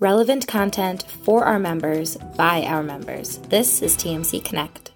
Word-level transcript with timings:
relevant 0.00 0.46
content 0.46 1.02
for 1.24 1.44
our 1.44 1.58
members 1.58 2.16
by 2.36 2.62
our 2.62 2.82
members. 2.82 3.38
This 3.48 3.82
is 3.82 3.96
TMC 3.96 4.44
Connect. 4.44 4.92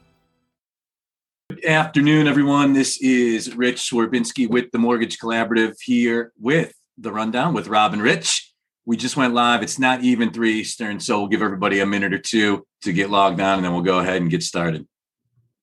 Good 1.51 1.65
afternoon, 1.65 2.29
everyone. 2.29 2.73
This 2.73 3.01
is 3.03 3.55
Rich 3.57 3.91
Swerbinsky 3.91 4.49
with 4.49 4.71
the 4.71 4.79
Mortgage 4.79 5.19
Collaborative 5.19 5.75
here 5.81 6.33
with 6.41 6.73
the 6.97 7.11
rundown 7.11 7.53
with 7.53 7.67
Rob 7.67 7.93
and 7.93 8.03
Rich. 8.03 8.53
We 8.85 8.97
just 8.97 9.17
went 9.17 9.35
live. 9.35 9.63
It's 9.63 9.79
not 9.79 10.03
even 10.03 10.31
three 10.31 10.61
Eastern, 10.61 11.01
so 11.01 11.19
we'll 11.19 11.29
give 11.29 11.43
everybody 11.43 11.81
a 11.81 11.87
minute 11.87 12.13
or 12.13 12.19
two 12.19 12.67
to 12.83 12.93
get 12.93 13.11
logged 13.11 13.41
on, 13.41 13.59
and 13.59 13.65
then 13.65 13.73
we'll 13.73 13.83
go 13.83 13.99
ahead 13.99 14.23
and 14.23 14.31
get 14.31 14.43
started. 14.43 14.87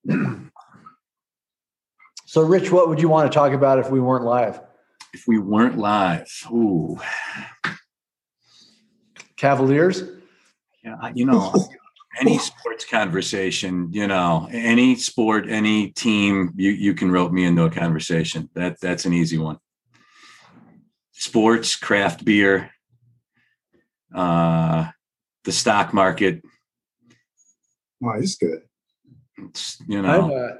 So, 2.26 2.42
Rich, 2.42 2.70
what 2.70 2.88
would 2.88 3.00
you 3.00 3.08
want 3.08 3.28
to 3.28 3.34
talk 3.36 3.52
about 3.52 3.80
if 3.80 3.90
we 3.90 3.98
weren't 3.98 4.24
live? 4.24 4.60
If 5.12 5.24
we 5.26 5.40
weren't 5.40 5.78
live, 5.78 6.28
ooh, 6.52 6.96
Cavaliers? 9.40 10.02
yeah, 10.84 11.10
you 11.14 11.24
know, 11.24 11.54
any 12.20 12.38
sports 12.38 12.84
conversation, 12.84 13.88
you 13.92 14.06
know, 14.06 14.48
any 14.52 14.96
sport, 14.96 15.46
any 15.48 15.88
team, 15.92 16.52
you 16.56 16.70
you 16.70 16.94
can 16.94 17.10
rope 17.10 17.32
me 17.32 17.44
into 17.44 17.64
a 17.64 17.70
conversation. 17.70 18.50
That 18.54 18.80
that's 18.80 19.04
an 19.04 19.12
easy 19.12 19.38
one. 19.38 19.58
Sports, 21.12 21.76
craft 21.76 22.24
beer, 22.24 22.70
uh, 24.14 24.88
the 25.44 25.52
stock 25.52 25.92
market. 25.92 26.42
Wow, 28.00 28.20
he's 28.20 28.36
good. 28.36 28.60
It's, 29.38 29.78
you 29.86 30.02
know, 30.02 30.34
uh, 30.34 30.56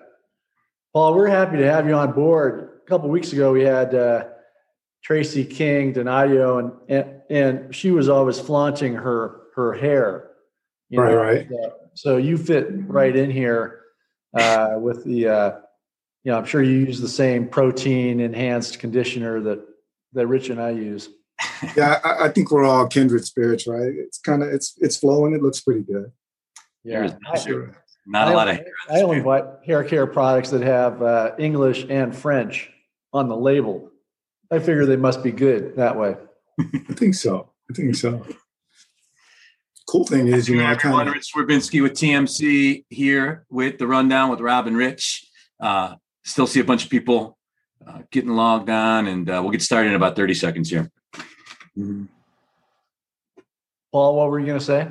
Paul, 0.93 1.15
we're 1.15 1.29
happy 1.29 1.59
to 1.59 1.71
have 1.71 1.87
you 1.87 1.95
on 1.95 2.13
board. 2.13 2.81
A 2.83 2.89
couple 2.89 3.09
weeks 3.09 3.33
ago, 3.33 3.53
we 3.53 3.63
had 3.63 3.95
uh, 3.95 4.25
Tracy 5.03 5.45
King 5.45 5.93
Donadio, 5.95 6.59
and, 6.59 6.73
and 6.89 7.21
and 7.31 7.75
she 7.75 7.91
was 7.91 8.09
always 8.09 8.39
flaunting 8.39 8.95
her 8.95 9.43
her 9.55 9.73
hair. 9.73 10.31
you 10.89 11.01
Right, 11.01 11.11
know, 11.13 11.17
right. 11.23 11.49
So, 11.51 11.73
so 11.95 12.17
you 12.17 12.37
fit 12.37 12.69
right 12.87 13.15
in 13.15 13.31
here 13.31 13.81
uh, 14.35 14.75
with 14.79 15.05
the. 15.05 15.29
Uh, 15.29 15.53
you 16.23 16.31
know, 16.33 16.37
I'm 16.37 16.45
sure 16.45 16.63
you 16.63 16.73
use 16.77 17.01
the 17.01 17.09
same 17.09 17.49
protein 17.49 18.21
enhanced 18.21 18.79
conditioner 18.79 19.41
that 19.41 19.65
that 20.13 20.27
Rich 20.27 20.51
and 20.51 20.61
I 20.61 20.71
use. 20.71 21.09
Yeah, 21.75 21.99
I, 22.05 22.27
I 22.27 22.29
think 22.29 22.51
we're 22.51 22.65
all 22.65 22.87
kindred 22.87 23.25
spirits, 23.25 23.67
right? 23.67 23.91
It's 23.95 24.19
kind 24.19 24.43
of 24.43 24.51
it's 24.51 24.75
it's 24.79 24.99
flowing. 24.99 25.35
It 25.35 25.43
looks 25.43 25.61
pretty 25.63 25.81
good. 25.81 26.13
There's 26.85 27.13
I- 27.33 27.39
sure. 27.39 27.75
not 28.07 28.29
a 28.29 28.33
I- 28.33 28.35
lot 28.35 28.49
of 28.49 28.57
hair. 28.57 28.67
I 28.91 29.01
only 29.01 29.21
buy 29.23 29.45
hair 29.65 29.83
care 29.85 30.07
products 30.07 30.51
that 30.51 30.61
have 30.63 31.03
uh, 31.03 31.33
English 31.39 31.87
and 31.89 32.15
French 32.15 32.71
on 33.15 33.29
the 33.29 33.37
label. 33.37 33.90
I 34.51 34.59
figure 34.59 34.87
they 34.87 34.97
must 34.97 35.23
be 35.23 35.33
good 35.33 35.77
that 35.77 35.97
way. 35.97 36.17
I 36.61 36.95
think 36.95 37.15
so. 37.15 37.51
I 37.71 37.75
think 37.75 37.95
so. 37.95 38.27
Cool 39.89 40.05
thing 40.05 40.29
is, 40.29 40.49
you 40.49 40.57
know, 40.57 40.65
I 40.65 40.73
everyone, 40.73 41.07
kind 41.07 41.09
of 41.09 41.15
Rich 41.15 41.33
Swerbinsky 41.35 41.83
with 41.83 41.93
TMC 41.93 42.85
here 42.91 43.45
with 43.51 43.79
the 43.79 43.87
rundown 43.87 44.31
with 44.31 44.41
Rob 44.41 44.67
and 44.67 44.77
Rich. 44.77 45.27
Uh, 45.59 45.97
still 46.25 46.47
see 46.47 46.61
a 46.61 46.65
bunch 46.65 46.85
of 46.85 46.91
people 46.91 47.39
uh, 47.87 48.03
getting 48.11 48.31
logged 48.31 48.71
on, 48.71 49.07
and 49.09 49.29
uh, 49.29 49.41
we'll 49.43 49.51
get 49.51 49.63
started 49.63 49.89
in 49.91 49.95
about 49.95 50.17
30 50.17 50.35
seconds 50.35 50.71
here. 50.71 50.91
Mhm. 51.77 52.09
Paul, 53.93 54.17
what 54.17 54.31
were 54.31 54.39
you 54.39 54.47
going 54.47 54.59
to 54.59 54.65
say? 54.65 54.89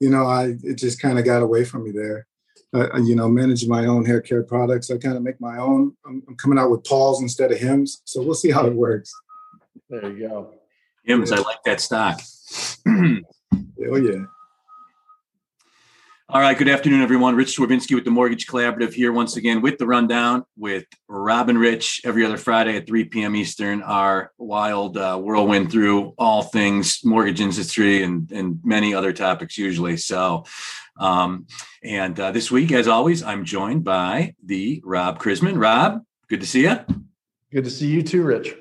you 0.00 0.10
know, 0.10 0.26
I 0.26 0.54
it 0.62 0.76
just 0.76 1.00
kind 1.00 1.18
of 1.18 1.24
got 1.24 1.42
away 1.42 1.64
from 1.64 1.84
me 1.84 1.90
there. 1.90 2.26
Uh, 2.74 2.98
you 2.98 3.14
know, 3.14 3.28
managing 3.28 3.68
my 3.68 3.86
own 3.86 4.04
hair 4.04 4.20
care 4.20 4.42
products. 4.42 4.90
I 4.90 4.98
kind 4.98 5.16
of 5.16 5.22
make 5.22 5.40
my 5.40 5.58
own. 5.58 5.96
I'm, 6.04 6.24
I'm 6.26 6.34
coming 6.34 6.58
out 6.58 6.70
with 6.70 6.82
Pauls 6.82 7.22
instead 7.22 7.52
of 7.52 7.58
Hims, 7.58 8.02
so 8.04 8.20
we'll 8.20 8.34
see 8.34 8.50
how 8.50 8.66
it 8.66 8.74
works. 8.74 9.12
There 9.88 10.10
you 10.10 10.28
go. 10.28 10.54
Hims, 11.04 11.30
I 11.30 11.36
like 11.36 11.62
that 11.64 11.80
stock. 11.80 12.20
Oh 13.86 13.96
yeah. 13.96 14.24
All 16.30 16.40
right. 16.40 16.56
Good 16.56 16.68
afternoon, 16.68 17.02
everyone. 17.02 17.36
Rich 17.36 17.56
Swerbinsky 17.56 17.94
with 17.94 18.04
the 18.04 18.10
Mortgage 18.10 18.46
Collaborative 18.46 18.94
here 18.94 19.12
once 19.12 19.36
again 19.36 19.60
with 19.60 19.76
the 19.76 19.86
rundown 19.86 20.44
with 20.56 20.86
Rob 21.06 21.50
and 21.50 21.58
Rich 21.58 22.00
every 22.04 22.24
other 22.24 22.38
Friday 22.38 22.76
at 22.76 22.86
3 22.86 23.04
p.m. 23.04 23.36
Eastern. 23.36 23.82
Our 23.82 24.32
wild 24.38 24.96
uh, 24.96 25.18
whirlwind 25.18 25.70
through 25.70 26.14
all 26.16 26.42
things 26.42 27.00
mortgage 27.04 27.42
industry 27.42 28.02
and, 28.02 28.30
and 28.32 28.58
many 28.64 28.94
other 28.94 29.12
topics 29.12 29.58
usually. 29.58 29.98
So, 29.98 30.44
um, 30.98 31.46
and 31.82 32.18
uh, 32.18 32.30
this 32.30 32.50
week, 32.50 32.72
as 32.72 32.88
always, 32.88 33.22
I'm 33.22 33.44
joined 33.44 33.84
by 33.84 34.34
the 34.44 34.82
Rob 34.84 35.18
Chrisman. 35.18 35.60
Rob, 35.60 36.02
good 36.28 36.40
to 36.40 36.46
see 36.46 36.62
you. 36.62 36.78
Good 37.52 37.64
to 37.64 37.70
see 37.70 37.88
you 37.88 38.02
too, 38.02 38.22
Rich. 38.22 38.54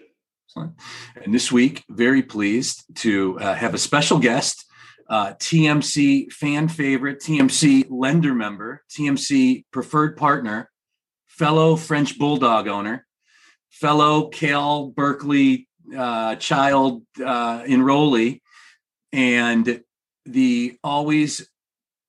And 0.56 1.34
this 1.34 1.52
week, 1.52 1.84
very 1.90 2.22
pleased 2.22 2.84
to 2.98 3.40
uh, 3.40 3.56
have 3.56 3.74
a 3.74 3.80
special 3.80 4.20
guest, 4.20 4.66
uh, 5.10 5.34
TMC 5.34 6.32
fan 6.32 6.68
favorite, 6.68 7.20
TMC 7.20 7.88
lender 7.90 8.36
member, 8.36 8.84
TMC 8.92 9.66
preferred 9.72 10.16
partner, 10.16 10.70
fellow 11.26 11.76
French 11.76 12.20
Bulldog 12.20 12.68
owner, 12.68 13.08
fellow 13.72 14.28
Cal 14.28 14.90
Berkeley 14.90 15.68
uh, 15.96 16.36
child 16.36 17.04
uh, 17.20 17.64
enrollee, 17.64 18.42
and 19.12 19.84
the 20.26 20.78
always 20.84 21.50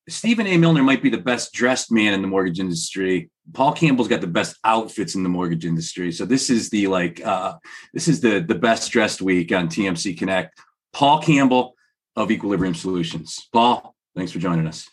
Stephen 0.09 0.47
A. 0.47 0.59
Milner 0.59 0.82
might 0.82 1.03
be 1.03 1.09
the 1.09 1.19
best 1.19 1.53
dressed 1.53 1.91
man 1.91 2.12
in 2.12 2.20
the 2.20 2.28
mortgage 2.28 2.60
industry. 2.60 3.31
Paul 3.53 3.72
Campbell's 3.72 4.09
got 4.09 4.20
the 4.20 4.26
best 4.26 4.56
outfits 4.65 5.15
in 5.15 5.22
the 5.22 5.28
mortgage 5.28 5.65
industry. 5.65 6.12
So 6.12 6.26
this 6.26 6.50
is 6.50 6.69
the 6.70 6.87
like 6.88 7.25
uh, 7.25 7.54
this 7.94 8.09
is 8.09 8.20
the 8.20 8.41
the 8.41 8.54
best 8.54 8.91
dressed 8.92 9.22
week 9.22 9.53
on 9.53 9.69
TMC 9.69 10.19
Connect. 10.19 10.59
Paul 10.92 11.22
Campbell 11.22 11.75
of 12.16 12.31
Equilibrium 12.31 12.75
Solutions. 12.75 13.48
Paul, 13.53 13.94
thanks 14.15 14.32
for 14.32 14.38
joining 14.38 14.66
us. 14.66 14.88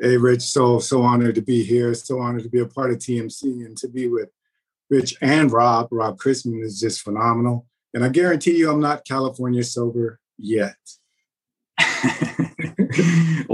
Hey, 0.00 0.16
Rich. 0.16 0.42
So 0.42 0.78
so 0.78 1.02
honored 1.02 1.34
to 1.34 1.42
be 1.42 1.62
here. 1.62 1.92
So 1.92 2.18
honored 2.18 2.44
to 2.44 2.50
be 2.50 2.60
a 2.60 2.66
part 2.66 2.92
of 2.92 2.98
TMC 2.98 3.66
and 3.66 3.76
to 3.78 3.88
be 3.88 4.08
with 4.08 4.30
Rich 4.88 5.16
and 5.20 5.52
Rob. 5.52 5.88
Rob 5.90 6.18
Chrisman 6.18 6.62
is 6.62 6.80
just 6.80 7.02
phenomenal, 7.02 7.66
and 7.92 8.02
I 8.02 8.08
guarantee 8.08 8.56
you, 8.56 8.70
I'm 8.70 8.80
not 8.80 9.04
California 9.04 9.64
sober 9.64 10.18
yet. 10.38 10.76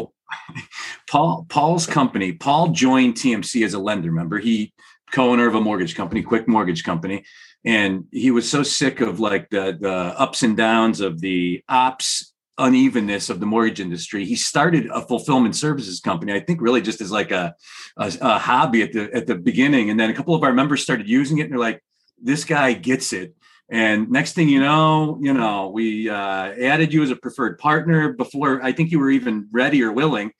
Paul 1.10 1.44
Paul's 1.48 1.86
company. 1.88 2.32
Paul 2.32 2.68
joined 2.68 3.14
TMC 3.14 3.64
as 3.64 3.74
a 3.74 3.80
lender. 3.80 4.10
Remember, 4.10 4.38
he 4.38 4.72
co-owner 5.10 5.48
of 5.48 5.56
a 5.56 5.60
mortgage 5.60 5.96
company, 5.96 6.22
Quick 6.22 6.46
Mortgage 6.46 6.84
Company, 6.84 7.24
and 7.64 8.04
he 8.12 8.30
was 8.30 8.48
so 8.48 8.62
sick 8.62 9.00
of 9.00 9.18
like 9.18 9.50
the 9.50 9.76
the 9.80 9.92
ups 9.92 10.44
and 10.44 10.56
downs 10.56 11.00
of 11.00 11.20
the 11.20 11.64
ops 11.68 12.32
unevenness 12.58 13.28
of 13.28 13.40
the 13.40 13.46
mortgage 13.46 13.80
industry. 13.80 14.24
He 14.24 14.36
started 14.36 14.86
a 14.86 15.00
fulfillment 15.00 15.56
services 15.56 15.98
company. 15.98 16.32
I 16.32 16.38
think 16.38 16.60
really 16.60 16.80
just 16.80 17.00
as 17.00 17.10
like 17.10 17.32
a, 17.32 17.56
a 17.96 18.12
a 18.20 18.38
hobby 18.38 18.82
at 18.82 18.92
the 18.92 19.12
at 19.12 19.26
the 19.26 19.34
beginning, 19.34 19.90
and 19.90 19.98
then 19.98 20.10
a 20.10 20.14
couple 20.14 20.36
of 20.36 20.44
our 20.44 20.52
members 20.52 20.80
started 20.80 21.08
using 21.08 21.38
it, 21.38 21.42
and 21.42 21.52
they're 21.52 21.58
like, 21.58 21.82
"This 22.22 22.44
guy 22.44 22.72
gets 22.72 23.12
it." 23.12 23.34
And 23.68 24.10
next 24.10 24.32
thing 24.32 24.48
you 24.48 24.58
know, 24.58 25.18
you 25.22 25.32
know, 25.32 25.70
we 25.70 26.10
uh, 26.10 26.14
added 26.14 26.92
you 26.92 27.04
as 27.04 27.10
a 27.10 27.16
preferred 27.16 27.58
partner 27.58 28.12
before 28.12 28.60
I 28.62 28.72
think 28.72 28.90
you 28.90 28.98
were 28.98 29.10
even 29.10 29.48
ready 29.52 29.82
or 29.82 29.92
willing, 29.92 30.32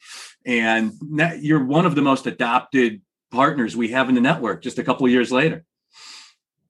and 0.47 0.93
you're 1.41 1.65
one 1.65 1.87
of 1.87 1.95
the 1.95 2.03
most 2.03 2.27
adopted 2.27 3.03
partners 3.31 3.77
we 3.77 3.89
have 3.89 4.09
in 4.09 4.15
the 4.15 4.21
network. 4.21 4.63
Just 4.63 4.79
a 4.79 4.85
couple 4.85 5.07
of 5.07 5.13
years 5.13 5.31
later, 5.31 5.65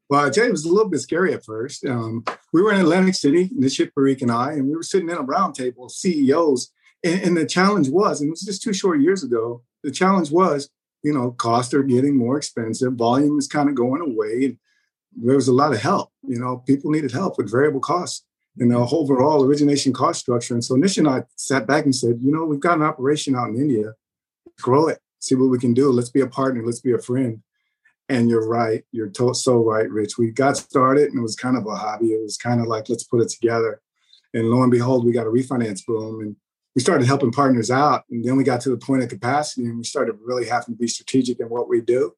Well, 0.09 0.27
I 0.27 0.31
tell 0.31 0.45
you, 0.45 0.51
it 0.51 0.53
was 0.53 0.65
a 0.65 0.73
little 0.73 0.91
bit 0.91 1.01
scary 1.01 1.33
at 1.33 1.45
first. 1.45 1.85
Um, 1.85 2.25
we 2.53 2.63
were 2.63 2.73
in 2.73 2.81
Atlantic 2.81 3.15
City, 3.15 3.49
Nishit 3.49 3.93
Parikh 3.97 4.23
and 4.23 4.33
I, 4.33 4.53
and 4.53 4.67
we 4.67 4.77
were 4.77 4.83
sitting 4.83 5.09
in 5.09 5.17
a 5.17 5.23
round 5.23 5.55
table 5.55 5.87
of 5.87 5.93
CEOs. 5.93 6.73
And, 7.05 7.23
and 7.23 7.37
the 7.37 7.47
challenge 7.47 7.89
was, 7.89 8.21
and 8.21 8.29
it 8.29 8.31
was 8.31 8.43
just 8.43 8.63
two 8.63 8.73
short 8.73 9.01
years 9.01 9.23
ago, 9.23 9.63
the 9.83 9.91
challenge 9.91 10.31
was, 10.31 10.69
you 11.03 11.15
know, 11.15 11.31
costs 11.31 11.73
are 11.73 11.83
getting 11.83 12.17
more 12.17 12.37
expensive, 12.37 12.95
volume 12.95 13.39
is 13.39 13.47
kind 13.47 13.69
of 13.69 13.75
going 13.75 14.03
away. 14.03 14.45
And 14.45 14.59
there 15.17 15.37
was 15.37 15.49
a 15.49 15.53
lot 15.53 15.73
of 15.73 15.81
help. 15.81 16.11
You 16.27 16.39
know, 16.39 16.59
people 16.59 16.91
needed 16.91 17.13
help 17.13 17.39
with 17.39 17.51
variable 17.51 17.81
costs 17.81 18.25
and 18.59 18.71
the 18.71 18.77
overall 18.77 19.45
origination 19.45 19.93
cost 19.93 20.21
structure. 20.21 20.55
And 20.55 20.65
so 20.65 20.75
Nish 20.75 20.99
and 20.99 21.09
I 21.09 21.23
sat 21.37 21.67
back 21.67 21.85
and 21.85 21.95
said, 21.95 22.19
you 22.23 22.33
know, 22.33 22.45
we've 22.45 22.61
got 22.61 22.79
an 22.79 22.83
operation 22.83 23.37
out 23.37 23.49
in 23.49 23.57
India, 23.57 23.95
grow 24.61 24.89
it, 24.89 24.99
see 25.21 25.35
what 25.35 25.51
we 25.51 25.59
can 25.59 25.73
do. 25.73 25.91
Let's 25.91 26.11
be 26.11 26.21
a 26.21 26.27
partner, 26.27 26.65
let's 26.65 26.81
be 26.81 26.93
a 26.93 26.99
friend. 26.99 27.43
And 28.09 28.29
you're 28.29 28.49
right. 28.49 28.83
You're 28.91 29.13
so 29.35 29.59
right, 29.59 29.89
Rich. 29.89 30.19
We 30.19 30.33
got 30.33 30.57
started 30.57 31.11
and 31.11 31.19
it 31.21 31.23
was 31.23 31.37
kind 31.37 31.57
of 31.57 31.65
a 31.67 31.77
hobby. 31.77 32.09
It 32.09 32.21
was 32.21 32.37
kind 32.37 32.61
of 32.61 32.67
like, 32.67 32.89
let's 32.89 33.05
put 33.05 33.21
it 33.21 33.29
together. 33.29 33.81
And 34.35 34.51
lo 34.51 34.63
and 34.63 34.71
behold, 34.71 35.07
we 35.07 35.13
got 35.13 35.29
a 35.29 35.31
refinance 35.31 35.87
boom 35.87 36.21
and 36.21 36.35
we 36.75 36.83
started 36.83 37.07
helping 37.07 37.31
partners 37.31 37.71
out. 37.71 38.03
And 38.11 38.25
then 38.25 38.37
we 38.37 38.43
got 38.43 38.61
to 38.63 38.71
the 38.71 38.79
point 38.79 39.05
of 39.05 39.09
capacity 39.09 39.67
and 39.67 39.79
we 39.79 39.85
started 39.85 40.17
really 40.25 40.47
having 40.47 40.75
to 40.75 40.79
be 40.79 40.89
strategic 40.89 41.39
in 41.39 41.49
what 41.49 41.69
we 41.69 41.81
do. 41.81 42.13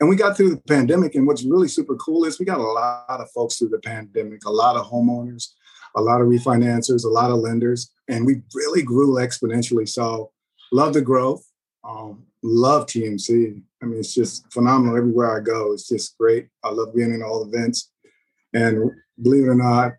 And 0.00 0.08
we 0.08 0.16
got 0.16 0.36
through 0.36 0.50
the 0.50 0.62
pandemic. 0.62 1.14
And 1.14 1.26
what's 1.26 1.44
really 1.44 1.68
super 1.68 1.96
cool 1.96 2.24
is 2.24 2.38
we 2.38 2.46
got 2.46 2.58
a 2.58 2.62
lot 2.62 3.04
of 3.08 3.30
folks 3.30 3.56
through 3.56 3.68
the 3.68 3.80
pandemic, 3.80 4.46
a 4.46 4.50
lot 4.50 4.76
of 4.76 4.86
homeowners, 4.86 5.48
a 5.96 6.02
lot 6.02 6.20
of 6.20 6.28
refinancers, 6.28 7.04
a 7.04 7.08
lot 7.08 7.30
of 7.30 7.38
lenders. 7.38 7.90
And 8.08 8.26
we 8.26 8.42
really 8.54 8.82
grew 8.82 9.14
exponentially. 9.14 9.88
So 9.88 10.30
love 10.72 10.94
the 10.94 11.00
growth. 11.00 11.44
Um, 11.84 12.24
love 12.42 12.86
TMC. 12.86 13.62
I 13.82 13.86
mean, 13.86 13.98
it's 13.98 14.14
just 14.14 14.50
phenomenal 14.52 14.96
everywhere 14.96 15.36
I 15.36 15.40
go. 15.40 15.72
It's 15.72 15.88
just 15.88 16.16
great. 16.18 16.48
I 16.62 16.70
love 16.70 16.94
being 16.94 17.14
in 17.14 17.22
all 17.22 17.44
events. 17.44 17.90
And 18.52 18.90
believe 19.20 19.44
it 19.44 19.48
or 19.48 19.54
not, 19.54 19.92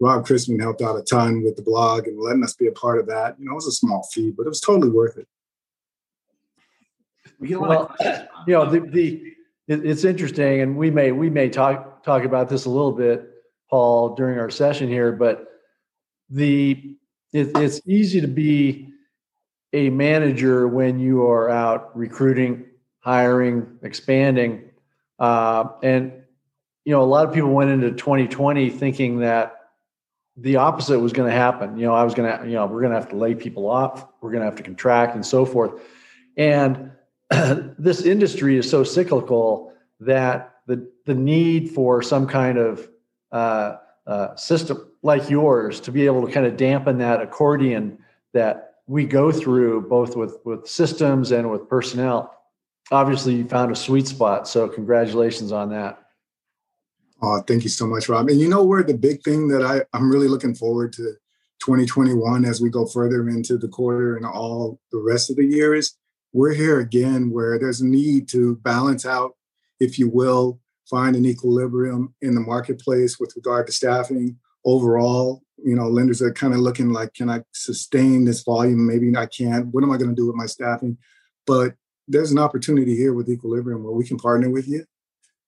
Rob 0.00 0.26
Chrisman 0.26 0.60
helped 0.60 0.82
out 0.82 0.98
a 0.98 1.02
ton 1.02 1.42
with 1.42 1.56
the 1.56 1.62
blog 1.62 2.06
and 2.06 2.20
letting 2.20 2.44
us 2.44 2.54
be 2.54 2.66
a 2.66 2.72
part 2.72 2.98
of 2.98 3.06
that. 3.06 3.36
You 3.38 3.46
know, 3.46 3.52
it 3.52 3.56
was 3.56 3.66
a 3.66 3.72
small 3.72 4.06
fee, 4.12 4.32
but 4.36 4.44
it 4.44 4.48
was 4.48 4.60
totally 4.60 4.90
worth 4.90 5.16
it. 5.16 5.26
We 7.38 7.48
get 7.48 7.58
a 7.58 7.60
lot 7.60 7.96
well, 8.00 8.28
you 8.46 8.54
know, 8.54 8.70
the, 8.70 8.80
the 8.80 9.32
it, 9.68 9.84
it's 9.84 10.04
interesting, 10.04 10.60
and 10.60 10.76
we 10.76 10.90
may 10.90 11.12
we 11.12 11.28
may 11.28 11.48
talk 11.48 12.02
talk 12.02 12.24
about 12.24 12.48
this 12.48 12.64
a 12.64 12.70
little 12.70 12.92
bit, 12.92 13.35
Paul, 13.68 14.14
during 14.14 14.38
our 14.38 14.50
session 14.50 14.88
here. 14.88 15.12
But 15.12 15.48
the 16.30 16.96
it, 17.32 17.56
it's 17.56 17.80
easy 17.86 18.20
to 18.20 18.28
be 18.28 18.88
a 19.72 19.90
manager 19.90 20.66
when 20.68 20.98
you 20.98 21.24
are 21.24 21.50
out 21.50 21.96
recruiting, 21.96 22.66
hiring, 23.00 23.78
expanding, 23.82 24.70
uh, 25.18 25.64
and 25.82 26.12
you 26.84 26.92
know 26.92 27.02
a 27.02 27.04
lot 27.04 27.26
of 27.26 27.34
people 27.34 27.50
went 27.50 27.70
into 27.70 27.90
2020 27.92 28.70
thinking 28.70 29.20
that 29.20 29.56
the 30.36 30.56
opposite 30.56 30.98
was 30.98 31.12
going 31.12 31.28
to 31.28 31.34
happen. 31.34 31.78
You 31.78 31.86
know, 31.86 31.94
I 31.94 32.04
was 32.04 32.14
going 32.14 32.38
to, 32.38 32.46
you 32.46 32.54
know, 32.54 32.66
we're 32.66 32.80
going 32.80 32.92
to 32.92 33.00
have 33.00 33.08
to 33.08 33.16
lay 33.16 33.34
people 33.34 33.68
off, 33.68 34.06
we're 34.20 34.30
going 34.30 34.42
to 34.42 34.44
have 34.44 34.56
to 34.56 34.62
contract, 34.62 35.14
and 35.14 35.24
so 35.24 35.46
forth. 35.46 35.80
And 36.36 36.90
this 37.78 38.02
industry 38.02 38.58
is 38.58 38.68
so 38.68 38.84
cyclical 38.84 39.72
that 40.00 40.56
the 40.66 40.90
the 41.06 41.14
need 41.14 41.70
for 41.70 42.02
some 42.02 42.26
kind 42.26 42.58
of 42.58 42.88
uh, 43.32 43.76
uh, 44.06 44.36
system 44.36 44.90
like 45.02 45.28
yours 45.28 45.80
to 45.80 45.92
be 45.92 46.06
able 46.06 46.26
to 46.26 46.32
kind 46.32 46.46
of 46.46 46.56
dampen 46.56 46.98
that 46.98 47.20
accordion 47.20 47.98
that 48.32 48.74
we 48.86 49.04
go 49.04 49.32
through 49.32 49.88
both 49.88 50.16
with 50.16 50.38
with 50.44 50.66
systems 50.66 51.32
and 51.32 51.50
with 51.50 51.68
personnel. 51.68 52.32
Obviously, 52.92 53.34
you 53.34 53.48
found 53.48 53.72
a 53.72 53.76
sweet 53.76 54.06
spot, 54.06 54.46
so 54.46 54.68
congratulations 54.68 55.50
on 55.50 55.70
that. 55.70 55.98
Oh, 57.22 57.40
thank 57.42 57.64
you 57.64 57.70
so 57.70 57.86
much, 57.86 58.08
Rob. 58.08 58.28
And 58.28 58.38
you 58.38 58.48
know 58.48 58.62
where 58.62 58.82
the 58.82 58.94
big 58.94 59.22
thing 59.22 59.48
that 59.48 59.62
I, 59.64 59.82
I'm 59.96 60.10
really 60.10 60.28
looking 60.28 60.54
forward 60.54 60.92
to 60.94 61.14
2021 61.60 62.44
as 62.44 62.60
we 62.60 62.68
go 62.68 62.86
further 62.86 63.28
into 63.28 63.56
the 63.56 63.68
quarter 63.68 64.16
and 64.16 64.26
all 64.26 64.78
the 64.92 64.98
rest 64.98 65.30
of 65.30 65.36
the 65.36 65.44
year 65.44 65.74
is 65.74 65.96
we're 66.32 66.52
here 66.52 66.80
again 66.80 67.30
where 67.30 67.58
there's 67.58 67.80
a 67.80 67.86
need 67.86 68.28
to 68.28 68.56
balance 68.56 69.06
out, 69.06 69.34
if 69.80 69.98
you 69.98 70.08
will, 70.08 70.60
find 70.88 71.16
an 71.16 71.26
equilibrium 71.26 72.14
in 72.22 72.34
the 72.34 72.40
marketplace 72.40 73.18
with 73.18 73.32
regard 73.36 73.66
to 73.66 73.72
staffing 73.72 74.36
overall. 74.64 75.42
You 75.64 75.74
know, 75.74 75.88
lenders 75.88 76.22
are 76.22 76.32
kind 76.32 76.52
of 76.52 76.60
looking 76.60 76.92
like, 76.92 77.14
can 77.14 77.30
I 77.30 77.42
sustain 77.52 78.24
this 78.24 78.42
volume? 78.42 78.86
Maybe 78.86 79.16
I 79.16 79.26
can't. 79.26 79.66
What 79.68 79.84
am 79.84 79.90
I 79.90 79.96
going 79.96 80.10
to 80.10 80.16
do 80.16 80.26
with 80.26 80.36
my 80.36 80.46
staffing? 80.46 80.98
But 81.46 81.74
there's 82.08 82.30
an 82.30 82.38
opportunity 82.38 82.94
here 82.94 83.14
with 83.14 83.28
equilibrium 83.28 83.82
where 83.82 83.92
we 83.92 84.06
can 84.06 84.16
partner 84.16 84.50
with 84.50 84.68
you, 84.68 84.84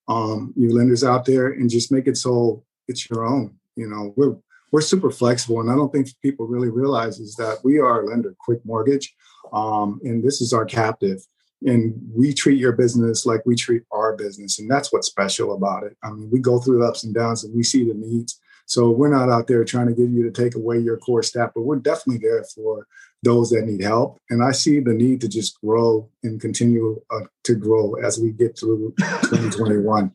um, 0.09 0.53
you 0.57 0.75
lenders 0.75 1.05
out 1.05 1.25
there, 1.25 1.49
and 1.49 1.71
just 1.71 1.93
make 1.93 2.07
it 2.07 2.17
so 2.17 2.65
it's 2.89 3.09
your 3.09 3.25
own. 3.25 3.57
You 3.77 3.89
know, 3.89 4.15
we're 4.17 4.37
we're 4.73 4.81
super 4.81 5.11
flexible, 5.11 5.61
and 5.61 5.71
I 5.71 5.75
don't 5.75 5.93
think 5.93 6.09
people 6.21 6.47
really 6.47 6.69
realize 6.69 7.21
is 7.21 7.35
that 7.37 7.59
we 7.65 7.79
are 7.79 8.03
a 8.03 8.07
lender, 8.07 8.35
Quick 8.39 8.61
Mortgage 8.65 9.15
um, 9.53 10.01
and 10.03 10.23
this 10.23 10.41
is 10.41 10.53
our 10.53 10.65
captive 10.65 11.25
and 11.67 11.95
we 12.15 12.33
treat 12.33 12.59
your 12.59 12.73
business 12.73 13.27
like 13.27 13.45
we 13.45 13.57
treat 13.57 13.83
our 13.91 14.17
business 14.17 14.59
and 14.59 14.71
that's 14.71 14.93
what's 14.93 15.09
special 15.09 15.55
about 15.55 15.85
it. 15.85 15.97
I 16.03 16.11
mean 16.11 16.31
we 16.31 16.39
go 16.39 16.59
through 16.59 16.79
the 16.79 16.85
ups 16.85 17.05
and 17.05 17.15
downs 17.15 17.45
and 17.45 17.55
we 17.55 17.63
see 17.63 17.85
the 17.85 17.95
needs. 17.95 18.41
So 18.67 18.91
we're 18.91 19.09
not 19.09 19.31
out 19.31 19.47
there 19.47 19.65
trying 19.65 19.87
to 19.87 19.95
get 19.95 20.11
you 20.11 20.23
to 20.25 20.31
take 20.31 20.55
away 20.55 20.79
your 20.79 20.99
core 20.99 21.23
staff 21.23 21.51
but 21.55 21.63
we're 21.63 21.77
definitely 21.77 22.19
there 22.19 22.45
for 22.45 22.87
those 23.23 23.51
that 23.51 23.67
need 23.67 23.83
help. 23.83 24.21
And 24.31 24.43
i 24.43 24.53
see 24.53 24.81
the 24.81 24.95
need 24.95 25.21
to 25.23 25.29
just 25.29 25.61
grow 25.61 26.09
and 26.23 26.41
continue 26.41 27.01
uh, 27.11 27.27
to 27.45 27.55
grow 27.55 27.95
as 27.95 28.19
we 28.19 28.31
get 28.31 28.59
through 28.59 28.95
2021 28.99 30.13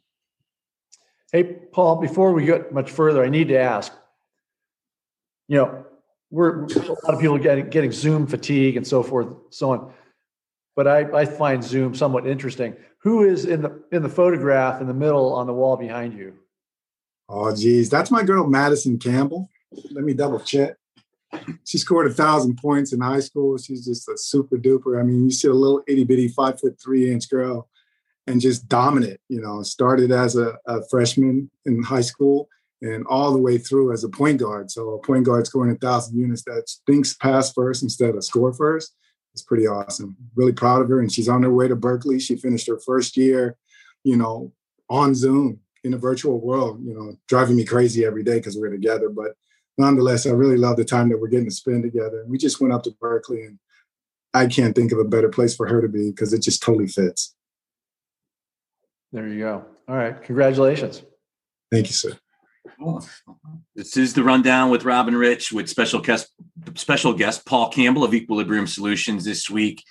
hey 1.32 1.44
paul 1.44 1.98
before 1.98 2.32
we 2.32 2.46
get 2.46 2.74
much 2.74 2.92
further 2.92 3.24
i 3.24 3.30
need 3.30 3.48
to 3.48 3.58
ask 3.58 3.92
you 5.48 5.58
know 5.58 5.86
we're 6.34 6.64
a 6.64 6.80
lot 6.80 7.14
of 7.14 7.20
people 7.20 7.38
getting 7.38 7.70
getting 7.70 7.92
Zoom 7.92 8.26
fatigue 8.26 8.76
and 8.76 8.86
so 8.86 9.04
forth, 9.04 9.28
so 9.52 9.70
on. 9.70 9.94
But 10.76 10.88
I, 10.88 11.22
I 11.22 11.26
find 11.26 11.64
Zoom 11.64 11.94
somewhat 11.94 12.26
interesting. 12.28 12.76
Who 13.00 13.24
is 13.24 13.46
in 13.46 13.62
the 13.62 13.84
in 13.92 14.02
the 14.02 14.10
photograph 14.10 14.82
in 14.82 14.88
the 14.88 14.94
middle 14.94 15.34
on 15.34 15.46
the 15.46 15.54
wall 15.54 15.78
behind 15.78 16.18
you? 16.18 16.34
Oh, 17.30 17.56
geez, 17.56 17.90
that's 17.90 18.12
my 18.12 18.24
girl 18.24 18.48
Madison 18.48 18.98
Campbell. 18.98 19.50
Let 19.92 20.04
me 20.04 20.14
double 20.14 20.40
check. 20.40 20.76
She 21.66 21.78
scored 21.78 22.08
a 22.08 22.14
thousand 22.14 22.58
points 22.58 22.94
in 22.94 23.02
high 23.02 23.20
school. 23.20 23.58
She's 23.58 23.86
just 23.86 24.08
a 24.08 24.18
super 24.18 24.58
duper. 24.58 25.00
I 25.00 25.04
mean, 25.04 25.26
you 25.26 25.32
see 25.32 25.48
a 25.48 25.54
little 25.54 25.82
itty 25.88 26.04
bitty 26.04 26.28
five 26.28 26.60
foot 26.60 26.80
three 26.82 27.12
inch 27.12 27.30
girl, 27.30 27.68
and 28.28 28.42
just 28.42 28.68
dominant. 28.68 29.20
You 29.30 29.42
know, 29.42 29.64
started 29.64 30.12
as 30.12 30.36
a, 30.36 30.58
a 30.66 30.82
freshman 30.90 31.50
in 31.66 31.84
high 31.84 32.02
school 32.02 32.50
and 32.84 33.06
all 33.08 33.32
the 33.32 33.40
way 33.40 33.58
through 33.58 33.94
as 33.94 34.04
a 34.04 34.10
point 34.10 34.40
guard. 34.40 34.70
So 34.70 34.90
a 34.92 35.00
point 35.00 35.26
guard 35.26 35.48
scoring 35.48 35.72
a 35.72 35.76
thousand 35.76 36.20
units 36.20 36.44
that 36.44 36.70
thinks 36.86 37.14
pass 37.14 37.52
first 37.52 37.82
instead 37.82 38.14
of 38.14 38.24
score 38.24 38.54
first. 38.54 38.94
It's 39.34 39.42
pretty 39.42 39.68
awesome. 39.68 40.16
Really 40.36 40.54
proud 40.54 40.82
of 40.82 40.90
her. 40.90 41.00
And 41.00 41.12
she's 41.12 41.30
on 41.30 41.44
her 41.44 41.52
way 41.52 41.68
to 41.68 41.76
Berkeley. 41.76 42.20
She 42.20 42.36
finished 42.36 42.68
her 42.68 42.80
first 42.80 43.18
year, 43.18 43.58
you 44.04 44.16
know, 44.16 44.54
on 44.90 45.16
Zoom 45.16 45.60
in 45.84 45.94
a 45.94 45.98
virtual 45.98 46.40
world, 46.40 46.84
you 46.84 46.94
know, 46.94 47.18
driving 47.28 47.56
me 47.56 47.66
crazy 47.66 48.06
every 48.06 48.24
day 48.24 48.38
because 48.38 48.58
we're 48.58 48.70
together. 48.70 49.10
But 49.10 49.34
nonetheless, 49.78 50.28
I 50.28 50.32
really 50.32 50.58
love 50.58 50.78
the 50.78 50.86
time 50.86 51.10
that 51.10 51.20
we're 51.20 51.28
getting 51.28 51.50
to 51.50 51.56
spend 51.56 51.84
together. 51.84 52.24
We 52.28 52.38
just 52.38 52.62
went 52.62 52.74
up 52.74 52.84
to 52.84 52.92
Berkeley 53.02 53.44
and 53.44 53.60
I 54.34 54.48
can't 54.48 54.76
think 54.76 54.92
of 54.92 55.00
a 55.00 55.04
better 55.04 55.30
place 55.30 55.56
for 55.56 55.68
her 55.68 55.82
to 55.82 55.88
be 55.88 56.10
because 56.12 56.34
it 56.34 56.40
just 56.40 56.62
totally 56.62 56.88
fits. 56.88 57.36
There 59.12 59.28
you 59.28 59.40
go. 59.40 59.66
All 59.88 59.96
right. 59.96 60.22
Congratulations. 60.24 61.04
Thank 61.72 61.88
you, 61.88 61.94
sir. 61.94 62.18
This 63.76 63.98
is 63.98 64.14
the 64.14 64.24
rundown 64.24 64.70
with 64.70 64.86
Rob 64.86 65.08
and 65.08 65.18
Rich 65.18 65.52
with 65.52 65.68
special 65.68 66.00
guest 66.00 66.28
special 66.76 67.14
guest 67.14 67.46
Paul 67.46 67.70
Campbell 67.70 68.04
of 68.04 68.14
Equilibrium 68.14 68.68
Solutions 68.68 69.26
this 69.26 69.50
week. 69.50 69.84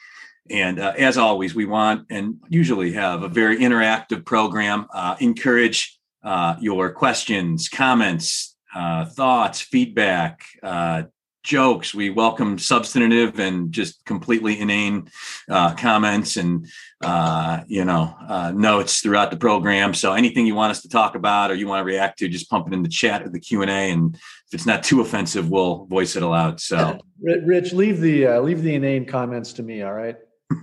And 0.51 0.79
uh, 0.79 0.93
as 0.97 1.19
always, 1.19 1.55
we 1.55 1.65
want 1.65 2.07
and 2.11 2.37
usually 2.49 2.93
have 2.93 3.23
a 3.23 3.29
very 3.29 3.59
interactive 3.59 4.25
program. 4.25 4.87
Uh, 4.93 5.17
encourage 5.21 5.99
uh, 6.25 6.57
your 6.61 6.93
questions, 6.93 7.69
comments, 7.69 8.57
uh, 8.75 9.07
thoughts, 9.07 9.61
feedback, 9.61 10.43
uh, 10.63 11.05
jokes. 11.43 11.95
We 11.95 12.11
welcome 12.11 12.59
substantive 12.59 13.39
and 13.39 13.73
just 13.73 14.05
completely 14.05 14.61
inane 14.61 15.09
uh, 15.49 15.75
comments 15.75 16.37
and 16.37 16.67
uh, 17.03 17.63
you 17.67 17.85
know 17.85 18.15
uh, 18.29 18.53
notes 18.55 19.01
throughout 19.01 19.31
the 19.31 19.37
program. 19.37 19.95
So 19.95 20.13
anything 20.13 20.47
you 20.47 20.55
want 20.55 20.71
us 20.71 20.83
to 20.83 20.89
talk 20.89 21.15
about 21.15 21.51
or 21.51 21.55
you 21.55 21.67
want 21.67 21.81
to 21.81 21.85
react 21.85 22.19
to, 22.21 22.29
just 22.29 22.51
pump 22.51 22.69
it 22.69 22.75
in 22.75 22.83
the 22.83 22.89
chat 22.89 23.23
or 23.23 23.29
the 23.29 23.41
Q 23.41 23.63
and 23.63 23.71
A. 23.71 23.91
And 23.91 24.15
if 24.15 24.55
it's 24.55 24.67
not 24.67 24.85
too 24.85 25.01
offensive, 25.01 25.51
we'll 25.51 25.87
voice 25.87 26.17
it 26.17 26.23
aloud. 26.23 26.61
So 26.61 26.99
Rich, 27.23 27.73
leave 27.73 28.01
the 28.01 28.27
uh, 28.27 28.41
leave 28.41 28.63
the 28.63 28.75
inane 28.75 29.07
comments 29.07 29.53
to 29.55 29.63
me. 29.63 29.83
All 29.83 29.93
right. 29.93 30.17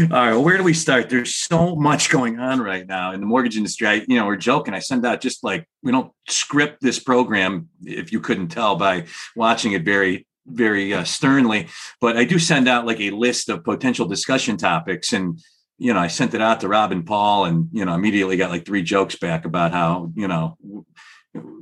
All 0.00 0.06
right. 0.08 0.30
Well, 0.30 0.42
where 0.42 0.56
do 0.56 0.62
we 0.62 0.72
start? 0.72 1.10
There's 1.10 1.34
so 1.34 1.76
much 1.76 2.08
going 2.08 2.38
on 2.38 2.60
right 2.60 2.86
now 2.86 3.12
in 3.12 3.20
the 3.20 3.26
mortgage 3.26 3.58
industry. 3.58 3.86
I, 3.86 3.92
you 4.08 4.18
know, 4.18 4.24
we're 4.24 4.36
joking. 4.36 4.72
I 4.72 4.78
send 4.78 5.04
out 5.04 5.20
just 5.20 5.44
like 5.44 5.66
we 5.82 5.92
don't 5.92 6.10
script 6.26 6.80
this 6.80 6.98
program, 6.98 7.68
if 7.84 8.10
you 8.10 8.20
couldn't 8.20 8.48
tell 8.48 8.76
by 8.76 9.04
watching 9.36 9.72
it 9.72 9.84
very, 9.84 10.26
very 10.46 10.94
uh, 10.94 11.04
sternly. 11.04 11.68
But 12.00 12.16
I 12.16 12.24
do 12.24 12.38
send 12.38 12.66
out 12.66 12.86
like 12.86 12.98
a 13.00 13.10
list 13.10 13.50
of 13.50 13.62
potential 13.62 14.06
discussion 14.06 14.56
topics, 14.56 15.12
and 15.12 15.38
you 15.76 15.92
know, 15.92 16.00
I 16.00 16.06
sent 16.06 16.32
it 16.32 16.40
out 16.40 16.60
to 16.60 16.68
Rob 16.68 16.92
and 16.92 17.04
Paul, 17.04 17.44
and 17.44 17.68
you 17.70 17.84
know, 17.84 17.92
immediately 17.92 18.38
got 18.38 18.50
like 18.50 18.64
three 18.64 18.82
jokes 18.82 19.16
back 19.16 19.44
about 19.44 19.72
how 19.72 20.12
you 20.14 20.28
know 20.28 20.56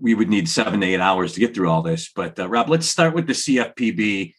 we 0.00 0.14
would 0.14 0.28
need 0.28 0.48
seven 0.48 0.80
to 0.82 0.86
eight 0.86 1.00
hours 1.00 1.32
to 1.32 1.40
get 1.40 1.56
through 1.56 1.70
all 1.70 1.82
this. 1.82 2.12
But 2.14 2.38
uh, 2.38 2.48
Rob, 2.48 2.68
let's 2.68 2.86
start 2.86 3.14
with 3.14 3.26
the 3.26 3.32
CFPB 3.32 4.34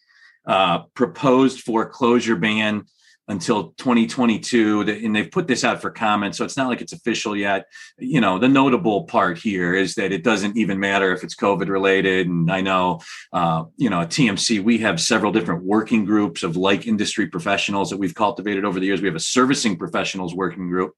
uh, 0.46 0.84
proposed 0.94 1.60
foreclosure 1.60 2.36
ban 2.36 2.86
until 3.30 3.72
2022 3.78 4.82
and 4.82 5.14
they've 5.14 5.30
put 5.30 5.46
this 5.46 5.64
out 5.64 5.80
for 5.80 5.90
comment 5.90 6.34
so 6.36 6.44
it's 6.44 6.56
not 6.56 6.68
like 6.68 6.80
it's 6.80 6.92
official 6.92 7.36
yet. 7.36 7.66
You 7.98 8.20
know 8.20 8.38
the 8.38 8.48
notable 8.48 9.04
part 9.04 9.38
here 9.38 9.74
is 9.74 9.94
that 9.94 10.12
it 10.12 10.22
doesn't 10.22 10.56
even 10.56 10.78
matter 10.78 11.12
if 11.12 11.24
it's 11.24 11.34
covid 11.34 11.68
related 11.68 12.26
and 12.26 12.50
i 12.50 12.60
know 12.60 13.00
uh, 13.32 13.64
you 13.76 13.90
know 13.90 14.02
at 14.02 14.10
tmc 14.10 14.62
we 14.62 14.78
have 14.78 15.00
several 15.00 15.32
different 15.32 15.64
working 15.64 16.04
groups 16.04 16.42
of 16.42 16.56
like 16.56 16.86
industry 16.86 17.26
professionals 17.26 17.90
that 17.90 17.98
we've 17.98 18.14
cultivated 18.14 18.64
over 18.64 18.80
the 18.80 18.86
years. 18.86 19.00
We 19.00 19.08
have 19.08 19.16
a 19.16 19.20
servicing 19.20 19.76
professionals 19.76 20.34
working 20.34 20.68
group 20.68 20.94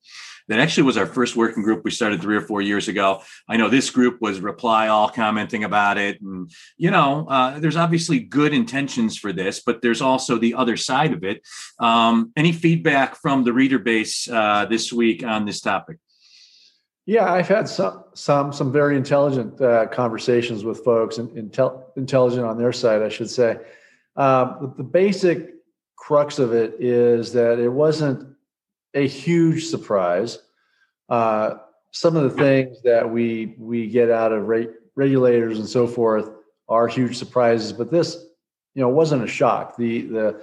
that 0.48 0.58
actually 0.58 0.84
was 0.84 0.96
our 0.96 1.06
first 1.06 1.36
working 1.36 1.62
group 1.62 1.84
we 1.84 1.90
started 1.90 2.20
three 2.20 2.36
or 2.36 2.40
four 2.40 2.62
years 2.62 2.88
ago. 2.88 3.22
I 3.48 3.56
know 3.56 3.68
this 3.68 3.90
group 3.90 4.20
was 4.20 4.40
reply 4.40 4.88
all 4.88 5.08
commenting 5.08 5.64
about 5.64 5.98
it. 5.98 6.20
And, 6.20 6.50
you 6.76 6.90
know, 6.90 7.26
uh, 7.28 7.58
there's 7.58 7.76
obviously 7.76 8.18
good 8.18 8.52
intentions 8.52 9.16
for 9.16 9.32
this, 9.32 9.60
but 9.60 9.82
there's 9.82 10.02
also 10.02 10.38
the 10.38 10.54
other 10.54 10.76
side 10.76 11.12
of 11.12 11.24
it. 11.24 11.42
Um, 11.78 12.32
any 12.36 12.52
feedback 12.52 13.16
from 13.16 13.44
the 13.44 13.52
reader 13.52 13.78
base 13.78 14.28
uh, 14.28 14.66
this 14.66 14.92
week 14.92 15.24
on 15.24 15.46
this 15.46 15.60
topic? 15.60 15.98
Yeah, 17.04 17.32
I've 17.32 17.48
had 17.48 17.68
some 17.68 18.04
some 18.14 18.52
some 18.52 18.70
very 18.70 18.96
intelligent 18.96 19.60
uh, 19.60 19.86
conversations 19.88 20.62
with 20.62 20.84
folks, 20.84 21.18
and 21.18 21.28
intel, 21.30 21.82
intelligent 21.96 22.44
on 22.44 22.56
their 22.56 22.72
side, 22.72 23.02
I 23.02 23.08
should 23.08 23.28
say. 23.28 23.58
Uh, 24.14 24.60
the, 24.60 24.74
the 24.78 24.84
basic 24.84 25.54
crux 25.96 26.38
of 26.38 26.52
it 26.52 26.74
is 26.78 27.32
that 27.32 27.58
it 27.58 27.68
wasn't 27.68 28.31
a 28.94 29.06
huge 29.06 29.66
surprise. 29.66 30.38
Uh, 31.08 31.54
some 31.90 32.16
of 32.16 32.22
the 32.22 32.42
things 32.42 32.82
that 32.82 33.08
we 33.08 33.54
we 33.58 33.86
get 33.86 34.10
out 34.10 34.32
of 34.32 34.48
regulators 34.96 35.58
and 35.58 35.68
so 35.68 35.86
forth 35.86 36.30
are 36.68 36.88
huge 36.88 37.16
surprises. 37.16 37.72
But 37.72 37.90
this, 37.90 38.16
you 38.74 38.82
know, 38.82 38.88
wasn't 38.88 39.24
a 39.24 39.26
shock. 39.26 39.76
The 39.76 40.02
the 40.02 40.42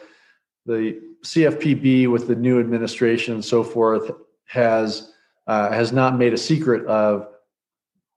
the 0.65 1.01
CFPB 1.25 2.10
with 2.10 2.27
the 2.27 2.36
new 2.36 2.60
administration 2.60 3.34
and 3.34 3.44
so 3.44 3.63
forth 3.63 4.12
has 4.46 5.12
uh, 5.48 5.72
has 5.72 5.91
not 5.91 6.18
made 6.18 6.34
a 6.34 6.38
secret 6.38 6.86
of 6.86 7.27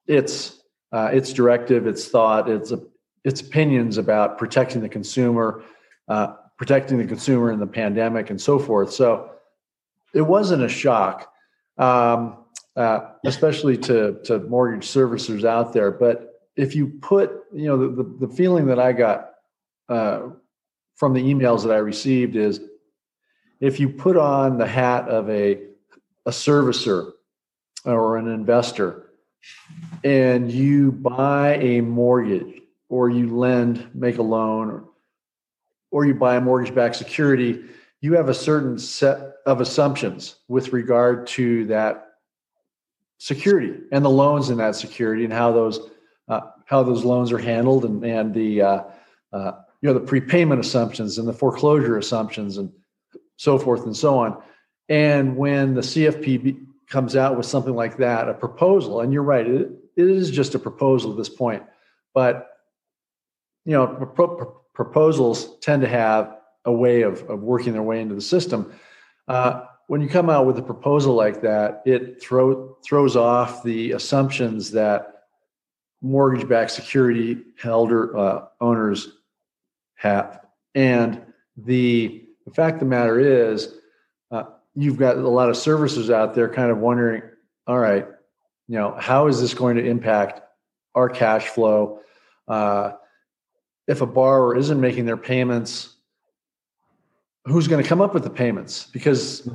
its 0.06 0.60
uh, 0.92 1.10
its 1.12 1.32
directive, 1.32 1.86
its 1.86 2.08
thought, 2.08 2.48
its 2.48 2.72
its 3.24 3.40
opinions 3.40 3.98
about 3.98 4.36
protecting 4.36 4.82
the 4.82 4.88
consumer, 4.88 5.62
uh, 6.08 6.34
protecting 6.58 6.98
the 6.98 7.06
consumer 7.06 7.50
in 7.50 7.60
the 7.60 7.66
pandemic, 7.66 8.30
and 8.30 8.40
so 8.40 8.58
forth. 8.58 8.92
So 8.92 9.30
it 10.14 10.22
wasn't 10.22 10.62
a 10.62 10.68
shock, 10.68 11.32
um, 11.78 12.38
uh, 12.76 13.00
especially 13.24 13.76
to 13.78 14.18
to 14.24 14.40
mortgage 14.40 14.86
servicers 14.86 15.44
out 15.44 15.72
there. 15.72 15.90
But 15.90 16.40
if 16.56 16.74
you 16.74 16.88
put, 17.00 17.30
you 17.52 17.66
know, 17.66 17.76
the 17.76 18.02
the, 18.02 18.26
the 18.26 18.34
feeling 18.34 18.66
that 18.66 18.78
I 18.78 18.92
got 18.92 19.30
uh, 19.88 20.28
from 20.96 21.14
the 21.14 21.22
emails 21.22 21.62
that 21.62 21.72
I 21.72 21.78
received 21.78 22.36
is, 22.36 22.60
if 23.60 23.80
you 23.80 23.88
put 23.88 24.16
on 24.16 24.58
the 24.58 24.66
hat 24.66 25.08
of 25.08 25.28
a 25.30 25.60
a 26.26 26.30
servicer 26.30 27.12
or 27.84 28.16
an 28.16 28.28
investor 28.28 29.10
and 30.04 30.50
you 30.52 30.92
buy 30.92 31.56
a 31.56 31.80
mortgage 31.80 32.60
or 32.88 33.10
you 33.10 33.36
lend, 33.36 33.88
make 33.94 34.18
a 34.18 34.22
loan, 34.22 34.70
or, 34.70 34.84
or 35.90 36.04
you 36.04 36.14
buy 36.14 36.36
a 36.36 36.40
mortgage 36.40 36.74
backed 36.74 36.96
security, 36.96 37.64
you 38.02 38.14
have 38.14 38.28
a 38.28 38.34
certain 38.34 38.78
set 38.78 39.36
of 39.46 39.60
assumptions 39.60 40.36
with 40.48 40.72
regard 40.72 41.26
to 41.28 41.64
that 41.66 42.08
security 43.18 43.74
and 43.92 44.04
the 44.04 44.10
loans 44.10 44.50
in 44.50 44.58
that 44.58 44.74
security 44.74 45.24
and 45.24 45.32
how 45.32 45.52
those 45.52 45.88
uh, 46.28 46.40
how 46.66 46.82
those 46.82 47.04
loans 47.04 47.32
are 47.32 47.38
handled 47.38 47.84
and 47.84 48.04
and 48.04 48.34
the 48.34 48.60
uh, 48.60 48.82
uh, 49.32 49.52
you 49.80 49.88
know 49.88 49.94
the 49.94 50.00
prepayment 50.00 50.60
assumptions 50.60 51.16
and 51.16 51.26
the 51.26 51.32
foreclosure 51.32 51.96
assumptions 51.96 52.58
and 52.58 52.70
so 53.36 53.56
forth 53.58 53.84
and 53.86 53.96
so 53.96 54.18
on. 54.18 54.42
And 54.88 55.36
when 55.36 55.74
the 55.74 55.80
CFPB 55.80 56.66
comes 56.88 57.16
out 57.16 57.36
with 57.36 57.46
something 57.46 57.74
like 57.74 57.96
that, 57.98 58.28
a 58.28 58.34
proposal, 58.34 59.00
and 59.00 59.12
you're 59.12 59.22
right, 59.22 59.46
it, 59.46 59.70
it 59.96 60.08
is 60.08 60.30
just 60.30 60.54
a 60.54 60.58
proposal 60.58 61.12
at 61.12 61.16
this 61.16 61.28
point, 61.28 61.62
but 62.14 62.48
you 63.64 63.72
know, 63.72 63.86
pro- 63.86 64.60
proposals 64.74 65.58
tend 65.60 65.82
to 65.82 65.88
have 65.88 66.36
a 66.64 66.72
way 66.72 67.02
of, 67.02 67.22
of 67.28 67.42
working 67.42 67.72
their 67.72 67.82
way 67.82 68.00
into 68.00 68.14
the 68.14 68.20
system. 68.20 68.72
Uh, 69.28 69.64
when 69.88 70.00
you 70.00 70.08
come 70.08 70.30
out 70.30 70.46
with 70.46 70.58
a 70.58 70.62
proposal 70.62 71.14
like 71.14 71.42
that, 71.42 71.82
it 71.84 72.22
throw, 72.22 72.76
throws 72.84 73.16
off 73.16 73.62
the 73.62 73.92
assumptions 73.92 74.70
that 74.70 75.24
mortgage-backed 76.00 76.70
security 76.70 77.38
holder 77.62 78.16
uh, 78.16 78.46
owners 78.60 79.08
have, 79.94 80.40
and 80.74 81.20
the, 81.56 82.24
the 82.46 82.52
fact 82.52 82.74
of 82.74 82.80
the 82.80 82.86
matter 82.86 83.20
is, 83.20 83.74
uh, 84.30 84.44
you've 84.74 84.96
got 84.96 85.16
a 85.16 85.28
lot 85.28 85.50
of 85.50 85.56
services 85.56 86.10
out 86.10 86.34
there 86.34 86.48
kind 86.48 86.70
of 86.70 86.78
wondering, 86.78 87.22
all 87.66 87.78
right, 87.78 88.06
you 88.68 88.78
know, 88.78 88.96
how 88.98 89.26
is 89.26 89.40
this 89.40 89.54
going 89.54 89.76
to 89.76 89.84
impact 89.84 90.40
our 90.94 91.08
cash 91.08 91.46
flow? 91.48 92.00
Uh, 92.48 92.92
if 93.86 94.00
a 94.00 94.06
borrower 94.06 94.56
isn't 94.56 94.80
making 94.80 95.04
their 95.04 95.16
payments, 95.16 95.96
who's 97.44 97.68
going 97.68 97.82
to 97.82 97.88
come 97.88 98.00
up 98.00 98.14
with 98.14 98.24
the 98.24 98.30
payments? 98.30 98.86
Because 98.92 99.48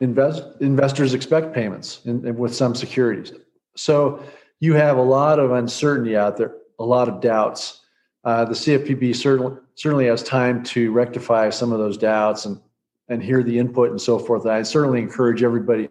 invest, 0.00 0.42
investors 0.60 1.14
expect 1.14 1.54
payments 1.54 2.00
in, 2.04 2.26
in, 2.26 2.36
with 2.36 2.54
some 2.54 2.74
securities. 2.74 3.32
So 3.76 4.22
you 4.58 4.74
have 4.74 4.96
a 4.96 5.02
lot 5.02 5.38
of 5.38 5.52
uncertainty 5.52 6.16
out 6.16 6.36
there, 6.36 6.54
a 6.78 6.84
lot 6.84 7.08
of 7.08 7.20
doubts. 7.20 7.80
Uh, 8.24 8.44
the 8.44 8.54
CFPB 8.54 9.16
certainly 9.16 9.56
certainly 9.74 10.06
has 10.06 10.22
time 10.22 10.62
to 10.62 10.92
rectify 10.92 11.48
some 11.48 11.72
of 11.72 11.78
those 11.78 11.96
doubts 11.96 12.44
and 12.44 12.60
and 13.08 13.22
hear 13.22 13.42
the 13.42 13.58
input 13.58 13.90
and 13.90 14.00
so 14.00 14.18
forth. 14.18 14.46
I 14.46 14.62
certainly 14.62 15.00
encourage 15.00 15.42
everybody 15.42 15.88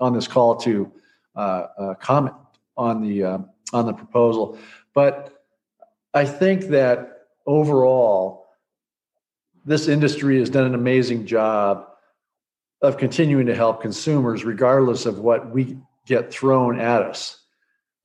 on 0.00 0.12
this 0.12 0.26
call 0.26 0.56
to 0.56 0.92
uh, 1.36 1.66
uh, 1.78 1.94
comment 1.94 2.34
on 2.76 3.00
the 3.00 3.24
uh, 3.24 3.38
on 3.72 3.86
the 3.86 3.92
proposal. 3.92 4.58
But 4.94 5.44
I 6.14 6.24
think 6.24 6.64
that 6.64 7.26
overall, 7.46 8.37
this 9.68 9.86
industry 9.86 10.38
has 10.38 10.48
done 10.48 10.64
an 10.64 10.74
amazing 10.74 11.26
job 11.26 11.88
of 12.80 12.96
continuing 12.96 13.46
to 13.46 13.54
help 13.54 13.82
consumers, 13.82 14.44
regardless 14.44 15.04
of 15.04 15.18
what 15.18 15.50
we 15.50 15.76
get 16.06 16.32
thrown 16.32 16.80
at 16.80 17.02
us. 17.02 17.40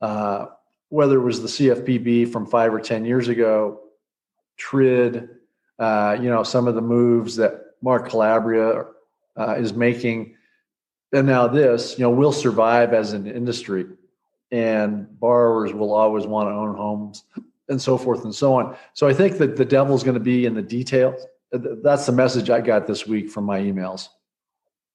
Uh, 0.02 0.48
whether 0.90 1.18
it 1.18 1.24
was 1.24 1.42
the 1.42 1.48
CFPB 1.48 2.32
from 2.32 2.46
five 2.46 2.74
or 2.74 2.82
ten 2.82 3.06
years 3.06 3.30
ago, 3.30 3.80
TRID, 4.58 5.30
uh, 5.80 6.18
you 6.20 6.30
know, 6.30 6.44
some 6.44 6.68
of 6.68 6.76
the 6.76 6.82
moves 6.82 7.38
that 7.38 7.62
Mark 7.82 8.10
Calabria 8.10 8.86
uh, 9.40 9.56
is 9.56 9.74
making, 9.74 10.36
and 11.14 11.26
now 11.26 11.48
this, 11.48 11.98
you 11.98 12.04
know, 12.04 12.10
we'll 12.10 12.34
survive 12.34 12.94
as 12.94 13.14
an 13.14 13.26
industry, 13.26 13.86
and 14.52 15.08
borrowers 15.18 15.74
will 15.74 15.94
always 15.94 16.28
want 16.28 16.50
to 16.50 16.54
own 16.54 16.76
homes, 16.76 17.24
and 17.70 17.82
so 17.82 17.98
forth 17.98 18.26
and 18.26 18.36
so 18.36 18.54
on. 18.54 18.76
So 18.94 19.08
I 19.08 19.14
think 19.14 19.38
that 19.38 19.56
the 19.56 19.66
devil's 19.66 20.04
going 20.04 20.16
to 20.16 20.20
be 20.20 20.46
in 20.46 20.56
the 20.56 20.62
details. 20.62 21.26
That's 21.54 22.06
the 22.06 22.12
message 22.12 22.50
I 22.50 22.62
got 22.62 22.88
this 22.88 23.06
week 23.06 23.30
from 23.30 23.46
my 23.46 23.60
emails. 23.60 24.10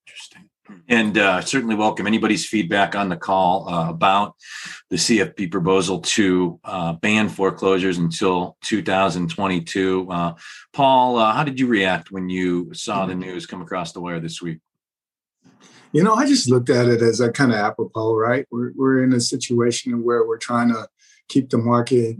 Interesting 0.07 0.51
and 0.89 1.19
uh, 1.19 1.41
certainly 1.41 1.75
welcome 1.75 2.07
anybody's 2.07 2.47
feedback 2.47 2.95
on 2.95 3.09
the 3.09 3.17
call 3.17 3.69
uh, 3.69 3.89
about 3.89 4.35
the 4.91 4.97
CFP 4.97 5.51
proposal 5.51 6.01
to 6.01 6.61
uh, 6.65 6.93
ban 6.95 7.29
foreclosures 7.29 7.99
until 7.99 8.57
2022. 8.63 10.09
Uh, 10.11 10.35
Paul, 10.73 11.19
uh, 11.19 11.33
how 11.33 11.45
did 11.45 11.59
you 11.59 11.67
react 11.67 12.11
when 12.11 12.29
you 12.29 12.73
saw 12.75 13.07
the 13.07 13.15
news 13.15 13.47
come 13.47 13.63
across 13.63 13.93
the 13.93 14.01
wire 14.01 14.21
this 14.21 14.43
week? 14.43 14.59
You 15.93 16.03
know, 16.03 16.15
I 16.15 16.27
just 16.27 16.51
looked 16.51 16.69
at 16.69 16.87
it 16.87 17.01
as 17.01 17.21
a 17.21 17.33
kind 17.33 17.51
of 17.51 17.59
apropos, 17.59 18.15
right? 18.15 18.47
We're, 18.51 18.73
we're 18.77 19.03
in 19.03 19.15
a 19.15 19.21
situation 19.21 20.05
where 20.05 20.27
we're 20.27 20.39
trying 20.39 20.69
to 20.69 20.87
keep 21.29 21.49
the 21.49 21.59
market 21.59 22.17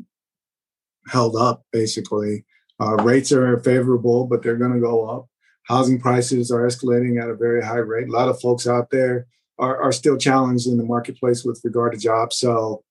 held 1.07 1.37
up, 1.37 1.65
basically. 1.71 2.45
Uh, 2.81 2.95
rates 2.97 3.33
are 3.33 3.59
favorable, 3.61 4.27
but 4.27 4.43
they're 4.43 4.57
going 4.57 4.73
to 4.73 4.81
go 4.81 5.09
up 5.09 5.29
housing 5.69 6.01
prices 6.01 6.51
are 6.51 6.67
escalating 6.67 7.23
at 7.23 7.29
a 7.29 7.35
very 7.35 7.63
high 7.63 7.77
rate. 7.77 8.09
A 8.09 8.13
lot 8.13 8.29
of 8.29 8.41
folks 8.41 8.67
out 8.67 8.91
there 8.91 9.27
are, 9.59 9.81
are 9.81 9.93
still 9.93 10.17
challenged 10.17 10.67
in 10.67 10.79
the 10.79 10.85
marketplace 10.85 11.45
with 11.45 11.61
regard 11.63 11.93
to 11.93 11.99
jobs. 11.99 12.37
So, 12.37 12.83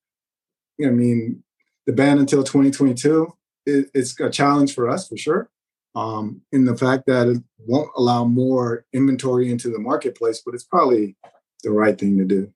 I 0.84 0.89
mean, 0.89 1.44
the 1.88 1.94
ban 1.94 2.20
until 2.20 2.44
2022 2.44 3.34
it, 3.65 3.89
it's 3.94 4.17
a 4.20 4.29
challenge 4.29 4.74
for 4.74 4.88
us 4.88 5.08
for 5.08 5.17
sure. 5.17 5.50
Um, 5.96 6.41
in 6.51 6.65
the 6.65 6.77
fact 6.77 7.08
that 7.08 7.27
it 7.27 7.41
won't 7.65 7.89
allow 7.98 8.24
more 8.24 8.86
inventory 8.94 9.50
into 9.51 9.70
the 9.70 9.79
marketplace, 9.79 10.44
but 10.46 10.53
it's 10.53 10.63
probably 10.63 11.17
the 11.63 11.72
right 11.72 11.98
thing 11.98 12.17
to 12.20 12.25
do 12.25 12.53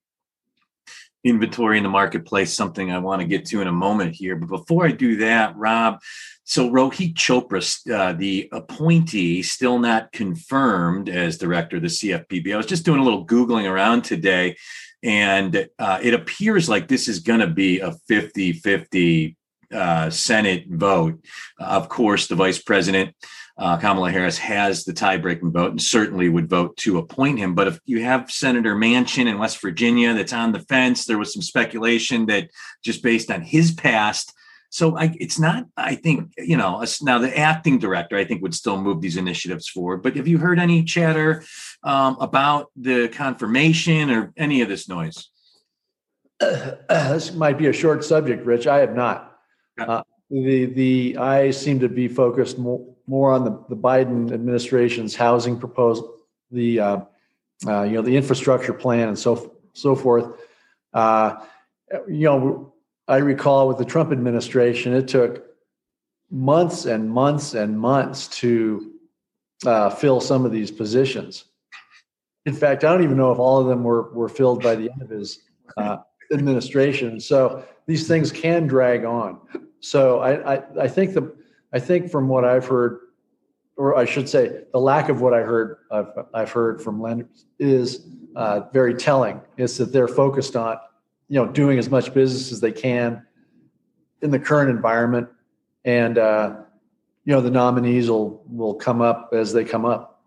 inventory 1.23 1.77
in 1.77 1.83
the 1.83 1.89
marketplace, 1.89 2.53
something 2.53 2.91
I 2.91 2.99
want 2.99 3.21
to 3.21 3.27
get 3.27 3.45
to 3.47 3.61
in 3.61 3.67
a 3.67 3.73
moment 3.73 4.15
here. 4.15 4.35
But 4.35 4.49
before 4.49 4.85
I 4.85 4.91
do 4.91 5.17
that, 5.17 5.55
Rob, 5.55 5.99
so 6.43 6.69
Rohit 6.69 7.13
Chopra, 7.13 7.61
uh, 7.93 8.13
the 8.13 8.49
appointee, 8.51 9.43
still 9.43 9.79
not 9.79 10.11
confirmed 10.11 11.09
as 11.09 11.37
director 11.37 11.77
of 11.77 11.83
the 11.83 11.87
CFPB. 11.87 12.53
I 12.53 12.57
was 12.57 12.65
just 12.65 12.85
doing 12.85 12.99
a 12.99 13.03
little 13.03 13.25
Googling 13.25 13.69
around 13.69 14.03
today, 14.03 14.57
and 15.03 15.69
uh, 15.79 15.99
it 16.01 16.13
appears 16.13 16.67
like 16.67 16.87
this 16.87 17.07
is 17.07 17.19
going 17.19 17.39
to 17.39 17.47
be 17.47 17.79
a 17.79 17.93
50 18.07 18.53
50 18.53 19.37
uh, 19.71 20.09
Senate 20.09 20.65
vote. 20.67 21.23
of 21.59 21.87
course, 21.87 22.27
the 22.27 22.35
vice 22.35 22.59
president 22.59 23.15
uh, 23.57 23.77
Kamala 23.77 24.11
Harris 24.11 24.37
has 24.37 24.83
the 24.83 24.93
tie-breaking 24.93 25.51
vote 25.51 25.71
and 25.71 25.81
certainly 25.81 26.29
would 26.29 26.49
vote 26.49 26.77
to 26.77 26.97
appoint 26.97 27.39
him. 27.39 27.53
But 27.53 27.67
if 27.67 27.79
you 27.85 28.03
have 28.03 28.31
Senator 28.31 28.75
Manchin 28.75 29.27
in 29.27 29.37
West 29.37 29.61
Virginia 29.61 30.13
that's 30.13 30.33
on 30.33 30.51
the 30.51 30.59
fence, 30.61 31.05
there 31.05 31.17
was 31.17 31.33
some 31.33 31.41
speculation 31.41 32.25
that 32.27 32.49
just 32.83 33.03
based 33.03 33.29
on 33.29 33.41
his 33.41 33.71
past. 33.71 34.33
So 34.69 34.97
I, 34.97 35.13
it's 35.19 35.37
not, 35.37 35.65
I 35.75 35.95
think, 35.95 36.31
you 36.37 36.55
know, 36.55 36.83
now 37.01 37.19
the 37.19 37.37
acting 37.37 37.77
director, 37.77 38.15
I 38.15 38.23
think, 38.23 38.41
would 38.41 38.55
still 38.55 38.81
move 38.81 39.01
these 39.01 39.17
initiatives 39.17 39.67
forward. 39.67 40.01
But 40.01 40.15
have 40.15 40.29
you 40.29 40.37
heard 40.37 40.59
any 40.59 40.83
chatter 40.85 41.43
um, 41.83 42.15
about 42.21 42.67
the 42.77 43.09
confirmation 43.09 44.09
or 44.09 44.31
any 44.37 44.61
of 44.61 44.69
this 44.69 44.87
noise? 44.87 45.29
Uh, 46.39 46.75
this 46.87 47.33
might 47.33 47.57
be 47.57 47.67
a 47.67 47.73
short 47.73 48.03
subject, 48.03 48.45
Rich. 48.45 48.65
I 48.65 48.79
have 48.79 48.95
not. 48.95 49.37
Uh, 49.77 50.03
the 50.29 50.65
the 50.65 51.17
I 51.17 51.51
seem 51.51 51.79
to 51.81 51.89
be 51.89 52.07
focused 52.07 52.57
more 52.57 52.95
more 53.11 53.33
on 53.33 53.43
the, 53.43 53.51
the 53.67 53.75
Biden 53.75 54.31
administration's 54.31 55.13
housing 55.17 55.59
proposal, 55.59 56.15
the 56.49 56.79
uh, 56.79 56.99
uh, 57.67 57.83
you 57.83 57.95
know 57.95 58.01
the 58.01 58.15
infrastructure 58.15 58.73
plan 58.73 59.09
and 59.09 59.19
so 59.19 59.53
so 59.73 59.95
forth. 59.95 60.39
Uh, 60.93 61.35
you 62.07 62.23
know, 62.23 62.73
I 63.09 63.17
recall 63.17 63.67
with 63.67 63.77
the 63.77 63.83
Trump 63.83 64.13
administration, 64.13 64.93
it 64.93 65.09
took 65.09 65.43
months 66.31 66.85
and 66.85 67.11
months 67.11 67.53
and 67.53 67.77
months 67.77 68.29
to 68.39 68.93
uh, 69.65 69.89
fill 69.89 70.21
some 70.21 70.45
of 70.45 70.53
these 70.53 70.71
positions. 70.71 71.43
In 72.45 72.53
fact, 72.53 72.85
I 72.85 72.93
don't 72.93 73.03
even 73.03 73.17
know 73.17 73.33
if 73.33 73.39
all 73.39 73.59
of 73.59 73.67
them 73.67 73.83
were 73.83 74.13
were 74.13 74.29
filled 74.29 74.63
by 74.63 74.75
the 74.75 74.89
end 74.89 75.01
of 75.01 75.09
his 75.09 75.39
uh, 75.75 75.97
administration. 76.31 77.19
So 77.19 77.65
these 77.87 78.07
things 78.07 78.31
can 78.31 78.67
drag 78.67 79.03
on. 79.03 79.41
So 79.81 80.19
I, 80.19 80.55
I, 80.55 80.83
I 80.83 80.87
think 80.87 81.13
the 81.13 81.35
I 81.73 81.79
think 81.79 82.11
from 82.11 82.27
what 82.27 82.43
I've 82.45 82.65
heard, 82.65 82.99
or 83.77 83.97
I 83.97 84.05
should 84.05 84.27
say, 84.27 84.63
the 84.71 84.79
lack 84.79 85.09
of 85.09 85.21
what 85.21 85.33
I 85.33 85.41
heard 85.41 85.77
I've, 85.91 86.07
I've 86.33 86.51
heard 86.51 86.81
from 86.81 87.01
lenders 87.01 87.45
is 87.59 88.05
uh, 88.35 88.61
very 88.73 88.93
telling. 88.93 89.41
Is 89.57 89.77
that 89.77 89.93
they're 89.93 90.07
focused 90.07 90.55
on 90.55 90.77
you 91.29 91.43
know 91.43 91.51
doing 91.51 91.79
as 91.79 91.89
much 91.89 92.13
business 92.13 92.51
as 92.51 92.59
they 92.59 92.71
can 92.71 93.25
in 94.21 94.31
the 94.31 94.39
current 94.39 94.69
environment, 94.69 95.29
and 95.85 96.17
uh, 96.17 96.55
you 97.25 97.33
know 97.33 97.41
the 97.41 97.51
nominees 97.51 98.09
will 98.09 98.43
will 98.47 98.75
come 98.75 99.01
up 99.01 99.29
as 99.33 99.53
they 99.53 99.63
come 99.63 99.85
up. 99.85 100.23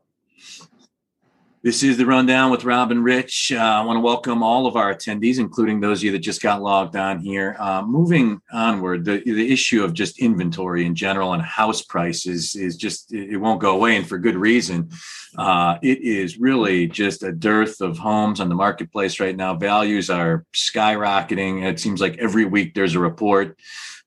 This 1.64 1.82
is 1.82 1.96
the 1.96 2.04
rundown 2.04 2.50
with 2.50 2.66
Rob 2.66 2.90
and 2.90 3.02
Rich. 3.02 3.50
Uh, 3.50 3.56
I 3.58 3.82
want 3.86 3.96
to 3.96 4.02
welcome 4.02 4.42
all 4.42 4.66
of 4.66 4.76
our 4.76 4.94
attendees, 4.94 5.38
including 5.38 5.80
those 5.80 6.00
of 6.00 6.04
you 6.04 6.12
that 6.12 6.18
just 6.18 6.42
got 6.42 6.60
logged 6.60 6.94
on 6.94 7.20
here. 7.20 7.56
Uh, 7.58 7.80
moving 7.80 8.42
onward, 8.52 9.06
the, 9.06 9.22
the 9.24 9.50
issue 9.50 9.82
of 9.82 9.94
just 9.94 10.18
inventory 10.18 10.84
in 10.84 10.94
general 10.94 11.32
and 11.32 11.42
house 11.42 11.80
prices 11.80 12.54
is 12.54 12.76
just, 12.76 13.14
it 13.14 13.38
won't 13.38 13.62
go 13.62 13.76
away, 13.76 13.96
and 13.96 14.06
for 14.06 14.18
good 14.18 14.36
reason. 14.36 14.90
Uh, 15.38 15.78
it 15.82 16.02
is 16.02 16.36
really 16.38 16.86
just 16.86 17.22
a 17.22 17.32
dearth 17.32 17.80
of 17.80 17.96
homes 17.96 18.40
on 18.40 18.50
the 18.50 18.54
marketplace 18.54 19.18
right 19.18 19.34
now. 19.34 19.54
Values 19.54 20.10
are 20.10 20.44
skyrocketing. 20.52 21.64
It 21.64 21.80
seems 21.80 21.98
like 21.98 22.18
every 22.18 22.44
week 22.44 22.74
there's 22.74 22.94
a 22.94 23.00
report 23.00 23.58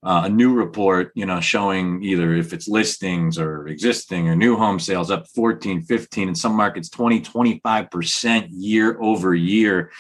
uh, 0.04 0.24
a 0.26 0.30
new 0.30 0.54
report, 0.54 1.12
you 1.16 1.26
know, 1.26 1.40
showing 1.40 2.04
either 2.04 2.34
if 2.34 2.54
it's 2.54 2.68
listings 2.68 3.38
or 3.38 3.68
existing 3.68 4.28
or 4.28 4.36
new 4.36 4.56
home 4.56 4.80
sales 4.80 5.10
up 5.10 5.28
14, 5.28 5.82
15, 5.82 6.30
in 6.30 6.36
some 6.36 6.56
markets 6.56 6.90
20, 6.90 7.22
25% 7.22 8.48
year 8.52 9.02
over 9.02 9.34
year. 9.34 9.92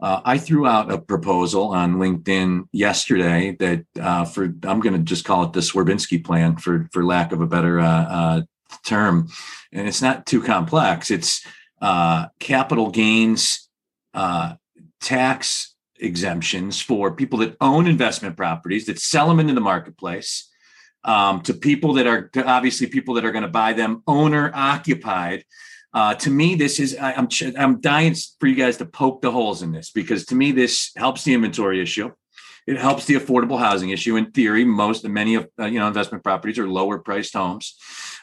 Uh, 0.00 0.20
I 0.24 0.38
threw 0.38 0.66
out 0.66 0.90
a 0.90 0.98
proposal 0.98 1.68
on 1.68 1.96
LinkedIn 1.96 2.68
yesterday 2.72 3.56
that 3.58 3.84
uh, 4.00 4.24
for 4.24 4.44
I'm 4.44 4.80
going 4.80 4.94
to 4.94 5.00
just 5.00 5.26
call 5.26 5.44
it 5.44 5.52
the 5.52 5.60
Swerbinsky 5.60 6.24
plan 6.24 6.56
for 6.56 6.88
for 6.90 7.04
lack 7.04 7.32
of 7.32 7.42
a 7.42 7.46
better 7.46 7.78
uh, 7.78 8.04
uh, 8.04 8.42
term, 8.86 9.28
and 9.72 9.86
it's 9.86 10.00
not 10.00 10.24
too 10.24 10.42
complex. 10.42 11.10
It's 11.10 11.44
uh, 11.82 12.28
capital 12.38 12.90
gains 12.90 13.68
tax 15.00 15.74
exemptions 16.00 16.80
for 16.80 17.14
people 17.14 17.38
that 17.38 17.56
own 17.60 17.86
investment 17.86 18.36
properties 18.36 18.86
that 18.86 18.98
sell 18.98 19.28
them 19.28 19.40
into 19.40 19.54
the 19.54 19.60
marketplace 19.60 20.48
um, 21.04 21.40
to 21.42 21.54
people 21.54 21.94
that 21.94 22.06
are 22.06 22.28
to 22.28 22.44
obviously 22.44 22.86
people 22.86 23.14
that 23.14 23.24
are 23.24 23.32
going 23.32 23.42
to 23.42 23.48
buy 23.48 23.72
them 23.72 24.02
owner 24.06 24.50
occupied. 24.54 25.44
Uh, 25.92 26.14
to 26.14 26.30
me, 26.30 26.54
this 26.54 26.78
is 26.78 26.96
I, 26.96 27.12
I'm 27.12 27.28
I'm 27.58 27.80
dying 27.80 28.14
for 28.38 28.46
you 28.46 28.54
guys 28.54 28.76
to 28.78 28.86
poke 28.86 29.22
the 29.22 29.30
holes 29.30 29.62
in 29.62 29.72
this 29.72 29.90
because 29.90 30.26
to 30.26 30.34
me 30.34 30.52
this 30.52 30.92
helps 30.96 31.24
the 31.24 31.34
inventory 31.34 31.80
issue. 31.80 32.12
It 32.70 32.78
helps 32.78 33.04
the 33.04 33.14
affordable 33.14 33.58
housing 33.58 33.90
issue. 33.90 34.14
In 34.14 34.30
theory, 34.30 34.64
most 34.64 35.04
many 35.04 35.34
of 35.34 35.48
uh, 35.58 35.64
you 35.64 35.80
know 35.80 35.88
investment 35.88 36.22
properties 36.22 36.56
are 36.56 36.68
lower 36.68 37.00
priced 37.00 37.34
homes. 37.34 37.74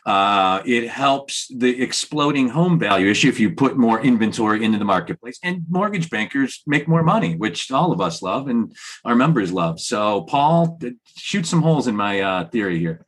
Uh, 0.05 0.61
it 0.65 0.87
helps 0.87 1.51
the 1.53 1.81
exploding 1.81 2.47
home 2.47 2.79
value 2.79 3.09
issue 3.11 3.27
if 3.27 3.41
you 3.41 3.51
put 3.51 3.75
more 3.75 3.99
inventory 3.99 4.63
into 4.63 4.79
the 4.79 4.85
marketplace, 4.85 5.37
and 5.43 5.65
mortgage 5.67 6.09
bankers 6.09 6.63
make 6.65 6.87
more 6.87 7.03
money, 7.03 7.35
which 7.35 7.69
all 7.71 7.91
of 7.91 7.99
us 7.99 8.21
love 8.21 8.47
and 8.47 8.73
our 9.03 9.15
members 9.15 9.51
love. 9.51 9.81
So, 9.81 10.21
Paul, 10.21 10.79
shoot 11.17 11.45
some 11.45 11.61
holes 11.61 11.87
in 11.87 11.97
my 11.97 12.21
uh, 12.21 12.47
theory 12.47 12.79
here. 12.79 13.05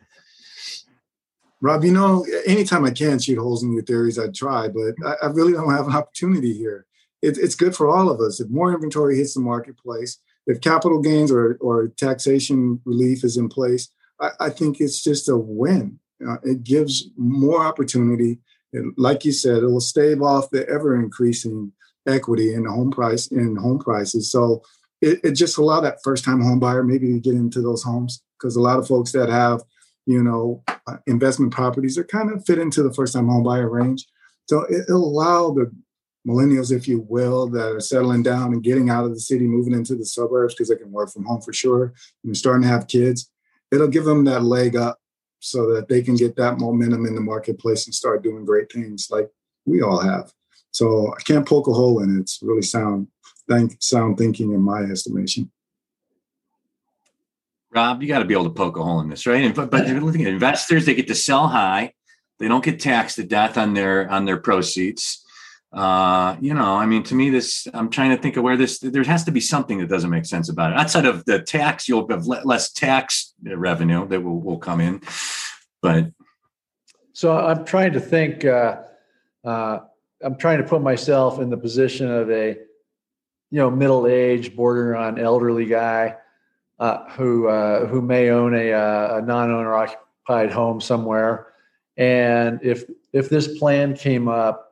Rob, 1.62 1.86
you 1.86 1.94
know, 1.94 2.26
anytime 2.46 2.84
I 2.84 2.92
can 2.92 3.18
shoot 3.18 3.38
holes 3.38 3.64
in 3.64 3.72
your 3.72 3.84
theories, 3.84 4.20
I'd 4.20 4.36
try, 4.36 4.68
but 4.68 4.94
I, 5.06 5.28
I 5.28 5.28
really 5.28 5.54
don't 5.54 5.72
have 5.72 5.88
an 5.88 5.96
opportunity 5.96 6.54
here. 6.54 6.86
It, 7.22 7.38
it's 7.38 7.56
good 7.56 7.78
for 7.78 7.88
all 7.88 8.10
of 8.10 8.20
us. 8.20 8.42
If 8.42 8.50
more 8.50 8.74
inventory 8.74 9.16
hits 9.16 9.36
the 9.36 9.40
marketplace, 9.40 10.20
if 10.50 10.60
capital 10.60 11.02
gains 11.02 11.32
or, 11.32 11.58
or 11.62 11.88
taxation 11.88 12.82
relief 12.84 13.24
is 13.24 13.38
in 13.38 13.48
place, 13.48 13.90
I, 14.20 14.30
I 14.40 14.50
think 14.50 14.82
it's 14.82 15.02
just 15.02 15.30
a 15.30 15.38
win 15.38 16.00
uh, 16.28 16.38
it 16.44 16.64
gives 16.64 17.10
more 17.18 17.64
opportunity. 17.64 18.40
And 18.74 18.94
like 18.98 19.26
you 19.26 19.32
said, 19.32 19.64
it 19.64 19.68
will 19.68 19.80
stave 19.80 20.22
off 20.22 20.50
the 20.50 20.68
ever 20.68 20.96
increasing 20.96 21.72
equity 22.08 22.54
in 22.54 22.64
the 22.64 22.72
home 22.72 22.92
price 22.92 23.28
in 23.28 23.56
home 23.56 23.80
prices. 23.80 24.32
So 24.32 24.64
it, 25.02 25.20
it 25.24 25.32
just 25.32 25.58
allow 25.58 25.80
that 25.82 26.00
first 26.04 26.24
time 26.24 26.42
home 26.42 26.60
buyer 26.60 26.84
maybe 26.84 27.08
to 27.08 27.20
get 27.20 27.36
into 27.36 27.62
those 27.62 27.84
homes 27.84 28.22
because 28.38 28.56
a 28.56 28.62
lot 28.62 28.80
of 28.80 28.88
folks 28.88 29.12
that 29.14 29.30
have 29.30 29.62
you 30.06 30.24
know 30.24 30.64
uh, 30.88 30.98
investment 31.08 31.54
properties 31.54 31.98
are 31.98 32.04
kind 32.04 32.32
of 32.32 32.46
fit 32.46 32.58
into 32.58 32.84
the 32.84 32.94
first 32.94 33.14
time 33.14 33.28
home 33.28 33.44
buyer 33.44 33.70
range. 33.70 34.06
So 34.48 34.66
it, 34.70 34.86
will 34.90 35.06
allow 35.06 35.52
the 35.52 35.72
millennials, 36.28 36.76
if 36.76 36.88
you 36.88 37.06
will, 37.08 37.48
that 37.50 37.72
are 37.72 37.80
settling 37.80 38.24
down 38.24 38.54
and 38.54 38.64
getting 38.64 38.90
out 38.90 39.06
of 39.06 39.14
the 39.14 39.20
city, 39.20 39.46
moving 39.46 39.74
into 39.74 39.96
the 39.96 40.06
suburbs 40.06 40.54
because 40.54 40.70
they 40.70 40.76
can 40.76 40.92
work 40.92 41.12
from 41.12 41.26
home 41.26 41.42
for 41.42 41.54
sure, 41.54 41.94
and 42.24 42.36
starting 42.36 42.64
to 42.64 42.68
have 42.68 42.88
kids. 42.88 43.32
It'll 43.72 43.88
give 43.88 44.06
them 44.06 44.26
that 44.26 44.44
leg 44.44 44.76
up 44.76 45.00
so 45.40 45.74
that 45.74 45.88
they 45.88 46.02
can 46.02 46.16
get 46.16 46.36
that 46.36 46.60
momentum 46.60 47.06
in 47.06 47.16
the 47.16 47.22
marketplace 47.22 47.86
and 47.86 47.96
start 47.96 48.24
doing 48.24 48.46
great 48.46 48.72
things 48.72 49.08
like 49.10 49.30
we 49.66 49.82
all 49.82 50.00
have. 50.00 50.34
So 50.72 51.14
I 51.18 51.22
can't 51.22 51.48
poke 51.48 51.68
a 51.68 51.74
hole 51.74 52.02
in 52.04 52.18
it. 52.18 52.22
It's 52.22 52.40
really 52.42 52.62
sound 52.62 53.08
think, 53.48 53.78
sound 53.80 54.18
thinking 54.18 54.52
in 54.52 54.62
my 54.62 54.82
estimation. 54.82 55.50
Rob, 57.72 58.02
you 58.02 58.08
got 58.08 58.20
to 58.20 58.26
be 58.26 58.34
able 58.34 58.46
to 58.46 58.50
poke 58.50 58.78
a 58.78 58.84
hole 58.84 59.00
in 59.00 59.10
this, 59.10 59.28
right? 59.28 59.54
But, 59.54 59.70
but 59.70 59.88
investors, 59.88 60.86
they 60.86 60.96
get 60.96 61.08
to 61.08 61.16
sell 61.16 61.48
high. 61.48 61.94
They 62.40 62.48
don't 62.48 62.64
get 62.64 62.80
taxed 62.80 63.18
to 63.18 63.24
death 63.24 63.58
on 63.58 63.74
their 63.74 64.10
on 64.10 64.26
their 64.26 64.38
proceeds 64.38 65.26
uh 65.72 66.36
you 66.42 66.54
know 66.54 66.76
i 66.76 66.86
mean 66.86 67.04
to 67.04 67.14
me 67.14 67.30
this 67.30 67.68
i'm 67.76 67.90
trying 67.90 68.10
to 68.10 68.20
think 68.20 68.36
of 68.38 68.44
where 68.44 68.58
this 68.58 68.80
there 68.80 69.04
has 69.04 69.24
to 69.24 69.32
be 69.32 69.40
something 69.40 69.78
that 69.78 69.88
doesn't 69.88 70.10
make 70.10 70.26
sense 70.26 70.50
about 70.50 70.72
it. 70.72 70.78
Outside 70.78 71.06
of 71.06 71.24
the 71.26 71.42
tax 71.42 71.88
you'll 71.88 72.08
have 72.10 72.26
less 72.26 72.72
tax 72.72 73.36
revenue 73.44 74.08
that 74.08 74.22
will, 74.22 74.40
will 74.42 74.58
come 74.58 74.82
in 74.82 75.02
but. 75.82 76.12
So 77.14 77.38
i'm 77.38 77.66
trying 77.66 77.94
to 77.94 78.00
think 78.00 78.46
uh 78.46 78.82
uh 79.46 79.80
i'm 80.24 80.38
trying 80.38 80.58
to 80.58 80.64
put 80.64 80.82
myself 80.82 81.40
in 81.40 81.50
the 81.50 81.58
position 81.58 82.10
of 82.10 82.32
a 82.32 82.58
you 83.52 83.60
know 83.60 83.70
middle-aged 83.70 84.56
border 84.56 84.96
on 84.96 85.20
elderly 85.20 85.66
guy 85.66 86.16
uh, 86.80 87.10
who 87.12 87.48
uh, 87.48 87.86
who 87.88 88.02
may 88.02 88.30
own 88.30 88.56
a, 88.56 88.72
uh, 88.72 89.18
a 89.18 89.22
non-owner 89.22 89.74
occupied 89.76 90.52
home 90.52 90.80
somewhere. 90.80 91.48
And 91.98 92.60
if 92.64 92.86
if 93.12 93.30
this 93.30 93.60
plan 93.60 93.96
came 93.96 94.28
up 94.28 94.69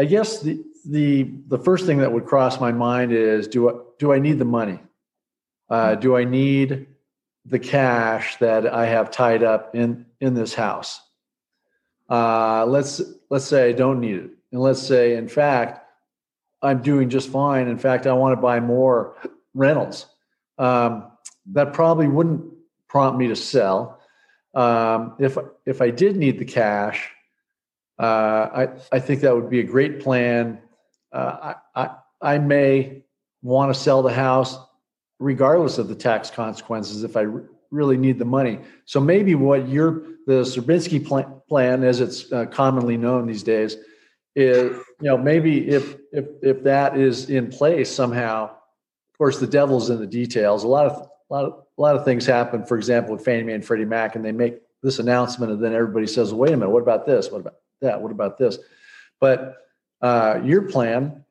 I 0.00 0.06
guess 0.06 0.40
the 0.40 0.64
the 0.86 1.30
the 1.48 1.58
first 1.58 1.84
thing 1.84 1.98
that 1.98 2.10
would 2.10 2.24
cross 2.24 2.58
my 2.58 2.72
mind 2.72 3.12
is 3.12 3.46
do 3.46 3.68
I 3.68 3.72
do 3.98 4.14
I 4.14 4.18
need 4.18 4.38
the 4.38 4.46
money? 4.46 4.78
Uh, 5.68 5.94
do 5.94 6.16
I 6.16 6.24
need 6.24 6.86
the 7.44 7.58
cash 7.58 8.36
that 8.38 8.66
I 8.66 8.86
have 8.86 9.10
tied 9.10 9.42
up 9.42 9.74
in 9.74 10.06
in 10.18 10.32
this 10.32 10.54
house? 10.54 11.02
Uh, 12.08 12.64
let's 12.64 13.02
let's 13.28 13.44
say 13.44 13.68
I 13.68 13.72
don't 13.72 14.00
need 14.00 14.16
it, 14.16 14.30
and 14.52 14.62
let's 14.62 14.80
say 14.82 15.16
in 15.16 15.28
fact 15.28 15.86
I'm 16.62 16.80
doing 16.80 17.10
just 17.10 17.28
fine. 17.28 17.68
In 17.68 17.76
fact, 17.76 18.06
I 18.06 18.14
want 18.14 18.36
to 18.36 18.40
buy 18.40 18.58
more 18.58 19.16
rentals. 19.52 20.06
Um, 20.56 21.10
that 21.52 21.74
probably 21.74 22.08
wouldn't 22.08 22.44
prompt 22.88 23.18
me 23.18 23.28
to 23.28 23.36
sell. 23.36 24.00
Um, 24.54 25.14
if 25.18 25.36
if 25.66 25.82
I 25.82 25.90
did 25.90 26.16
need 26.16 26.38
the 26.38 26.46
cash, 26.46 27.10
I, 28.04 28.68
I 28.92 29.00
think 29.00 29.20
that 29.20 29.34
would 29.34 29.50
be 29.50 29.60
a 29.60 29.64
great 29.64 30.00
plan. 30.00 30.60
Uh, 31.12 31.54
I, 31.74 31.82
I, 31.82 31.90
I 32.34 32.38
may 32.38 33.04
want 33.42 33.74
to 33.74 33.78
sell 33.78 34.02
the 34.02 34.12
house 34.12 34.58
regardless 35.18 35.78
of 35.78 35.88
the 35.88 35.94
tax 35.94 36.30
consequences 36.30 37.04
if 37.04 37.16
I 37.16 37.26
really 37.70 37.96
need 37.96 38.18
the 38.18 38.24
money. 38.24 38.60
So 38.84 39.00
maybe 39.00 39.34
what 39.34 39.68
you're 39.68 40.02
the 40.26 40.42
Swerbinsky 40.42 41.04
plan, 41.04 41.40
plan, 41.48 41.84
as 41.84 42.00
it's 42.00 42.30
uh, 42.32 42.46
commonly 42.46 42.96
known 42.96 43.26
these 43.26 43.42
days, 43.42 43.76
is 44.36 44.76
you 45.00 45.08
know 45.08 45.18
maybe 45.18 45.68
if 45.68 45.96
if 46.12 46.26
if 46.42 46.62
that 46.64 46.96
is 46.96 47.30
in 47.30 47.50
place 47.50 47.90
somehow. 47.90 48.44
Of 48.44 49.18
course, 49.18 49.38
the 49.38 49.46
devil's 49.46 49.90
in 49.90 50.00
the 50.00 50.06
details. 50.06 50.64
A 50.64 50.68
lot 50.68 50.86
of 50.86 50.92
a 51.02 51.34
lot 51.34 51.44
of 51.44 51.52
a 51.78 51.82
lot 51.82 51.96
of 51.96 52.04
things 52.04 52.26
happen. 52.26 52.64
For 52.64 52.76
example, 52.76 53.14
with 53.14 53.24
Fannie 53.24 53.42
Mae 53.42 53.54
and 53.54 53.64
Freddie 53.64 53.84
Mac, 53.84 54.16
and 54.16 54.24
they 54.24 54.32
make 54.32 54.56
this 54.82 54.98
announcement, 54.98 55.52
and 55.52 55.62
then 55.62 55.74
everybody 55.74 56.06
says, 56.06 56.32
well, 56.32 56.40
"Wait 56.40 56.52
a 56.52 56.56
minute, 56.56 56.70
what 56.70 56.82
about 56.82 57.06
this? 57.06 57.30
What 57.30 57.40
about 57.40 57.56
that? 57.80 58.00
What 58.00 58.12
about 58.12 58.38
this? 58.38 58.58
But 59.20 59.56
uh, 60.00 60.40
your 60.44 60.62
plan, 60.62 61.24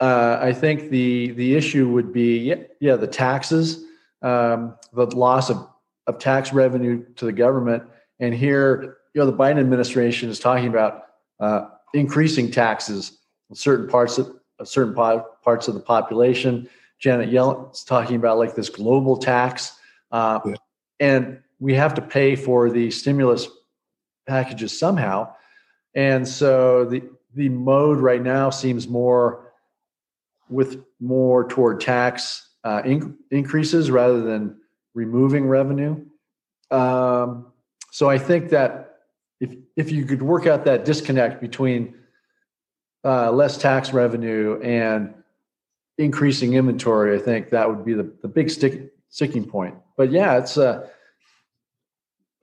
uh, 0.00 0.38
I 0.40 0.52
think 0.52 0.90
the 0.90 1.30
the 1.32 1.54
issue 1.54 1.88
would 1.88 2.12
be 2.12 2.38
yeah, 2.38 2.56
yeah 2.80 2.96
the 2.96 3.06
taxes, 3.06 3.84
um, 4.22 4.76
the 4.92 5.06
loss 5.06 5.50
of, 5.50 5.66
of 6.06 6.18
tax 6.18 6.52
revenue 6.52 7.04
to 7.14 7.24
the 7.24 7.32
government, 7.32 7.84
and 8.20 8.34
here 8.34 8.98
you 9.14 9.20
know 9.20 9.26
the 9.26 9.36
Biden 9.36 9.58
administration 9.58 10.28
is 10.28 10.38
talking 10.38 10.68
about 10.68 11.04
uh, 11.40 11.68
increasing 11.94 12.50
taxes 12.50 13.18
in 13.48 13.56
certain 13.56 13.88
parts 13.88 14.18
of 14.18 14.36
certain 14.64 14.94
parts 14.94 15.68
of 15.68 15.74
the 15.74 15.80
population. 15.80 16.68
Janet 16.98 17.30
Yellen's 17.30 17.84
talking 17.84 18.16
about 18.16 18.38
like 18.38 18.54
this 18.54 18.68
global 18.68 19.16
tax, 19.16 19.76
uh, 20.10 20.40
yeah. 20.44 20.54
and 21.00 21.40
we 21.60 21.74
have 21.74 21.94
to 21.94 22.02
pay 22.02 22.36
for 22.36 22.70
the 22.70 22.90
stimulus 22.90 23.48
packages 24.26 24.78
somehow. 24.78 25.32
And 25.94 26.26
so 26.26 26.84
the 26.84 27.02
the 27.34 27.48
mode 27.48 27.98
right 27.98 28.22
now 28.22 28.50
seems 28.50 28.86
more 28.86 29.52
with 30.48 30.84
more 31.00 31.48
toward 31.48 31.80
tax 31.80 32.48
uh, 32.62 32.82
in, 32.84 33.16
increases 33.30 33.90
rather 33.90 34.22
than 34.22 34.56
removing 34.94 35.46
revenue. 35.46 36.04
Um, 36.70 37.46
so 37.90 38.08
I 38.08 38.18
think 38.18 38.50
that 38.50 38.98
if 39.40 39.54
if 39.76 39.90
you 39.90 40.04
could 40.04 40.22
work 40.22 40.46
out 40.46 40.64
that 40.64 40.84
disconnect 40.84 41.40
between 41.40 41.94
uh, 43.04 43.30
less 43.32 43.58
tax 43.58 43.92
revenue 43.92 44.60
and 44.62 45.14
increasing 45.98 46.54
inventory, 46.54 47.16
I 47.16 47.20
think 47.20 47.50
that 47.50 47.68
would 47.68 47.84
be 47.84 47.94
the, 47.94 48.10
the 48.22 48.28
big 48.28 48.50
stick, 48.50 48.92
sticking 49.10 49.44
point. 49.44 49.76
But 49.96 50.10
yeah, 50.10 50.38
it's 50.38 50.56
uh, 50.56 50.88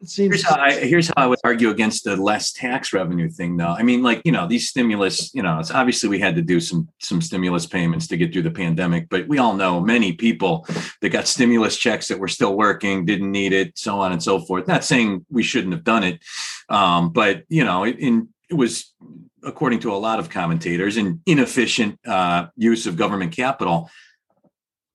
it 0.01 0.09
seems. 0.09 0.35
Here's 0.35 0.43
how, 0.43 0.59
I, 0.59 0.73
here's 0.73 1.07
how 1.07 1.13
I 1.17 1.27
would 1.27 1.39
argue 1.43 1.69
against 1.69 2.03
the 2.03 2.15
less 2.15 2.51
tax 2.51 2.91
revenue 2.91 3.29
thing, 3.29 3.55
though. 3.57 3.67
I 3.67 3.83
mean, 3.83 4.01
like 4.01 4.21
you 4.25 4.31
know, 4.31 4.47
these 4.47 4.67
stimulus. 4.69 5.33
You 5.33 5.43
know, 5.43 5.59
it's 5.59 5.71
obviously 5.71 6.09
we 6.09 6.19
had 6.19 6.35
to 6.35 6.41
do 6.41 6.59
some 6.59 6.89
some 6.99 7.21
stimulus 7.21 7.65
payments 7.65 8.07
to 8.07 8.17
get 8.17 8.33
through 8.33 8.41
the 8.43 8.51
pandemic, 8.51 9.09
but 9.09 9.27
we 9.27 9.37
all 9.37 9.53
know 9.53 9.79
many 9.79 10.13
people 10.13 10.65
that 11.01 11.09
got 11.09 11.27
stimulus 11.27 11.77
checks 11.77 12.07
that 12.07 12.19
were 12.19 12.27
still 12.27 12.55
working, 12.55 13.05
didn't 13.05 13.31
need 13.31 13.53
it, 13.53 13.77
so 13.77 13.99
on 13.99 14.11
and 14.11 14.23
so 14.23 14.39
forth. 14.39 14.67
Not 14.67 14.83
saying 14.83 15.25
we 15.29 15.43
shouldn't 15.43 15.73
have 15.73 15.83
done 15.83 16.03
it, 16.03 16.19
um, 16.69 17.11
but 17.11 17.43
you 17.47 17.63
know, 17.63 17.83
it, 17.83 17.99
in, 17.99 18.29
it 18.49 18.55
was 18.55 18.91
according 19.43 19.79
to 19.79 19.93
a 19.93 19.97
lot 19.97 20.19
of 20.19 20.29
commentators, 20.29 20.97
an 20.97 21.21
inefficient 21.25 21.99
uh, 22.07 22.47
use 22.55 22.87
of 22.87 22.95
government 22.95 23.31
capital 23.31 23.89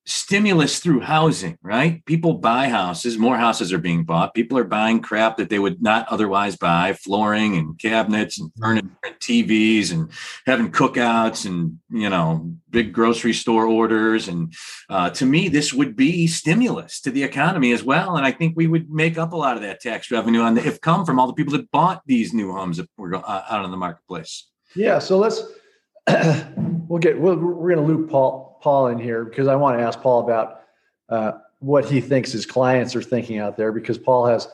stimulus 0.07 0.79
through 0.79 1.01
housing, 1.01 1.59
right? 1.63 2.05
People 2.07 2.35
buy 2.35 2.69
houses, 2.69 3.19
more 3.19 3.37
houses 3.37 3.73
are 3.73 3.79
being 3.79 4.05
bought. 4.05 4.35
People 4.35 4.57
are 4.57 4.65
buying 4.65 5.01
crap 5.01 5.37
that 5.37 5.51
they 5.51 5.59
would 5.59 5.83
not 5.83 6.07
otherwise 6.09 6.57
buy, 6.57 6.93
flooring 6.93 7.57
and 7.57 7.77
cabinets 7.79 8.39
and 8.39 8.53
furniture 8.59 8.89
and 9.05 9.15
TVs 9.17 9.93
and 9.93 10.09
having 10.47 10.71
cookouts 10.71 11.45
and, 11.45 11.79
you 11.91 12.09
know, 12.09 12.55
big 12.71 12.93
grocery 12.93 13.33
store 13.33 13.67
orders. 13.67 14.29
And 14.29 14.55
uh, 14.89 15.11
to 15.11 15.27
me, 15.27 15.49
this 15.49 15.75
would 15.75 15.97
be 15.97 16.29
stimulus 16.29 17.01
to 17.01 17.11
the 17.11 17.25
economy 17.25 17.73
as 17.73 17.83
well. 17.83 18.17
And 18.17 18.25
I 18.25 18.31
think 18.31 18.57
we 18.57 18.69
would 18.69 18.89
make 18.89 19.19
up 19.19 19.33
a 19.33 19.37
lot 19.37 19.57
of 19.57 19.63
that 19.63 19.81
tax 19.81 20.11
revenue 20.13 20.41
on 20.41 20.55
the, 20.55 20.65
if 20.65 20.81
come 20.81 21.05
from 21.05 21.19
all 21.19 21.27
the 21.27 21.35
people 21.35 21.53
that 21.55 21.71
bought 21.73 22.03
these 22.07 22.33
new 22.33 22.53
homes 22.53 22.77
that 22.77 22.89
were 22.97 23.17
uh, 23.17 23.43
out 23.51 23.65
on 23.65 23.73
the 23.73 23.77
marketplace. 23.77 24.49
Yeah. 24.77 25.01
So 25.01 25.19
let's, 25.19 25.43
we'll 26.07 27.01
get, 27.01 27.19
we 27.19 27.35
we 27.35 27.73
are 27.73 27.75
going 27.75 27.77
to 27.77 27.83
loop 27.83 28.09
Paul 28.09 28.46
Paul 28.67 28.89
in 28.89 28.99
here 28.99 29.25
because 29.25 29.47
I 29.47 29.55
want 29.55 29.79
to 29.79 29.85
ask 29.85 30.01
Paul 30.01 30.25
about 30.25 30.63
uh, 31.09 31.39
what 31.61 31.85
he 31.85 32.01
thinks 32.01 32.33
his 32.33 32.45
clients 32.45 32.97
are 32.97 33.03
thinking 33.03 33.39
out 33.39 33.57
there 33.57 33.71
because 33.71 33.97
Paul 33.97 34.27
has 34.27 34.49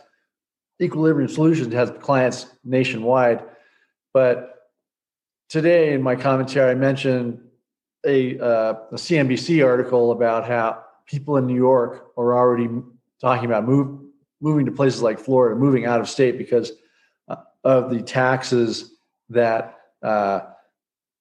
Equilibrium 0.83 1.31
Solutions 1.31 1.72
has 1.72 1.90
clients 2.03 2.44
nationwide. 2.62 3.42
But 4.12 4.68
today 5.48 5.94
in 5.94 6.03
my 6.03 6.14
commentary, 6.14 6.70
I 6.70 6.75
mentioned 6.75 7.40
a, 8.05 8.38
uh, 8.38 8.75
a 8.90 8.96
CNBC 8.96 9.64
article 9.64 10.12
about 10.12 10.46
how 10.46 10.85
people 11.07 11.38
in 11.38 11.46
New 11.46 11.57
York 11.57 12.12
are 12.18 12.37
already 12.37 12.68
talking 13.18 13.46
about 13.46 13.64
move, 13.64 13.98
moving 14.42 14.66
to 14.66 14.72
places 14.72 15.01
like 15.01 15.20
Florida, 15.20 15.59
moving 15.59 15.87
out 15.87 16.01
of 16.01 16.07
state 16.07 16.37
because 16.37 16.72
uh, 17.29 17.37
of 17.64 17.88
the 17.88 18.03
taxes 18.03 18.92
that 19.31 19.79
uh, 20.03 20.40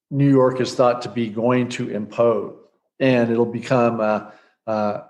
New 0.10 0.30
York 0.30 0.60
is 0.60 0.75
thought 0.75 1.01
to 1.04 1.10
be 1.10 1.30
going 1.30 1.69
to 1.69 1.89
impose 1.89 2.61
and 3.01 3.31
it'll 3.31 3.45
become. 3.45 3.99
Uh, 3.99 4.29
uh, 4.67 5.01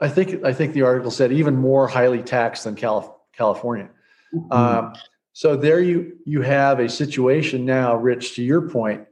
I 0.00 0.08
think 0.08 0.44
I 0.44 0.52
think 0.52 0.74
the 0.74 0.82
article 0.82 1.10
said 1.10 1.32
even 1.32 1.56
more 1.56 1.86
highly 1.88 2.22
taxed 2.22 2.64
than 2.64 2.74
Calif- 2.74 3.08
California. 3.32 3.88
Mm-hmm. 4.34 4.52
Um, 4.52 4.92
so 5.32 5.56
there 5.56 5.80
you 5.80 6.18
you 6.26 6.42
have 6.42 6.80
a 6.80 6.88
situation 6.88 7.64
now, 7.64 7.96
Rich. 7.96 8.34
To 8.34 8.42
your 8.42 8.68
point, 8.68 9.06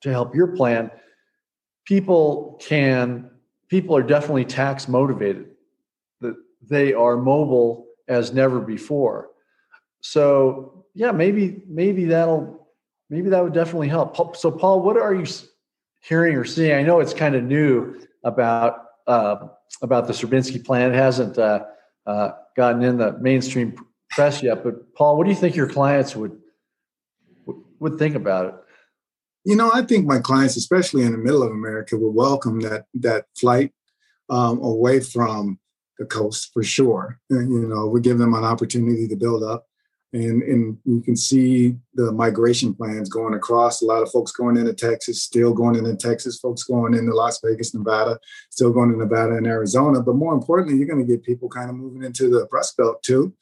to 0.00 0.10
help 0.10 0.34
your 0.34 0.48
plan, 0.48 0.90
people 1.84 2.58
can 2.60 3.30
people 3.68 3.94
are 3.96 4.02
definitely 4.02 4.46
tax 4.46 4.88
motivated. 4.88 5.50
That 6.22 6.36
they 6.62 6.94
are 6.94 7.16
mobile 7.16 7.86
as 8.08 8.32
never 8.32 8.60
before. 8.60 9.28
So 10.00 10.86
yeah, 10.94 11.12
maybe 11.12 11.62
maybe 11.68 12.06
that'll 12.06 12.66
maybe 13.10 13.28
that 13.28 13.44
would 13.44 13.54
definitely 13.54 13.88
help. 13.88 14.36
So 14.36 14.50
Paul, 14.50 14.80
what 14.80 14.96
are 14.96 15.14
you 15.14 15.26
hearing 16.00 16.36
or 16.36 16.44
seeing? 16.44 16.74
I 16.74 16.82
know 16.82 17.00
it's 17.00 17.14
kind 17.14 17.34
of 17.34 17.44
new 17.44 18.00
about 18.24 18.84
uh, 19.06 19.48
about 19.82 20.06
the 20.06 20.12
Swerbinsky 20.12 20.64
plan. 20.64 20.92
It 20.92 20.96
hasn't 20.96 21.38
uh, 21.38 21.64
uh, 22.06 22.30
gotten 22.56 22.82
in 22.82 22.98
the 22.98 23.12
mainstream 23.18 23.78
press 24.10 24.42
yet. 24.42 24.64
But 24.64 24.94
Paul, 24.94 25.16
what 25.16 25.24
do 25.24 25.30
you 25.30 25.36
think 25.36 25.56
your 25.56 25.68
clients 25.68 26.16
would 26.16 26.38
would 27.78 27.98
think 27.98 28.14
about 28.14 28.46
it? 28.46 28.54
You 29.44 29.56
know, 29.56 29.70
I 29.72 29.82
think 29.82 30.06
my 30.06 30.18
clients, 30.18 30.56
especially 30.56 31.04
in 31.04 31.12
the 31.12 31.18
middle 31.18 31.42
of 31.42 31.50
America, 31.50 31.96
would 31.96 32.14
welcome 32.14 32.60
that 32.60 32.86
that 32.94 33.26
flight 33.38 33.72
um, 34.28 34.58
away 34.58 35.00
from 35.00 35.58
the 35.98 36.04
coast 36.04 36.50
for 36.52 36.62
sure. 36.62 37.18
And, 37.30 37.52
you 37.52 37.66
know, 37.66 37.86
we 37.86 38.00
give 38.00 38.18
them 38.18 38.34
an 38.34 38.44
opportunity 38.44 39.08
to 39.08 39.16
build 39.16 39.42
up 39.42 39.67
and 40.12 40.42
and 40.42 40.78
you 40.84 41.00
can 41.00 41.16
see 41.16 41.76
the 41.94 42.10
migration 42.12 42.74
plans 42.74 43.10
going 43.10 43.34
across. 43.34 43.82
A 43.82 43.84
lot 43.84 44.02
of 44.02 44.10
folks 44.10 44.32
going 44.32 44.56
into 44.56 44.72
Texas, 44.72 45.22
still 45.22 45.52
going 45.52 45.76
into 45.76 45.94
Texas. 45.96 46.38
Folks 46.38 46.62
going 46.62 46.94
into 46.94 47.14
Las 47.14 47.40
Vegas, 47.44 47.74
Nevada, 47.74 48.18
still 48.50 48.72
going 48.72 48.90
to 48.90 48.96
Nevada 48.96 49.36
and 49.36 49.46
Arizona. 49.46 50.00
But 50.00 50.14
more 50.14 50.32
importantly, 50.32 50.78
you're 50.78 50.86
going 50.86 51.04
to 51.04 51.10
get 51.10 51.24
people 51.24 51.48
kind 51.48 51.68
of 51.68 51.76
moving 51.76 52.02
into 52.02 52.30
the 52.30 52.48
Rust 52.50 52.76
Belt 52.78 53.02
too, 53.02 53.34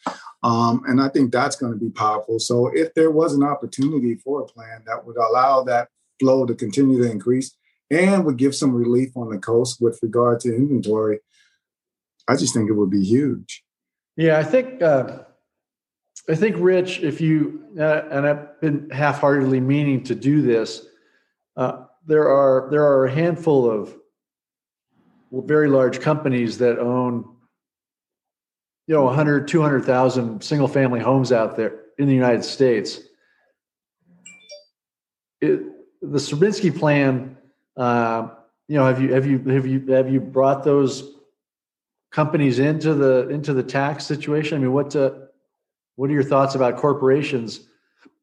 um, 0.42 0.82
and 0.88 1.00
I 1.00 1.08
think 1.08 1.30
that's 1.30 1.56
going 1.56 1.72
to 1.72 1.78
be 1.78 1.90
powerful. 1.90 2.38
So 2.40 2.68
if 2.74 2.92
there 2.94 3.12
was 3.12 3.34
an 3.34 3.44
opportunity 3.44 4.16
for 4.16 4.42
a 4.42 4.46
plan 4.46 4.82
that 4.86 5.06
would 5.06 5.16
allow 5.16 5.62
that 5.64 5.88
flow 6.18 6.46
to 6.46 6.54
continue 6.54 7.00
to 7.02 7.10
increase 7.10 7.56
and 7.90 8.24
would 8.24 8.38
give 8.38 8.56
some 8.56 8.74
relief 8.74 9.16
on 9.16 9.30
the 9.30 9.38
coast 9.38 9.80
with 9.80 10.00
regard 10.02 10.40
to 10.40 10.54
inventory, 10.54 11.20
I 12.26 12.34
just 12.34 12.54
think 12.54 12.68
it 12.68 12.74
would 12.74 12.90
be 12.90 13.04
huge. 13.04 13.62
Yeah, 14.16 14.38
I 14.38 14.42
think. 14.42 14.82
Uh 14.82 15.25
I 16.28 16.34
think, 16.34 16.56
Rich, 16.58 17.00
if 17.00 17.20
you 17.20 17.62
uh, 17.78 18.02
and 18.10 18.26
I've 18.26 18.60
been 18.60 18.90
half-heartedly 18.90 19.60
meaning 19.60 20.02
to 20.04 20.14
do 20.14 20.42
this, 20.42 20.84
uh, 21.56 21.84
there 22.06 22.28
are 22.28 22.68
there 22.70 22.84
are 22.84 23.06
a 23.06 23.10
handful 23.10 23.70
of 23.70 23.94
very 25.32 25.68
large 25.68 26.00
companies 26.00 26.58
that 26.58 26.78
own, 26.78 27.24
you 28.86 28.94
know, 28.94 29.04
100, 29.04 29.46
200,000 29.48 30.42
single-family 30.42 31.00
homes 31.00 31.32
out 31.32 31.56
there 31.56 31.80
in 31.98 32.06
the 32.06 32.14
United 32.14 32.44
States. 32.44 33.00
It, 35.40 35.60
the 36.00 36.18
Swerbinsky 36.18 36.76
plan, 36.76 37.36
uh, 37.76 38.28
you 38.68 38.76
know, 38.76 38.86
have 38.86 39.00
you 39.00 39.12
have 39.12 39.26
you 39.26 39.38
have 39.38 39.66
you 39.66 39.86
have 39.92 40.10
you 40.10 40.20
brought 40.20 40.64
those 40.64 41.12
companies 42.10 42.58
into 42.58 42.94
the 42.94 43.28
into 43.28 43.52
the 43.52 43.62
tax 43.62 44.04
situation? 44.06 44.58
I 44.58 44.60
mean, 44.60 44.72
what? 44.72 44.96
Uh, 44.96 45.10
what 45.96 46.10
are 46.10 46.12
your 46.12 46.22
thoughts 46.22 46.54
about 46.54 46.76
corporations 46.76 47.60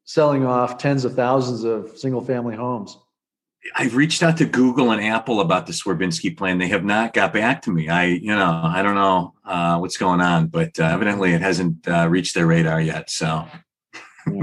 selling 0.04 0.46
off 0.46 0.78
tens 0.78 1.04
of 1.04 1.14
thousands 1.14 1.64
of 1.64 1.96
single 1.98 2.24
family 2.24 2.56
homes? 2.56 2.96
I've 3.74 3.96
reached 3.96 4.22
out 4.22 4.36
to 4.38 4.44
Google 4.44 4.90
and 4.90 5.02
Apple 5.02 5.40
about 5.40 5.66
the 5.66 5.72
Swerbinsky 5.72 6.36
plan. 6.36 6.58
They 6.58 6.68
have 6.68 6.84
not 6.84 7.14
got 7.14 7.32
back 7.32 7.62
to 7.62 7.70
me. 7.70 7.88
I, 7.88 8.04
you 8.04 8.34
know, 8.34 8.60
I 8.62 8.82
don't 8.82 8.94
know 8.94 9.32
uh, 9.44 9.78
what's 9.78 9.96
going 9.96 10.20
on, 10.20 10.48
but 10.48 10.78
uh, 10.78 10.84
evidently 10.84 11.32
it 11.32 11.40
hasn't 11.40 11.88
uh, 11.88 12.06
reached 12.08 12.34
their 12.34 12.46
radar 12.46 12.80
yet. 12.80 13.10
So 13.10 13.46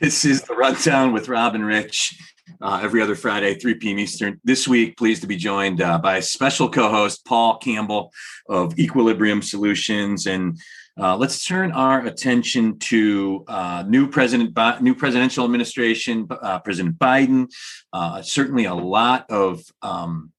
this 0.00 0.24
is 0.24 0.42
the 0.42 0.54
rundown 0.54 1.12
with 1.12 1.28
Rob 1.28 1.54
and 1.54 1.66
Rich. 1.66 2.18
Uh, 2.60 2.80
every 2.82 3.02
other 3.02 3.16
Friday, 3.16 3.54
3 3.54 3.74
p.m. 3.74 3.98
Eastern. 3.98 4.40
This 4.44 4.68
week, 4.68 4.96
pleased 4.96 5.22
to 5.22 5.26
be 5.26 5.36
joined 5.36 5.80
uh, 5.80 5.98
by 5.98 6.20
special 6.20 6.68
co-host 6.68 7.24
Paul 7.24 7.58
Campbell 7.58 8.12
of 8.48 8.78
Equilibrium 8.78 9.42
Solutions 9.42 10.26
and 10.26 10.60
uh, 11.00 11.16
let's 11.16 11.46
turn 11.46 11.72
our 11.72 12.04
attention 12.04 12.78
to 12.78 13.44
uh, 13.48 13.82
new 13.86 14.06
president, 14.08 14.56
new 14.82 14.94
presidential 14.94 15.44
administration, 15.44 16.26
uh, 16.30 16.58
President 16.58 16.98
Biden. 16.98 17.50
Uh, 17.92 18.20
certainly, 18.20 18.66
a 18.66 18.74
lot 18.74 19.24
of 19.30 19.62
um, 19.80 20.32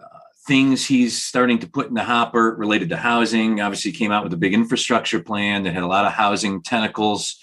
uh, 0.00 0.18
things 0.46 0.86
he's 0.86 1.22
starting 1.22 1.58
to 1.58 1.68
put 1.68 1.88
in 1.88 1.94
the 1.94 2.02
hopper 2.02 2.54
related 2.56 2.88
to 2.88 2.96
housing. 2.96 3.60
Obviously, 3.60 3.92
came 3.92 4.10
out 4.10 4.24
with 4.24 4.32
a 4.32 4.38
big 4.38 4.54
infrastructure 4.54 5.20
plan 5.20 5.64
that 5.64 5.74
had 5.74 5.82
a 5.82 5.88
lot 5.88 6.06
of 6.06 6.12
housing 6.12 6.62
tentacles 6.62 7.36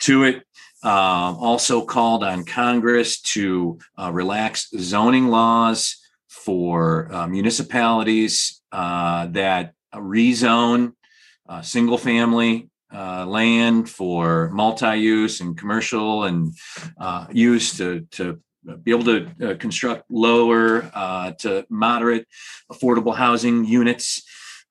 to 0.00 0.24
it. 0.24 0.42
Um, 0.82 1.36
also 1.36 1.84
called 1.84 2.22
on 2.22 2.44
Congress 2.44 3.20
to 3.20 3.78
uh, 3.96 4.10
relax 4.12 4.68
zoning 4.76 5.28
laws 5.28 5.96
for 6.28 7.08
municipalities 7.28 8.60
that 8.70 9.72
rezone 9.94 10.92
uh, 11.48 11.62
single 11.62 11.98
family 11.98 12.68
uh, 12.94 13.26
land 13.26 13.88
for 13.90 14.50
multi-use 14.50 15.40
and 15.40 15.58
commercial 15.58 16.24
and 16.24 16.54
uh, 17.00 17.26
use 17.32 17.76
to 17.76 18.06
to 18.12 18.40
be 18.82 18.90
able 18.90 19.04
to 19.04 19.26
uh, 19.44 19.54
construct 19.56 20.04
lower 20.10 20.90
uh, 20.94 21.32
to 21.32 21.64
moderate 21.68 22.26
affordable 22.70 23.14
housing 23.14 23.64
units. 23.64 24.22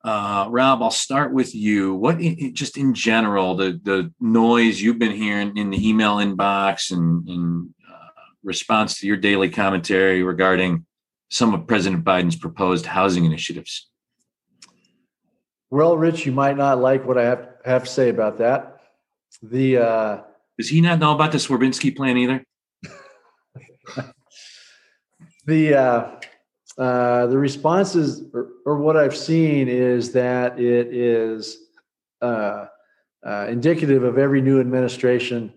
Uh, 0.04 0.48
Rob, 0.50 0.84
I'll 0.84 0.92
start 0.92 1.34
with 1.34 1.56
you. 1.56 1.96
What, 1.96 2.20
just 2.54 2.78
in 2.78 2.94
general, 2.94 3.56
the 3.56 3.80
the 3.84 4.14
noise 4.20 4.82
you've 4.82 5.00
been 5.00 5.16
hearing 5.16 5.58
in 5.58 5.70
the 5.70 5.88
email 5.90 6.18
inbox 6.18 6.92
and 6.92 7.28
in 7.28 7.74
response 8.44 9.00
to 9.00 9.08
your 9.08 9.18
daily 9.18 9.50
commentary 9.50 10.24
regarding 10.24 10.86
some 11.32 11.54
of 11.54 11.68
President 11.68 12.04
Biden's 12.06 12.36
proposed 12.36 12.86
housing 12.86 13.26
initiatives? 13.26 13.90
Well, 15.76 15.98
Rich, 15.98 16.26
you 16.26 16.32
might 16.32 16.56
not 16.56 16.80
like 16.80 17.06
what 17.06 17.18
I 17.18 17.24
have, 17.24 17.50
have 17.66 17.84
to 17.84 17.90
say 17.90 18.08
about 18.08 18.38
that. 18.38 18.80
The 19.44 19.78
uh, 19.78 20.22
does 20.58 20.70
he 20.70 20.80
not 20.80 21.00
know 21.00 21.14
about 21.14 21.34
the 21.34 21.38
Swerbinsky 21.38 21.94
plan 21.94 22.16
either? 22.16 22.46
the 25.46 25.74
uh, 25.74 26.12
uh, 26.78 27.28
the 27.28 27.38
responses, 27.38 28.24
or, 28.34 28.52
or, 28.66 28.78
what 28.78 28.96
I've 28.96 29.18
seen, 29.18 29.68
is 29.68 30.14
that 30.14 30.58
it 30.58 30.96
is 30.96 31.58
uh, 32.22 32.68
uh, 33.26 33.48
indicative 33.50 34.04
of 34.04 34.18
every 34.18 34.42
new 34.42 34.62
administration 34.62 35.54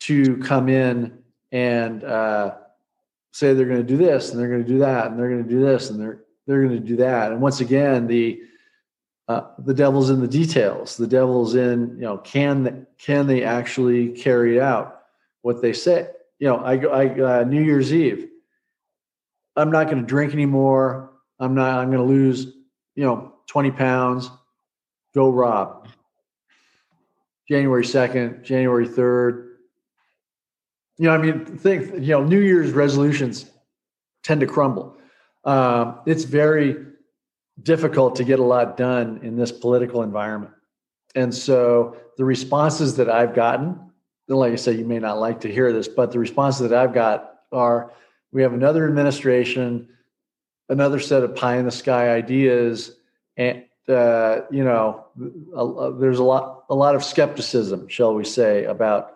to 0.00 0.38
come 0.38 0.68
in 0.68 1.16
and 1.52 2.02
uh, 2.02 2.56
say 3.32 3.54
they're 3.54 3.66
going 3.66 3.86
to 3.86 3.86
do 3.86 3.98
this 3.98 4.32
and 4.32 4.40
they're 4.40 4.48
going 4.48 4.64
to 4.64 4.68
do 4.68 4.80
that 4.80 5.12
and 5.12 5.16
they're 5.16 5.30
going 5.30 5.44
to 5.44 5.48
do 5.48 5.60
this 5.60 5.90
and 5.90 6.00
they're 6.00 6.24
they're 6.48 6.64
going 6.64 6.74
to 6.74 6.84
do 6.84 6.96
that. 6.96 7.30
And 7.30 7.40
once 7.40 7.60
again, 7.60 8.08
the 8.08 8.42
uh, 9.28 9.42
the 9.58 9.74
devil's 9.74 10.10
in 10.10 10.20
the 10.20 10.28
details. 10.28 10.96
The 10.96 11.06
devil's 11.06 11.54
in 11.54 11.96
you 11.96 12.02
know 12.02 12.18
can 12.18 12.86
can 12.98 13.26
they 13.26 13.44
actually 13.44 14.08
carry 14.10 14.60
out 14.60 15.02
what 15.42 15.62
they 15.62 15.72
say? 15.72 16.08
You 16.38 16.48
know, 16.48 16.56
I 16.56 16.76
I 16.76 17.40
uh, 17.40 17.44
New 17.44 17.62
Year's 17.62 17.92
Eve. 17.92 18.28
I'm 19.56 19.70
not 19.70 19.86
going 19.86 19.98
to 19.98 20.06
drink 20.06 20.32
anymore. 20.32 21.10
I'm 21.38 21.54
not. 21.54 21.78
I'm 21.78 21.90
going 21.90 22.06
to 22.06 22.12
lose 22.12 22.46
you 22.94 23.04
know 23.04 23.34
20 23.46 23.70
pounds. 23.72 24.30
Go 25.14 25.30
Rob. 25.30 25.88
January 27.48 27.82
2nd, 27.82 28.42
January 28.42 28.86
3rd, 28.86 29.48
you 30.98 31.06
know, 31.06 31.14
I 31.14 31.18
mean, 31.18 31.44
think, 31.44 31.94
you 31.94 32.08
know, 32.08 32.24
New 32.24 32.40
Year's 32.40 32.72
resolutions 32.72 33.48
tend 34.24 34.40
to 34.40 34.46
crumble. 34.46 34.96
Um, 35.44 36.00
it's 36.06 36.24
very 36.24 36.76
difficult 37.62 38.16
to 38.16 38.24
get 38.24 38.38
a 38.38 38.44
lot 38.44 38.76
done 38.76 39.20
in 39.22 39.36
this 39.36 39.52
political 39.52 40.02
environment. 40.02 40.52
And 41.14 41.34
so 41.34 41.96
the 42.16 42.24
responses 42.24 42.96
that 42.96 43.08
I've 43.10 43.34
gotten, 43.34 43.78
like 44.28 44.52
I 44.52 44.56
said, 44.56 44.78
you 44.78 44.84
may 44.84 44.98
not 44.98 45.18
like 45.18 45.40
to 45.40 45.52
hear 45.52 45.72
this, 45.72 45.88
but 45.88 46.12
the 46.12 46.18
responses 46.18 46.68
that 46.68 46.78
I've 46.78 46.94
got 46.94 47.34
are 47.50 47.92
we 48.30 48.42
have 48.42 48.52
another 48.52 48.86
administration, 48.86 49.88
another 50.68 51.00
set 51.00 51.22
of 51.22 51.34
pie 51.34 51.56
in 51.56 51.64
the 51.64 51.70
sky 51.70 52.10
ideas, 52.10 52.96
and 53.36 53.64
uh, 53.88 54.42
you 54.50 54.62
know, 54.64 55.06
a, 55.56 55.64
a, 55.64 55.98
there's 55.98 56.18
a 56.18 56.24
lot 56.24 56.64
a 56.68 56.74
lot 56.74 56.94
of 56.94 57.02
skepticism, 57.02 57.88
shall 57.88 58.14
we 58.14 58.24
say, 58.24 58.64
about 58.64 59.14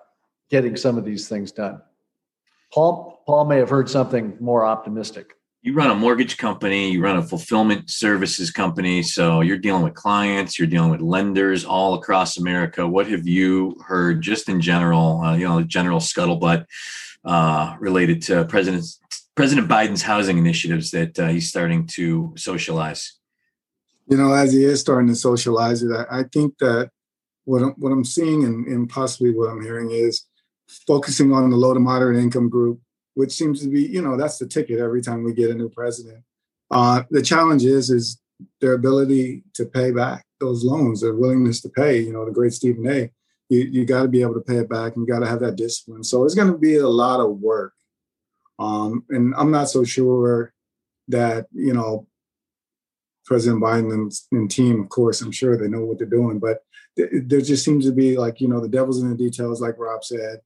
getting 0.51 0.77
some 0.77 0.97
of 0.97 1.05
these 1.05 1.29
things 1.29 1.53
done. 1.53 1.83
Paul, 2.73 3.23
Paul 3.27 3.45
may 3.45 3.59
have 3.59 3.69
heard 3.69 3.91
something 3.91 4.37
more 4.41 4.65
optimistic. 4.65 5.37
You 5.65 5.75
run 5.75 5.93
a 5.93 5.95
mortgage 5.95 6.39
company, 6.39 6.91
you 6.91 7.01
run 7.01 7.17
a 7.17 7.23
fulfillment 7.23 7.89
services 7.89 8.51
company, 8.51 9.01
so 9.01 9.43
you're 9.43 9.59
dealing 9.59 9.85
with 9.85 9.95
clients, 9.95 10.59
you're 10.59 10.67
dealing 10.67 10.91
with 10.91 11.01
lenders 11.01 11.65
all 11.65 11.95
across 11.95 12.37
America. 12.37 12.85
What 12.85 13.07
have 13.07 13.29
you 13.29 13.77
heard, 13.87 14.23
just 14.23 14.49
in 14.49 14.61
general, 14.61 15.21
uh, 15.21 15.37
you 15.37 15.47
know, 15.47 15.63
general 15.63 16.01
scuttlebutt 16.01 16.67
uh, 17.25 17.77
related 17.79 18.23
to 18.23 18.45
President 18.47 18.85
President 19.37 19.69
Biden's 19.69 20.03
housing 20.03 20.37
initiatives 20.37 20.91
that 20.91 21.17
uh, 21.17 21.29
he's 21.29 21.49
starting 21.49 21.87
to 21.89 22.33
socialize? 22.37 23.21
You 24.09 24.17
know, 24.17 24.33
as 24.33 24.53
he 24.53 24.65
is 24.65 24.81
starting 24.81 25.07
to 25.09 25.15
socialize 25.15 25.85
it, 25.85 25.93
I, 25.93 26.23
I 26.23 26.23
think 26.25 26.59
that 26.59 26.91
what 27.45 27.63
I'm, 27.63 27.71
what 27.79 27.93
I'm 27.93 28.05
seeing 28.05 28.43
and, 28.43 28.67
and 28.67 28.91
possibly 28.91 29.31
what 29.31 29.49
I'm 29.49 29.63
hearing 29.63 29.93
is 29.93 30.27
focusing 30.89 31.33
on 31.33 31.51
the 31.51 31.57
low 31.57 31.73
to 31.73 31.79
moderate 31.79 32.19
income 32.19 32.49
group, 32.49 32.81
which 33.15 33.33
seems 33.33 33.61
to 33.63 33.69
be, 33.69 33.83
you 33.83 34.03
know, 34.03 34.17
that's 34.17 34.39
the 34.39 34.47
ticket 34.47 34.79
every 34.79 35.03
time 35.03 35.23
we 35.23 35.35
get 35.35 35.51
a 35.51 35.55
new 35.55 35.69
president. 35.69 36.23
Uh, 36.71 37.03
the 37.11 37.23
challenge 37.23 37.65
is 37.65 37.91
is 37.91 38.21
their 38.61 38.73
ability 38.73 39.45
to 39.55 39.67
pay 39.67 39.91
back 39.91 40.25
those 40.41 40.65
loans, 40.65 41.01
their 41.01 41.15
willingness 41.15 41.61
to 41.61 41.69
pay. 41.69 42.01
You 42.01 42.13
know, 42.13 42.25
the 42.25 42.33
great 42.33 42.53
Stephen 42.53 42.87
A. 42.89 43.11
You 43.49 43.61
you 43.61 43.85
got 43.85 44.03
to 44.03 44.09
be 44.09 44.23
able 44.23 44.35
to 44.35 44.41
pay 44.41 44.57
it 44.57 44.69
back, 44.69 44.97
and 44.97 45.07
you 45.07 45.13
got 45.13 45.21
to 45.21 45.29
have 45.29 45.41
that 45.41 45.57
discipline. 45.57 46.03
So 46.05 46.25
it's 46.25 46.35
going 46.35 46.51
to 46.51 46.59
be 46.59 46.77
a 46.77 46.89
lot 46.89 47.21
of 47.21 47.39
work, 47.39 47.75
um, 48.59 49.05
and 49.11 49.35
I'm 49.37 49.51
not 49.51 49.69
so 49.69 49.85
sure 49.85 50.55
that 51.09 51.47
you 51.53 51.75
know 51.75 52.07
President 53.27 53.63
Biden 53.63 53.93
and, 53.93 54.13
and, 54.33 54.51
team, 54.51 54.81
of 54.81 54.89
course, 54.89 55.21
I'm 55.21 55.33
sure 55.33 55.57
they 55.57 55.69
know 55.69 55.85
what 55.85 55.99
they're 55.99 56.07
doing, 56.07 56.39
but 56.39 56.65
th- 56.97 57.11
there 57.27 57.41
just 57.41 57.65
seems 57.65 57.85
to 57.85 57.93
be 57.93 58.17
like, 58.17 58.41
you 58.41 58.49
know, 58.49 58.61
the 58.61 58.69
devil's 58.69 59.01
in 59.01 59.11
the 59.11 59.17
details, 59.17 59.61
like 59.61 59.79
Rob 59.79 60.03
said 60.03 60.41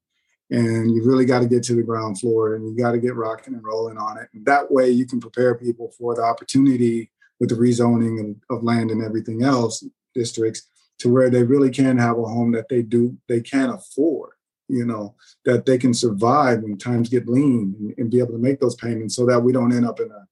and 0.51 0.95
you 0.95 1.05
really 1.05 1.25
got 1.25 1.41
to 1.41 1.49
get 1.49 1.63
to 1.65 1.75
the 1.75 1.83
ground 1.83 2.21
floor 2.21 2.55
and 2.55 2.69
you 2.69 2.77
got 2.77 2.93
to 2.93 2.99
get 2.99 3.17
rocking 3.17 3.55
and 3.55 3.65
rolling 3.65 3.99
on 3.99 4.19
it. 4.19 4.29
And 4.33 4.45
that 4.47 4.71
way 4.71 4.91
you 4.91 5.07
can 5.07 5.21
prepare 5.21 5.57
people 5.57 5.93
for 5.99 6.15
the 6.15 6.23
opportunity 6.23 7.11
with 7.41 7.51
the 7.51 7.57
rezoning 7.57 8.21
of, 8.21 8.59
of 8.59 8.65
land 8.65 8.91
and 8.91 9.03
everything 9.03 9.43
else 9.43 9.85
districts 10.15 10.69
to 10.99 11.13
where 11.13 11.29
they 11.29 11.43
really 11.43 11.71
can 11.71 11.99
have 11.99 12.19
a 12.19 12.23
home 12.23 12.53
that 12.53 12.69
they 12.69 12.83
do 12.83 13.17
they 13.29 13.41
can 13.41 13.69
afford 13.69 14.31
you 14.69 14.85
know 14.85 15.15
that 15.45 15.67
they 15.67 15.79
can 15.79 15.93
survive 15.93 16.63
when 16.63 16.79
times 16.79 17.09
get 17.09 17.29
lean 17.29 17.75
and, 17.79 17.95
and, 17.99 18.11
be 18.11 18.19
able 18.19 18.33
to 18.33 18.39
make 18.39 18.59
those 18.61 18.75
payments 18.77 19.15
so 19.15 19.27
that 19.27 19.41
we 19.41 19.53
don't 19.53 19.73
end 19.73 19.87
up 19.87 20.01
in 20.01 20.11
a, 20.11 20.27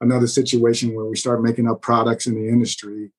another 0.00 0.26
situation 0.26 0.94
where 0.94 1.06
we 1.06 1.16
start 1.16 1.42
making 1.42 1.68
up 1.68 1.80
products 1.80 2.26
in 2.26 2.34
the 2.34 2.48
industry 2.48 3.10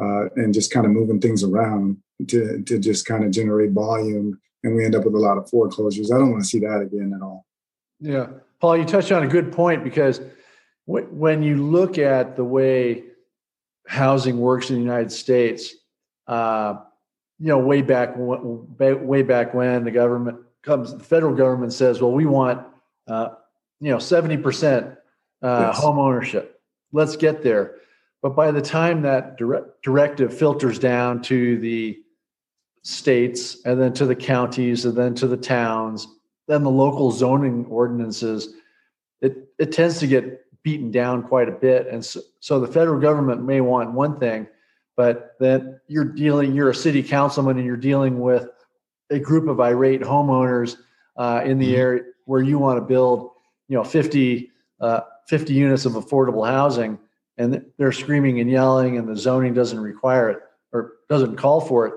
uh, 0.00 0.28
and 0.36 0.52
just 0.52 0.72
kind 0.72 0.84
of 0.84 0.92
moving 0.92 1.20
things 1.20 1.42
around 1.42 1.96
to, 2.26 2.62
to 2.62 2.78
just 2.78 3.06
kind 3.06 3.24
of 3.24 3.30
generate 3.30 3.70
volume 3.70 4.38
and 4.64 4.74
we 4.74 4.84
end 4.84 4.94
up 4.94 5.04
with 5.04 5.14
a 5.14 5.18
lot 5.18 5.38
of 5.38 5.48
foreclosures. 5.48 6.10
I 6.10 6.18
don't 6.18 6.30
want 6.30 6.42
to 6.42 6.48
see 6.48 6.58
that 6.60 6.80
again 6.80 7.12
at 7.14 7.22
all. 7.22 7.46
Yeah. 8.00 8.26
Paul, 8.60 8.76
you 8.76 8.84
touched 8.84 9.12
on 9.12 9.22
a 9.22 9.28
good 9.28 9.52
point 9.52 9.84
because 9.84 10.20
when 10.86 11.42
you 11.42 11.56
look 11.56 11.98
at 11.98 12.36
the 12.36 12.44
way 12.44 13.04
housing 13.86 14.38
works 14.38 14.70
in 14.70 14.76
the 14.76 14.82
United 14.82 15.12
States, 15.12 15.74
uh, 16.26 16.76
you 17.38 17.48
know, 17.48 17.58
way 17.58 17.82
back 17.82 18.14
way 18.16 19.22
back 19.22 19.54
when 19.54 19.84
the 19.84 19.90
government 19.90 20.38
comes, 20.62 20.92
the 20.92 21.04
federal 21.04 21.34
government 21.34 21.72
says, 21.72 22.00
"Well, 22.00 22.10
we 22.10 22.26
want, 22.26 22.66
uh, 23.06 23.30
you 23.80 23.90
know, 23.90 23.98
seventy 23.98 24.36
percent 24.36 24.96
uh, 25.42 25.70
yes. 25.72 25.78
home 25.78 25.98
ownership. 25.98 26.60
Let's 26.92 27.16
get 27.16 27.42
there." 27.42 27.76
But 28.22 28.34
by 28.34 28.50
the 28.50 28.60
time 28.60 29.02
that 29.02 29.36
direct, 29.36 29.82
directive 29.82 30.36
filters 30.36 30.78
down 30.78 31.22
to 31.22 31.58
the 31.58 32.00
states 32.88 33.58
and 33.66 33.78
then 33.78 33.92
to 33.92 34.06
the 34.06 34.16
counties 34.16 34.86
and 34.86 34.96
then 34.96 35.14
to 35.14 35.26
the 35.26 35.36
towns 35.36 36.08
then 36.46 36.62
the 36.62 36.70
local 36.70 37.10
zoning 37.10 37.66
ordinances 37.66 38.54
it 39.20 39.46
it 39.58 39.72
tends 39.72 39.98
to 39.98 40.06
get 40.06 40.42
beaten 40.62 40.90
down 40.90 41.22
quite 41.22 41.50
a 41.50 41.52
bit 41.52 41.86
and 41.88 42.02
so, 42.02 42.18
so 42.40 42.58
the 42.58 42.66
federal 42.66 42.98
government 42.98 43.44
may 43.44 43.60
want 43.60 43.92
one 43.92 44.18
thing 44.18 44.48
but 44.96 45.36
then 45.38 45.78
you're 45.86 46.02
dealing 46.02 46.54
you're 46.54 46.70
a 46.70 46.74
city 46.74 47.02
councilman 47.02 47.58
and 47.58 47.66
you're 47.66 47.76
dealing 47.76 48.20
with 48.20 48.48
a 49.10 49.18
group 49.18 49.48
of 49.48 49.60
irate 49.60 50.00
homeowners 50.00 50.78
uh, 51.18 51.42
in 51.44 51.58
the 51.58 51.66
mm-hmm. 51.66 51.80
area 51.80 52.02
where 52.24 52.40
you 52.40 52.58
want 52.58 52.78
to 52.78 52.80
build 52.80 53.32
you 53.68 53.76
know 53.76 53.84
50 53.84 54.50
uh, 54.80 55.00
50 55.26 55.52
units 55.52 55.84
of 55.84 55.92
affordable 55.92 56.48
housing 56.48 56.98
and 57.36 57.62
they're 57.76 57.92
screaming 57.92 58.40
and 58.40 58.50
yelling 58.50 58.96
and 58.96 59.06
the 59.06 59.14
zoning 59.14 59.52
doesn't 59.52 59.78
require 59.78 60.30
it 60.30 60.38
or 60.72 60.94
doesn't 61.10 61.36
call 61.36 61.60
for 61.60 61.86
it 61.86 61.92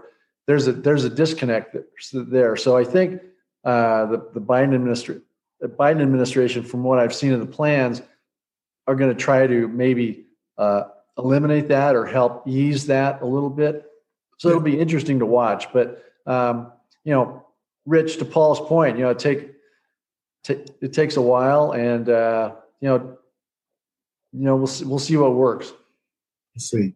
there's 0.51 0.67
a 0.67 0.73
there's 0.73 1.05
a 1.05 1.09
disconnect 1.09 1.77
there. 2.13 2.57
So 2.57 2.75
I 2.75 2.83
think 2.83 3.21
uh, 3.63 4.05
the 4.07 4.29
the 4.33 4.41
Biden 4.41 4.75
administration 4.75 5.23
the 5.61 5.69
Biden 5.69 6.01
administration, 6.01 6.63
from 6.63 6.83
what 6.83 6.99
I've 6.99 7.15
seen 7.15 7.31
of 7.31 7.39
the 7.39 7.45
plans, 7.45 8.01
are 8.85 8.95
going 8.95 9.15
to 9.15 9.15
try 9.15 9.47
to 9.47 9.67
maybe 9.69 10.25
uh, 10.57 10.83
eliminate 11.17 11.69
that 11.69 11.95
or 11.95 12.05
help 12.05 12.45
ease 12.45 12.87
that 12.87 13.21
a 13.21 13.25
little 13.25 13.49
bit. 13.49 13.85
So 14.39 14.49
it'll 14.49 14.59
be 14.59 14.77
interesting 14.77 15.19
to 15.19 15.25
watch. 15.25 15.71
But 15.71 16.03
um, 16.25 16.73
you 17.05 17.13
know, 17.13 17.45
Rich, 17.85 18.17
to 18.17 18.25
Paul's 18.25 18.59
point, 18.59 18.97
you 18.97 19.05
know, 19.05 19.11
it 19.11 19.19
take 19.19 19.53
t- 20.43 20.65
it 20.81 20.91
takes 20.91 21.15
a 21.15 21.21
while, 21.21 21.71
and 21.71 22.09
uh, 22.09 22.55
you 22.81 22.89
know, 22.89 23.17
you 24.33 24.43
know, 24.43 24.57
we'll 24.57 24.67
see, 24.67 24.83
we'll 24.83 24.99
see 24.99 25.15
what 25.15 25.33
works. 25.33 25.71
Let's 26.53 26.69
see 26.69 26.93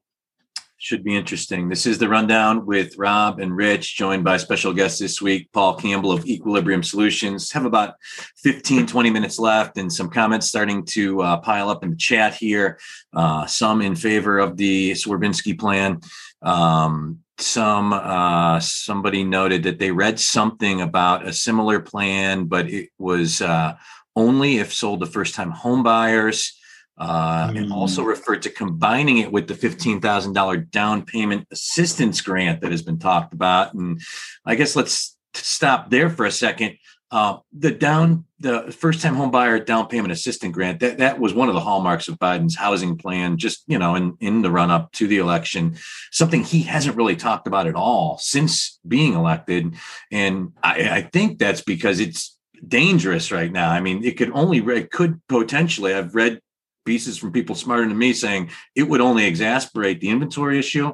should 0.77 1.03
be 1.03 1.15
interesting. 1.15 1.69
This 1.69 1.85
is 1.85 1.97
the 1.97 2.09
rundown 2.09 2.65
with 2.65 2.97
Rob 2.97 3.39
and 3.39 3.55
Rich, 3.55 3.95
joined 3.95 4.23
by 4.23 4.37
special 4.37 4.73
guest 4.73 4.99
this 4.99 5.21
week, 5.21 5.49
Paul 5.53 5.75
Campbell 5.75 6.11
of 6.11 6.25
Equilibrium 6.25 6.83
Solutions. 6.83 7.51
Have 7.51 7.65
about 7.65 7.95
15, 8.43 8.85
20 8.85 9.09
minutes 9.09 9.39
left 9.39 9.77
and 9.77 9.91
some 9.91 10.09
comments 10.09 10.47
starting 10.47 10.83
to 10.87 11.21
uh, 11.21 11.37
pile 11.37 11.69
up 11.69 11.83
in 11.83 11.91
the 11.91 11.95
chat 11.95 12.33
here. 12.33 12.77
Uh, 13.13 13.45
some 13.45 13.81
in 13.81 13.95
favor 13.95 14.37
of 14.37 14.57
the 14.57 14.91
Swerbinsky 14.91 15.57
plan. 15.57 16.01
Um, 16.41 17.19
some 17.37 17.91
uh, 17.91 18.59
somebody 18.59 19.23
noted 19.23 19.63
that 19.63 19.79
they 19.79 19.91
read 19.91 20.19
something 20.19 20.81
about 20.81 21.27
a 21.27 21.33
similar 21.33 21.79
plan, 21.79 22.45
but 22.45 22.69
it 22.69 22.89
was 22.97 23.41
uh, 23.41 23.75
only 24.15 24.59
if 24.59 24.73
sold 24.73 25.01
to 25.01 25.05
first 25.05 25.35
time 25.35 25.51
home 25.51 25.83
buyers 25.83 26.57
uh, 26.97 27.49
mm. 27.49 27.57
and 27.57 27.73
also 27.73 28.03
mm. 28.03 28.07
referred 28.07 28.41
to 28.43 28.49
combining 28.49 29.17
it 29.17 29.31
with 29.31 29.47
the 29.47 29.53
$15,000 29.53 30.71
down 30.71 31.05
payment 31.05 31.47
assistance 31.51 32.21
grant 32.21 32.61
that 32.61 32.71
has 32.71 32.81
been 32.81 32.99
talked 32.99 33.33
about. 33.33 33.73
And 33.73 34.01
I 34.45 34.55
guess 34.55 34.75
let's 34.75 35.17
stop 35.33 35.89
there 35.89 36.09
for 36.09 36.25
a 36.25 36.31
second. 36.31 36.77
Uh, 37.11 37.37
the 37.53 37.69
down 37.71 38.25
the 38.39 38.71
first 38.71 39.01
time 39.01 39.15
home 39.15 39.29
buyer 39.29 39.59
down 39.59 39.87
payment 39.87 40.11
assistance 40.11 40.53
grant 40.53 40.79
that 40.79 40.97
that 40.97 41.19
was 41.19 41.35
one 41.35 41.47
of 41.47 41.53
the 41.53 41.61
hallmarks 41.61 42.07
of 42.07 42.17
Biden's 42.17 42.55
housing 42.55 42.97
plan 42.97 43.37
just 43.37 43.63
you 43.67 43.77
know 43.77 43.93
in 43.93 44.17
in 44.19 44.41
the 44.41 44.49
run 44.49 44.71
up 44.71 44.91
to 44.93 45.07
the 45.07 45.19
election 45.19 45.77
something 46.11 46.43
he 46.43 46.63
hasn't 46.63 46.97
really 46.97 47.15
talked 47.15 47.45
about 47.45 47.67
at 47.67 47.75
all 47.75 48.17
since 48.17 48.79
being 48.87 49.13
elected 49.13 49.75
and 50.11 50.51
I, 50.63 50.89
I 50.89 51.01
think 51.03 51.37
that's 51.37 51.61
because 51.61 51.99
it's 51.99 52.37
dangerous 52.67 53.31
right 53.31 53.51
now 53.51 53.69
I 53.69 53.81
mean 53.81 54.03
it 54.03 54.17
could 54.17 54.31
only 54.31 54.57
it 54.57 54.89
could 54.89 55.21
potentially 55.29 55.93
I've 55.93 56.15
read 56.15 56.41
pieces 56.85 57.17
from 57.17 57.31
people 57.31 57.55
smarter 57.55 57.87
than 57.87 57.97
me 57.97 58.13
saying 58.13 58.49
it 58.75 58.83
would 58.83 59.01
only 59.01 59.25
exasperate 59.25 59.99
the 59.99 60.09
inventory 60.09 60.59
issue 60.59 60.93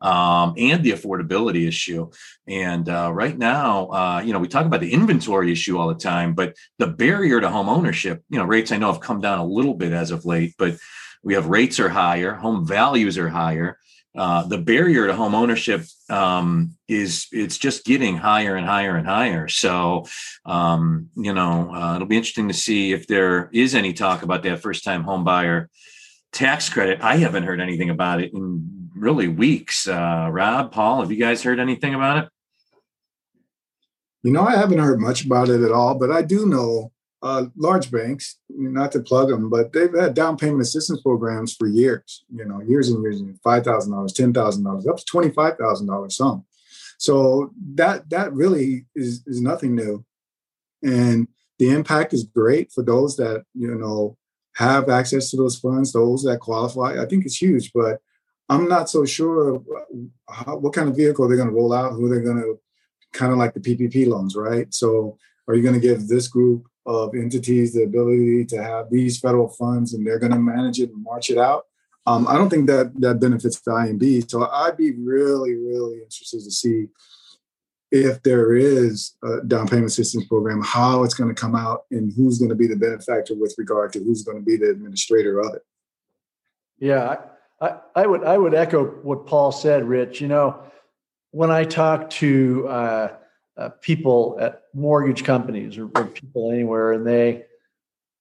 um, 0.00 0.54
and 0.56 0.82
the 0.82 0.92
affordability 0.92 1.66
issue. 1.66 2.10
And 2.48 2.88
uh, 2.88 3.10
right 3.12 3.36
now, 3.36 3.86
uh, 3.88 4.22
you 4.24 4.32
know, 4.32 4.38
we 4.38 4.48
talk 4.48 4.66
about 4.66 4.80
the 4.80 4.92
inventory 4.92 5.52
issue 5.52 5.78
all 5.78 5.88
the 5.88 5.94
time, 5.94 6.34
but 6.34 6.56
the 6.78 6.86
barrier 6.86 7.40
to 7.40 7.48
home 7.48 7.68
ownership, 7.68 8.22
you 8.28 8.38
know, 8.38 8.44
rates 8.44 8.72
I 8.72 8.78
know 8.78 8.92
have 8.92 9.00
come 9.00 9.20
down 9.20 9.38
a 9.38 9.46
little 9.46 9.74
bit 9.74 9.92
as 9.92 10.10
of 10.10 10.26
late, 10.26 10.54
but 10.58 10.76
we 11.22 11.34
have 11.34 11.46
rates 11.46 11.80
are 11.80 11.88
higher, 11.88 12.34
home 12.34 12.66
values 12.66 13.18
are 13.18 13.28
higher. 13.28 13.78
Uh, 14.16 14.44
the 14.44 14.58
barrier 14.58 15.06
to 15.06 15.14
home 15.14 15.34
ownership 15.34 15.82
um, 16.08 16.74
is 16.88 17.26
it's 17.32 17.58
just 17.58 17.84
getting 17.84 18.16
higher 18.16 18.56
and 18.56 18.66
higher 18.66 18.96
and 18.96 19.06
higher. 19.06 19.46
So, 19.48 20.06
um, 20.46 21.10
you 21.16 21.34
know, 21.34 21.74
uh, 21.74 21.96
it'll 21.96 22.08
be 22.08 22.16
interesting 22.16 22.48
to 22.48 22.54
see 22.54 22.92
if 22.92 23.06
there 23.06 23.50
is 23.52 23.74
any 23.74 23.92
talk 23.92 24.22
about 24.22 24.42
that 24.44 24.62
first 24.62 24.84
time 24.84 25.04
home 25.04 25.24
buyer 25.24 25.68
tax 26.32 26.68
credit. 26.68 27.00
I 27.02 27.16
haven't 27.16 27.44
heard 27.44 27.60
anything 27.60 27.90
about 27.90 28.22
it 28.22 28.32
in 28.32 28.90
really 28.94 29.28
weeks. 29.28 29.86
Uh, 29.86 30.28
Rob, 30.30 30.72
Paul, 30.72 31.00
have 31.00 31.10
you 31.10 31.18
guys 31.18 31.42
heard 31.42 31.60
anything 31.60 31.94
about 31.94 32.24
it? 32.24 32.28
You 34.22 34.32
know, 34.32 34.42
I 34.42 34.56
haven't 34.56 34.78
heard 34.78 35.00
much 35.00 35.24
about 35.24 35.48
it 35.48 35.62
at 35.62 35.72
all, 35.72 35.98
but 35.98 36.10
I 36.10 36.22
do 36.22 36.46
know 36.46 36.90
uh, 37.22 37.46
large 37.56 37.90
banks, 37.90 38.38
not 38.48 38.92
to 38.92 39.00
plug 39.00 39.28
them, 39.28 39.48
but 39.48 39.72
they've 39.72 39.94
had 39.94 40.14
down 40.14 40.36
payment 40.36 40.60
assistance 40.60 41.00
programs 41.00 41.54
for 41.54 41.66
years, 41.66 42.24
you 42.32 42.44
know, 42.44 42.60
years 42.60 42.88
and 42.88 43.02
years, 43.02 43.20
and 43.20 43.40
$5,000, 43.42 43.64
$10,000, 43.64 44.88
up 44.88 44.96
to 44.96 45.04
$25,000 45.04 46.12
some. 46.12 46.44
So 46.98 47.52
that 47.74 48.08
that 48.10 48.32
really 48.32 48.86
is, 48.94 49.22
is 49.26 49.40
nothing 49.40 49.74
new. 49.74 50.04
And 50.82 51.28
the 51.58 51.70
impact 51.70 52.12
is 52.12 52.24
great 52.24 52.72
for 52.72 52.82
those 52.82 53.16
that, 53.16 53.44
you 53.54 53.74
know, 53.74 54.16
have 54.54 54.88
access 54.88 55.30
to 55.30 55.36
those 55.36 55.56
funds, 55.58 55.92
those 55.92 56.22
that 56.24 56.40
qualify. 56.40 57.02
I 57.02 57.06
think 57.06 57.26
it's 57.26 57.40
huge, 57.40 57.72
but 57.74 58.00
I'm 58.48 58.68
not 58.68 58.88
so 58.88 59.04
sure 59.04 59.62
how, 60.30 60.56
what 60.56 60.72
kind 60.72 60.88
of 60.88 60.96
vehicle 60.96 61.28
they're 61.28 61.36
going 61.36 61.48
to 61.48 61.54
roll 61.54 61.72
out, 61.72 61.92
who 61.92 62.08
they're 62.08 62.20
going 62.20 62.38
to 62.38 62.58
kind 63.12 63.32
of 63.32 63.38
like 63.38 63.54
the 63.54 63.60
PPP 63.60 64.06
loans, 64.06 64.36
right? 64.36 64.72
So, 64.72 65.18
are 65.48 65.54
you 65.54 65.62
going 65.62 65.74
to 65.74 65.80
give 65.80 66.08
this 66.08 66.28
group 66.28 66.66
of 66.86 67.14
entities 67.14 67.74
the 67.74 67.82
ability 67.82 68.44
to 68.46 68.62
have 68.62 68.90
these 68.90 69.18
federal 69.18 69.48
funds 69.48 69.94
and 69.94 70.06
they're 70.06 70.18
going 70.18 70.32
to 70.32 70.38
manage 70.38 70.78
it 70.78 70.90
and 70.90 71.02
march 71.02 71.30
it 71.30 71.38
out? 71.38 71.64
Um, 72.06 72.28
I 72.28 72.34
don't 72.34 72.48
think 72.48 72.68
that 72.68 72.92
that 73.00 73.20
benefits 73.20 73.60
the 73.60 73.72
IMB. 73.72 74.30
So, 74.30 74.48
I'd 74.48 74.76
be 74.76 74.92
really, 74.92 75.54
really 75.54 76.02
interested 76.02 76.44
to 76.44 76.50
see 76.50 76.86
if 77.90 78.22
there 78.22 78.54
is 78.54 79.14
a 79.24 79.40
down 79.42 79.68
payment 79.68 79.86
assistance 79.86 80.24
program, 80.26 80.62
how 80.62 81.04
it's 81.04 81.14
going 81.14 81.32
to 81.32 81.40
come 81.40 81.54
out 81.54 81.84
and 81.90 82.12
who's 82.16 82.38
going 82.38 82.48
to 82.48 82.54
be 82.54 82.66
the 82.66 82.76
benefactor 82.76 83.34
with 83.34 83.54
regard 83.58 83.92
to 83.92 84.00
who's 84.00 84.22
going 84.22 84.38
to 84.38 84.44
be 84.44 84.56
the 84.56 84.70
administrator 84.70 85.40
of 85.40 85.54
it. 85.54 85.62
Yeah, 86.78 87.16
I, 87.60 87.76
I 87.94 88.06
would 88.06 88.24
I 88.24 88.36
would 88.36 88.54
echo 88.54 88.84
what 88.84 89.26
Paul 89.26 89.50
said, 89.52 89.88
Rich. 89.88 90.20
You 90.20 90.28
know, 90.28 90.62
when 91.30 91.50
I 91.50 91.64
talk 91.64 92.10
to 92.10 92.68
uh, 92.68 93.08
uh, 93.56 93.70
people 93.80 94.36
at 94.40 94.64
mortgage 94.74 95.24
companies 95.24 95.78
or, 95.78 95.88
or, 95.94 96.04
people 96.06 96.50
anywhere, 96.52 96.92
and 96.92 97.06
they 97.06 97.44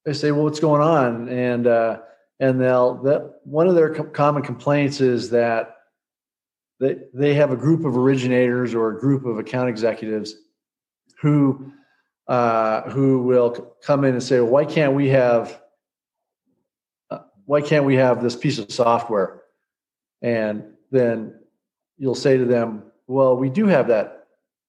they 0.05 0.13
say, 0.13 0.31
"Well, 0.31 0.43
what's 0.43 0.59
going 0.59 0.81
on?" 0.81 1.29
and 1.29 1.67
uh, 1.67 1.99
and 2.39 2.59
they'll 2.59 2.95
that 3.03 3.39
one 3.43 3.67
of 3.67 3.75
their 3.75 3.93
co- 3.93 4.05
common 4.05 4.43
complaints 4.43 5.01
is 5.01 5.29
that 5.31 5.75
they 6.79 6.97
they 7.13 7.33
have 7.33 7.51
a 7.51 7.57
group 7.57 7.85
of 7.85 7.97
originators 7.97 8.73
or 8.73 8.89
a 8.89 8.99
group 8.99 9.25
of 9.25 9.37
account 9.37 9.69
executives 9.69 10.35
who 11.21 11.71
uh, 12.27 12.81
who 12.89 13.23
will 13.23 13.75
come 13.83 14.05
in 14.05 14.13
and 14.13 14.23
say, 14.23 14.39
well, 14.39 14.49
"Why 14.49 14.65
can't 14.65 14.93
we 14.93 15.09
have 15.09 15.61
why 17.45 17.61
can't 17.61 17.85
we 17.85 17.95
have 17.95 18.21
this 18.21 18.35
piece 18.35 18.57
of 18.57 18.71
software? 18.71 19.43
And 20.21 20.63
then 20.91 21.39
you'll 21.97 22.15
say 22.15 22.37
to 22.37 22.45
them, 22.45 22.83
well, 23.07 23.37
we 23.37 23.49
do 23.49 23.67
have 23.67 23.87
that 23.87 24.24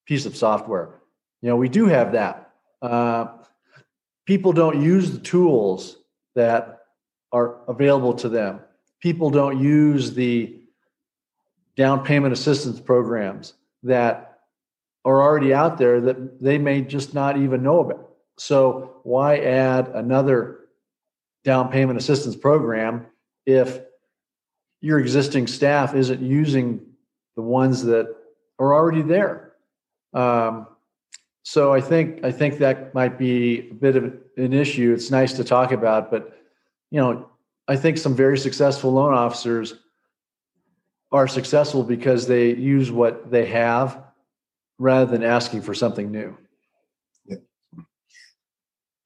piece 0.06 0.26
of 0.26 0.36
software. 0.36 1.00
You 1.42 1.50
know, 1.50 1.56
we 1.56 1.68
do 1.68 1.86
have 1.86 2.12
that. 2.12 2.50
Uh, 2.80 3.26
people 4.24 4.52
don't 4.52 4.80
use 4.80 5.10
the 5.10 5.18
tools 5.18 5.98
that 6.34 6.80
are 7.32 7.58
available 7.68 8.14
to 8.14 8.28
them. 8.28 8.60
People 9.00 9.30
don't 9.30 9.60
use 9.60 10.14
the 10.14 10.58
down 11.76 12.04
payment 12.04 12.32
assistance 12.32 12.80
programs 12.80 13.54
that 13.82 14.40
are 15.04 15.22
already 15.22 15.52
out 15.52 15.78
there 15.78 16.00
that 16.00 16.42
they 16.42 16.58
may 16.58 16.80
just 16.80 17.14
not 17.14 17.36
even 17.36 17.62
know 17.62 17.80
about. 17.80 18.10
So, 18.38 19.00
why 19.02 19.38
add 19.38 19.88
another 19.88 20.60
down 21.44 21.70
payment 21.70 21.96
assistance 21.98 22.34
program 22.34 23.06
if 23.46 23.80
your 24.80 24.98
existing 24.98 25.46
staff 25.46 25.94
isn't 25.94 26.20
using 26.20 26.80
the 27.36 27.42
ones 27.42 27.84
that 27.84 28.14
are 28.58 28.74
already 28.74 29.02
there. 29.02 29.45
Um, 30.14 30.66
so 31.42 31.72
I 31.72 31.80
think 31.80 32.24
I 32.24 32.32
think 32.32 32.58
that 32.58 32.94
might 32.94 33.18
be 33.18 33.70
a 33.70 33.74
bit 33.74 33.96
of 33.96 34.04
an 34.36 34.52
issue. 34.52 34.92
It's 34.92 35.10
nice 35.10 35.32
to 35.34 35.44
talk 35.44 35.72
about, 35.72 36.10
but 36.10 36.36
you 36.90 37.00
know, 37.00 37.30
I 37.68 37.76
think 37.76 37.98
some 37.98 38.14
very 38.14 38.38
successful 38.38 38.92
loan 38.92 39.14
officers 39.14 39.74
are 41.12 41.28
successful 41.28 41.82
because 41.82 42.26
they 42.26 42.54
use 42.54 42.90
what 42.90 43.30
they 43.30 43.46
have 43.46 44.02
rather 44.78 45.10
than 45.10 45.22
asking 45.22 45.62
for 45.62 45.74
something 45.74 46.10
new. 46.10 46.36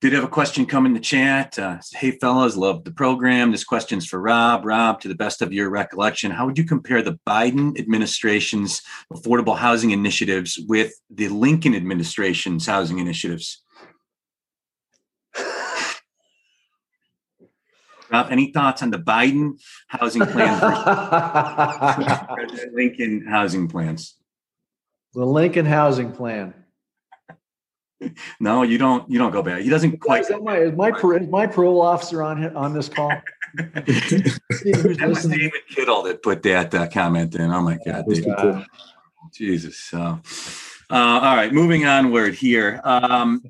Did 0.00 0.14
have 0.14 0.24
a 0.24 0.28
question 0.28 0.64
come 0.64 0.86
in 0.86 0.94
the 0.94 1.00
chat. 1.00 1.58
Uh, 1.58 1.76
hey, 1.92 2.12
fellas, 2.12 2.56
love 2.56 2.84
the 2.84 2.90
program. 2.90 3.52
This 3.52 3.64
question's 3.64 4.06
for 4.06 4.18
Rob. 4.18 4.64
Rob, 4.64 4.98
to 5.02 5.08
the 5.08 5.14
best 5.14 5.42
of 5.42 5.52
your 5.52 5.68
recollection, 5.68 6.30
how 6.30 6.46
would 6.46 6.56
you 6.56 6.64
compare 6.64 7.02
the 7.02 7.18
Biden 7.26 7.78
administration's 7.78 8.80
affordable 9.12 9.58
housing 9.58 9.90
initiatives 9.90 10.58
with 10.66 10.94
the 11.10 11.28
Lincoln 11.28 11.74
administration's 11.74 12.66
housing 12.66 12.98
initiatives? 12.98 13.62
Rob, 18.10 18.28
any 18.30 18.52
thoughts 18.52 18.82
on 18.82 18.90
the 18.90 18.98
Biden 18.98 19.60
housing 19.88 20.24
plan 20.24 20.58
versus 22.38 22.64
Lincoln 22.72 23.26
housing 23.26 23.68
plans? 23.68 24.16
The 25.12 25.26
Lincoln 25.26 25.66
housing 25.66 26.12
plan. 26.12 26.54
no, 28.40 28.62
you 28.62 28.78
don't. 28.78 29.08
You 29.10 29.18
don't 29.18 29.32
go 29.32 29.42
back. 29.42 29.62
He 29.62 29.68
doesn't 29.68 29.98
quite. 30.00 30.22
Is 30.22 30.30
my 30.42 30.58
is 30.58 30.76
my, 30.76 30.88
is 30.90 31.28
my 31.28 31.46
parole 31.46 31.80
officer 31.80 32.22
on 32.22 32.54
on 32.56 32.72
this 32.72 32.88
call? 32.88 33.12
that 33.54 35.06
was 35.06 35.24
David 35.24 35.62
Kittle 35.68 36.02
that 36.04 36.22
put 36.22 36.42
that 36.44 36.74
uh, 36.74 36.88
comment 36.88 37.34
in. 37.34 37.50
Oh 37.50 37.62
my 37.62 37.78
God, 37.84 38.04
David. 38.08 38.66
Jesus. 39.32 39.78
So, 39.78 39.98
uh, 39.98 40.20
all 40.90 41.36
right, 41.36 41.52
moving 41.52 41.86
onward 41.86 42.34
here. 42.34 42.80
Um, 42.84 43.42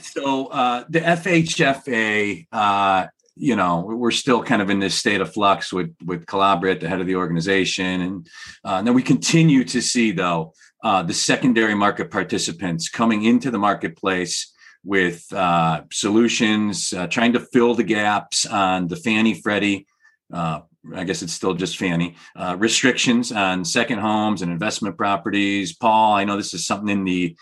so 0.00 0.46
uh, 0.46 0.84
the 0.88 1.00
FHFA, 1.00 2.46
uh, 2.50 3.06
you 3.36 3.56
know, 3.56 3.80
we're 3.80 4.10
still 4.10 4.42
kind 4.42 4.62
of 4.62 4.70
in 4.70 4.80
this 4.80 4.94
state 4.94 5.20
of 5.20 5.32
flux 5.32 5.72
with 5.72 5.94
with 6.04 6.26
Calabria 6.26 6.74
at 6.74 6.80
the 6.80 6.88
head 6.88 7.00
of 7.00 7.06
the 7.06 7.16
organization, 7.16 8.00
and 8.00 8.28
uh, 8.64 8.82
then 8.82 8.94
we 8.94 9.02
continue 9.02 9.64
to 9.64 9.80
see 9.80 10.12
though 10.12 10.54
uh, 10.82 11.02
the 11.02 11.14
secondary 11.14 11.74
market 11.74 12.10
participants 12.10 12.88
coming 12.88 13.24
into 13.24 13.50
the 13.50 13.58
marketplace 13.58 14.52
with 14.84 15.30
uh, 15.32 15.82
solutions, 15.90 16.92
uh, 16.92 17.06
trying 17.08 17.32
to 17.32 17.40
fill 17.40 17.74
the 17.74 17.84
gaps 17.84 18.46
on 18.46 18.88
the 18.88 18.96
Fannie 18.96 19.34
Freddie. 19.34 19.86
Uh, 20.32 20.60
I 20.94 21.04
guess 21.04 21.22
it's 21.22 21.32
still 21.32 21.54
just 21.54 21.76
Fannie 21.76 22.16
uh, 22.36 22.56
restrictions 22.58 23.32
on 23.32 23.64
second 23.64 23.98
homes 23.98 24.40
and 24.40 24.52
investment 24.52 24.96
properties. 24.96 25.74
Paul, 25.74 26.14
I 26.14 26.24
know 26.24 26.36
this 26.36 26.54
is 26.54 26.66
something 26.66 26.88
in 26.88 27.04
the 27.04 27.36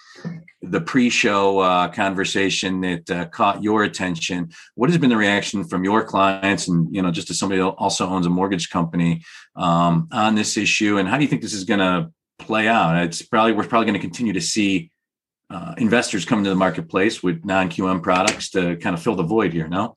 the 0.62 0.80
pre-show 0.80 1.60
uh, 1.60 1.88
conversation 1.88 2.80
that 2.80 3.30
caught 3.30 3.62
your 3.62 3.84
attention. 3.84 4.50
What 4.74 4.90
has 4.90 4.98
been 4.98 5.10
the 5.10 5.16
reaction 5.16 5.62
from 5.62 5.84
your 5.84 6.02
clients, 6.02 6.66
and 6.66 6.92
you 6.92 7.02
know, 7.02 7.12
just 7.12 7.30
as 7.30 7.38
somebody 7.38 7.60
also 7.60 8.08
owns 8.08 8.26
a 8.26 8.30
mortgage 8.30 8.70
company 8.70 9.22
um, 9.54 10.08
on 10.10 10.34
this 10.34 10.56
issue, 10.56 10.98
and 10.98 11.08
how 11.08 11.16
do 11.16 11.22
you 11.22 11.28
think 11.28 11.42
this 11.42 11.54
is 11.54 11.64
going 11.64 11.80
to 11.80 12.10
play 12.38 12.68
out. 12.68 13.02
It's 13.04 13.22
probably 13.22 13.52
we're 13.52 13.66
probably 13.66 13.86
going 13.86 14.00
to 14.00 14.06
continue 14.06 14.32
to 14.32 14.40
see 14.40 14.90
uh, 15.50 15.74
investors 15.78 16.24
come 16.24 16.38
into 16.40 16.50
the 16.50 16.56
marketplace 16.56 17.22
with 17.22 17.44
non-QM 17.44 18.02
products 18.02 18.50
to 18.50 18.76
kind 18.76 18.94
of 18.94 19.02
fill 19.02 19.14
the 19.14 19.22
void 19.22 19.52
here. 19.52 19.68
No. 19.68 19.94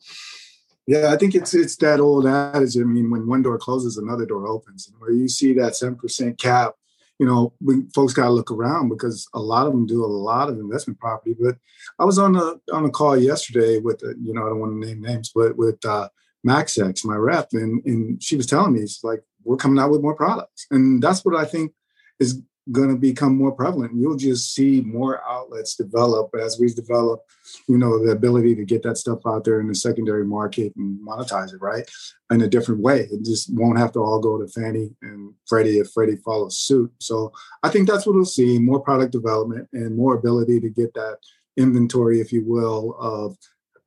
Yeah, 0.85 1.11
I 1.13 1.17
think 1.17 1.35
it's 1.35 1.53
it's 1.53 1.75
that 1.77 1.99
old 1.99 2.25
adage. 2.25 2.75
I 2.77 2.81
mean, 2.81 3.11
when 3.11 3.27
one 3.27 3.43
door 3.43 3.57
closes, 3.57 3.97
another 3.97 4.25
door 4.25 4.47
opens, 4.47 4.87
and 4.87 4.99
where 4.99 5.11
you 5.11 5.27
see 5.27 5.53
that 5.53 5.75
seven 5.75 5.95
percent 5.95 6.39
cap 6.39 6.73
you 7.19 7.25
know, 7.25 7.53
folks 7.93 8.13
got 8.13 8.25
to 8.25 8.31
look 8.31 8.49
around 8.49 8.87
because 8.87 9.27
a 9.33 9.39
lot 9.39 9.67
of 9.67 9.73
them 9.73 9.85
do 9.85 10.03
a 10.03 10.07
lot 10.07 10.49
of 10.49 10.57
investment 10.57 10.99
property. 10.99 11.35
But 11.39 11.57
I 11.99 12.05
was 12.05 12.17
on 12.17 12.35
a 12.35 12.55
on 12.73 12.85
a 12.85 12.89
call 12.89 13.17
yesterday 13.17 13.77
with, 13.77 14.01
uh, 14.03 14.15
you 14.21 14.33
know, 14.33 14.45
I 14.45 14.49
don't 14.49 14.59
want 14.59 14.81
to 14.81 14.87
name 14.87 15.01
names, 15.01 15.31
but 15.35 15.57
with 15.57 15.83
uh, 15.85 16.07
Maxex, 16.47 17.03
my 17.03 17.15
rep, 17.15 17.49
and 17.51 17.85
and 17.85 18.23
she 18.23 18.37
was 18.37 18.45
telling 18.47 18.73
me, 18.73 18.79
it's 18.79 19.03
like 19.03 19.21
we're 19.43 19.57
coming 19.57 19.79
out 19.79 19.91
with 19.91 20.01
more 20.01 20.15
products, 20.15 20.65
and 20.71 21.03
that's 21.03 21.25
what 21.25 21.35
I 21.35 21.43
think 21.43 21.73
is 22.19 22.41
going 22.71 22.89
to 22.89 22.95
become 22.95 23.35
more 23.35 23.51
prevalent. 23.51 23.95
You'll 23.95 24.15
just 24.15 24.53
see 24.53 24.81
more 24.81 25.21
outlets 25.27 25.75
develop 25.75 26.29
as 26.39 26.59
we 26.59 26.71
develop, 26.71 27.21
you 27.67 27.77
know, 27.77 28.03
the 28.03 28.11
ability 28.11 28.55
to 28.55 28.65
get 28.65 28.83
that 28.83 28.97
stuff 28.97 29.19
out 29.25 29.43
there 29.43 29.59
in 29.59 29.67
the 29.67 29.75
secondary 29.75 30.25
market 30.25 30.73
and 30.75 30.99
monetize 31.05 31.53
it, 31.53 31.61
right? 31.61 31.89
In 32.29 32.41
a 32.41 32.47
different 32.47 32.81
way. 32.81 33.07
It 33.11 33.25
just 33.25 33.51
won't 33.53 33.79
have 33.79 33.91
to 33.93 33.99
all 33.99 34.19
go 34.19 34.37
to 34.37 34.47
Fannie 34.47 34.91
and 35.01 35.33
Freddie 35.47 35.79
if 35.79 35.89
Freddie 35.91 36.17
follows 36.17 36.59
suit. 36.59 36.91
So 36.99 37.31
I 37.63 37.69
think 37.69 37.87
that's 37.87 38.05
what 38.05 38.15
we'll 38.15 38.25
see 38.25 38.59
more 38.59 38.79
product 38.79 39.13
development 39.13 39.67
and 39.73 39.95
more 39.95 40.15
ability 40.15 40.59
to 40.59 40.69
get 40.69 40.93
that 40.93 41.17
inventory, 41.57 42.21
if 42.21 42.31
you 42.31 42.43
will, 42.45 42.95
of 42.99 43.37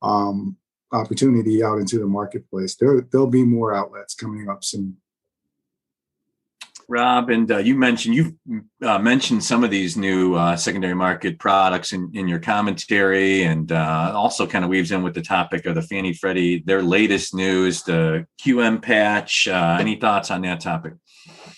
um, 0.03 0.57
opportunity 0.93 1.63
out 1.63 1.79
into 1.79 1.99
the 1.99 2.07
marketplace. 2.07 2.75
There, 2.77 3.01
there'll 3.13 3.27
be 3.29 3.45
more 3.45 3.75
outlets 3.75 4.15
coming 4.15 4.49
up 4.49 4.65
soon. 4.65 4.97
Rob, 6.93 7.31
and 7.31 7.51
uh, 7.51 7.57
you 7.57 7.75
mentioned 7.75 8.15
you've 8.15 8.35
uh, 8.83 8.99
mentioned 8.99 9.43
some 9.43 9.65
of 9.65 9.71
these 9.71 9.97
new 9.97 10.35
uh, 10.35 10.57
secondary 10.57 10.95
market 10.95 11.39
products 11.39 11.95
in, 11.95 12.11
in 12.13 12.29
your 12.29 12.39
commentary, 12.39 13.45
and 13.45 13.73
uh, 13.73 14.13
also 14.15 14.47
kind 14.47 14.63
of 14.63 14.71
weaves 14.71 14.93
in 14.93 15.03
with 15.03 15.15
the 15.15 15.23
topic 15.23 15.65
of 15.65 15.75
the 15.75 15.81
Fannie 15.81 16.13
Freddie, 16.13 16.63
their 16.67 16.83
latest 16.83 17.35
news, 17.35 17.83
the 17.83 18.27
QM 18.45 18.83
patch. 18.83 19.49
Uh, 19.49 19.79
any 19.81 19.97
thoughts 19.97 20.31
on 20.31 20.43
that 20.43 20.61
topic? 20.61 20.93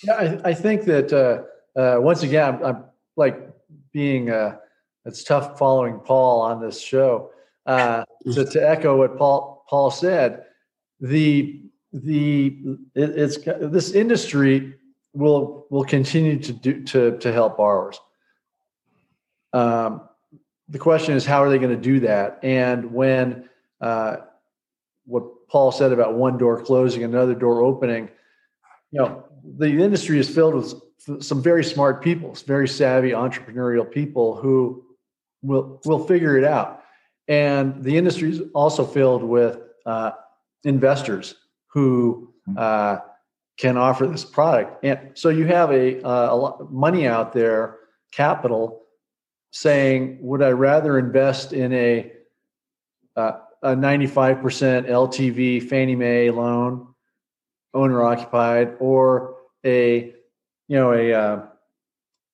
Yeah, 0.05 0.15
I, 0.45 0.51
I 0.51 0.55
think 0.55 0.85
that 0.85 1.13
uh, 1.13 2.01
once 2.01 2.23
again, 2.23 2.55
I'm, 2.55 2.65
I'm, 2.65 2.85
like 3.17 3.37
being 3.93 4.29
it's 5.05 5.25
tough 5.25 5.59
following 5.59 5.99
Paul 5.99 6.43
on 6.43 6.61
this 6.61 6.81
show. 6.81 7.31
to, 7.67 8.05
to 8.25 8.59
echo 8.61 8.97
what 8.99 9.19
Paul 9.19 9.65
Paul 9.69 9.91
said, 9.91 10.45
the 11.01 11.61
the 11.93 12.57
it, 12.95 13.11
it's 13.19 13.39
this 13.45 13.93
industry 13.93 14.75
will 15.15 15.67
will 15.71 15.85
continue 15.85 16.39
to 16.41 16.53
do 16.53 16.83
to 16.85 17.17
to 17.19 17.33
help 17.33 17.57
borrowers. 17.57 17.99
Um, 19.53 20.03
the 20.69 20.79
question 20.79 21.15
is, 21.15 21.25
how 21.25 21.43
are 21.43 21.49
they 21.49 21.59
going 21.59 21.71
to 21.71 21.77
do 21.77 22.01
that? 22.01 22.41
And 22.43 22.93
when 22.93 23.49
uh, 23.81 24.17
what 25.07 25.49
Paul 25.49 25.71
said 25.73 25.93
about 25.93 26.15
one 26.15 26.39
door 26.39 26.63
closing, 26.63 27.05
another 27.05 27.35
door 27.35 27.63
opening, 27.63 28.09
you 28.91 29.01
know, 29.01 29.25
the 29.57 29.69
industry 29.69 30.19
is 30.19 30.29
filled 30.29 30.55
with 30.55 31.23
some 31.23 31.43
very 31.43 31.63
smart 31.63 32.03
people, 32.03 32.35
very 32.47 32.67
savvy 32.67 33.11
entrepreneurial 33.11 33.89
people 33.89 34.37
who 34.37 34.85
will 35.43 35.81
will 35.85 36.05
figure 36.05 36.37
it 36.37 36.45
out. 36.45 36.83
And 37.29 37.83
the 37.83 37.97
industry 37.97 38.31
is 38.31 38.43
also 38.55 38.85
filled 38.85 39.23
with 39.23 39.59
uh, 39.87 40.13
investors 40.65 41.37
who 41.69 42.33
uh, 42.57 42.99
can 43.57 43.77
offer 43.77 44.07
this 44.07 44.25
product. 44.25 44.85
And 44.85 45.11
so 45.15 45.29
you 45.29 45.47
have 45.47 45.71
a, 45.71 46.03
uh, 46.03 46.35
a 46.35 46.37
lot 46.37 46.61
of 46.61 46.71
money 46.73 47.07
out 47.07 47.33
there, 47.33 47.79
capital, 48.13 48.83
saying, 49.53 50.19
would 50.21 50.43
I 50.43 50.51
rather 50.51 50.99
invest 50.99 51.53
in 51.53 51.73
a 51.73 52.13
uh, 53.17 53.33
a 53.63 53.75
95% 53.75 54.43
LTV 54.89 55.63
Fannie 55.69 55.97
Mae 55.97 56.31
loan, 56.31 56.89
owner 57.73 58.03
occupied, 58.03 58.75
or 58.79 59.37
a 59.65 60.13
you 60.69 60.77
know 60.77 60.93
a 60.93 61.13
uh, 61.15 61.43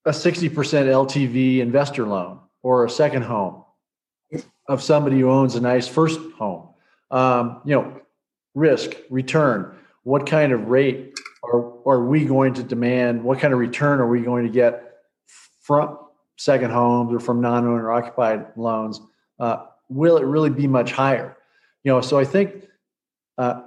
a 0.05 0.09
60% 0.09 0.49
LTV 0.49 1.59
investor 1.59 2.05
loan 2.05 2.39
or 2.63 2.85
a 2.85 2.89
second 2.89 3.21
home 3.21 3.63
of 4.67 4.81
somebody 4.81 5.19
who 5.19 5.29
owns 5.29 5.55
a 5.55 5.61
nice 5.61 5.87
first 5.87 6.19
home. 6.37 6.69
Um, 7.11 7.61
you 7.65 7.75
know, 7.75 8.01
risk, 8.55 8.95
return 9.09 9.75
what 10.03 10.25
kind 10.25 10.51
of 10.51 10.67
rate 10.67 11.13
are, 11.43 11.73
are 11.87 12.03
we 12.03 12.25
going 12.25 12.53
to 12.55 12.63
demand? 12.63 13.23
What 13.23 13.39
kind 13.39 13.53
of 13.53 13.59
return 13.59 13.99
are 13.99 14.07
we 14.07 14.21
going 14.21 14.45
to 14.45 14.51
get 14.51 14.97
from 15.61 15.97
second 16.37 16.71
homes 16.71 17.13
or 17.13 17.19
from 17.19 17.41
non-owner 17.41 17.91
occupied 17.91 18.47
loans? 18.55 18.99
Uh, 19.39 19.65
will 19.89 20.17
it 20.17 20.25
really 20.25 20.49
be 20.49 20.67
much 20.67 20.91
higher? 20.91 21.37
You 21.83 21.91
know, 21.91 22.01
so 22.01 22.17
I 22.17 22.25
think 22.25 22.67
uh, 23.37 23.61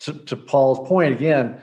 to, 0.00 0.12
to, 0.12 0.36
Paul's 0.36 0.86
point 0.88 1.12
again, 1.12 1.60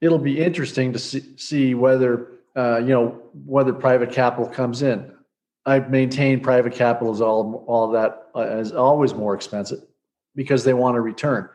it'll 0.00 0.18
be 0.18 0.42
interesting 0.42 0.92
to 0.92 0.98
see, 0.98 1.36
see 1.36 1.74
whether 1.74 2.28
uh, 2.56 2.78
you 2.78 2.88
know 2.88 3.20
whether 3.44 3.72
private 3.72 4.10
capital 4.10 4.48
comes 4.48 4.82
in. 4.82 5.12
I 5.66 5.80
maintain 5.80 6.40
private 6.40 6.72
capital 6.72 7.12
is 7.12 7.20
all 7.20 7.64
all 7.66 7.90
that 7.92 8.28
uh, 8.34 8.56
is 8.56 8.72
always 8.72 9.14
more 9.14 9.34
expensive 9.34 9.80
because 10.34 10.64
they 10.64 10.72
want 10.72 10.96
a 10.96 11.00
return 11.00 11.48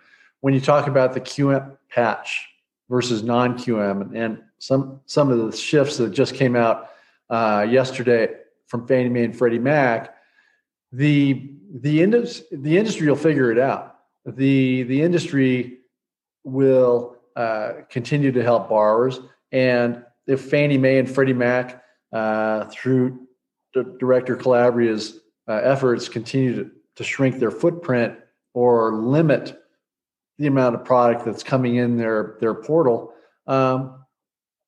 when 0.45 0.53
you 0.53 0.61
talk 0.61 0.85
about 0.85 1.11
the 1.11 1.19
QM 1.19 1.75
patch 1.89 2.47
versus 2.87 3.23
non-QM, 3.23 4.15
and 4.15 4.43
some 4.59 5.01
some 5.07 5.31
of 5.31 5.39
the 5.39 5.57
shifts 5.57 5.97
that 5.97 6.11
just 6.11 6.35
came 6.35 6.55
out 6.55 6.91
uh, 7.31 7.65
yesterday 7.67 8.31
from 8.67 8.85
Fannie 8.85 9.09
Mae 9.09 9.23
and 9.23 9.35
Freddie 9.35 9.57
Mac, 9.57 10.15
the 10.91 11.49
the 11.73 11.99
industry 11.99 12.45
the 12.59 12.77
industry 12.77 13.07
will 13.07 13.15
figure 13.15 13.51
it 13.51 13.57
out. 13.57 13.95
The 14.23 14.83
the 14.83 15.01
industry 15.01 15.79
will 16.43 17.17
uh, 17.35 17.71
continue 17.89 18.31
to 18.31 18.43
help 18.43 18.69
borrowers, 18.69 19.21
and 19.51 20.05
if 20.27 20.41
Fannie 20.41 20.77
Mae 20.77 20.99
and 20.99 21.09
Freddie 21.09 21.33
Mac 21.33 21.83
uh, 22.13 22.65
through 22.65 23.19
D- 23.73 23.81
Director 23.97 24.35
Calabria's 24.35 25.21
uh, 25.47 25.53
efforts 25.53 26.07
continue 26.07 26.65
to, 26.65 26.71
to 26.97 27.03
shrink 27.03 27.39
their 27.39 27.49
footprint 27.49 28.15
or 28.53 28.93
limit 28.93 29.59
the 30.37 30.47
amount 30.47 30.75
of 30.75 30.83
product 30.83 31.25
that's 31.25 31.43
coming 31.43 31.75
in 31.75 31.97
their 31.97 32.37
their 32.39 32.53
portal. 32.53 33.13
Um, 33.47 34.05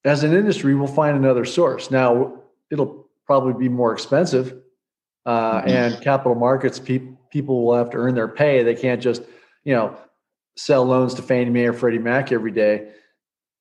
as 0.06 0.24
an 0.24 0.34
industry, 0.34 0.76
we'll 0.76 0.88
find 0.88 1.18
another 1.18 1.44
source. 1.44 1.92
Now, 1.92 2.42
it'll 2.72 3.10
probably 3.26 3.54
be 3.54 3.70
more 3.70 3.94
expensive, 3.94 4.56
uh, 5.26 5.60
mm-hmm. 5.60 5.70
and 5.70 6.02
capital 6.02 6.36
markets 6.36 6.80
pe- 6.80 7.12
people 7.30 7.66
will 7.66 7.76
have 7.76 7.90
to 7.90 7.98
earn 7.98 8.16
their 8.16 8.28
pay. 8.28 8.64
They 8.64 8.76
can't 8.76 9.02
just, 9.02 9.24
you 9.66 9.74
know, 9.74 9.98
sell 10.56 10.86
loans 10.86 11.14
to 11.16 11.22
Fannie 11.22 11.50
Mae 11.50 11.66
or 11.66 11.74
Freddie 11.74 12.00
Mac 12.00 12.32
every 12.32 12.52
day. 12.52 12.90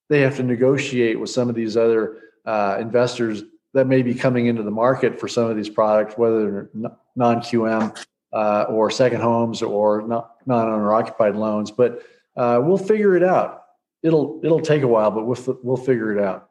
They 0.08 0.20
have 0.20 0.36
to 0.36 0.44
negotiate 0.44 1.18
with 1.18 1.30
some 1.30 1.48
of 1.48 1.56
these 1.56 1.76
other 1.76 2.18
uh, 2.44 2.76
investors 2.80 3.42
that 3.74 3.86
may 3.86 4.02
be 4.02 4.14
coming 4.14 4.46
into 4.46 4.62
the 4.62 4.70
market 4.70 5.18
for 5.18 5.26
some 5.26 5.50
of 5.50 5.56
these 5.56 5.68
products, 5.68 6.16
whether 6.16 6.50
they're 6.50 6.90
non 7.16 7.40
QM 7.40 7.96
uh, 8.36 8.66
or 8.68 8.90
second 8.90 9.22
homes 9.22 9.62
or 9.62 10.06
not 10.06 10.36
non 10.44 10.68
owner 10.68 10.92
occupied 10.92 11.36
loans. 11.36 11.70
But 11.70 12.02
uh, 12.36 12.60
we'll 12.62 12.76
figure 12.76 13.16
it 13.16 13.24
out. 13.24 13.62
It'll 14.02 14.40
it'll 14.44 14.60
take 14.60 14.82
a 14.82 14.86
while, 14.86 15.10
but 15.10 15.24
we'll 15.24 15.58
we'll 15.62 15.78
figure 15.78 16.16
it 16.16 16.22
out. 16.22 16.50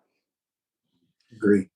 Agree. 1.31 1.69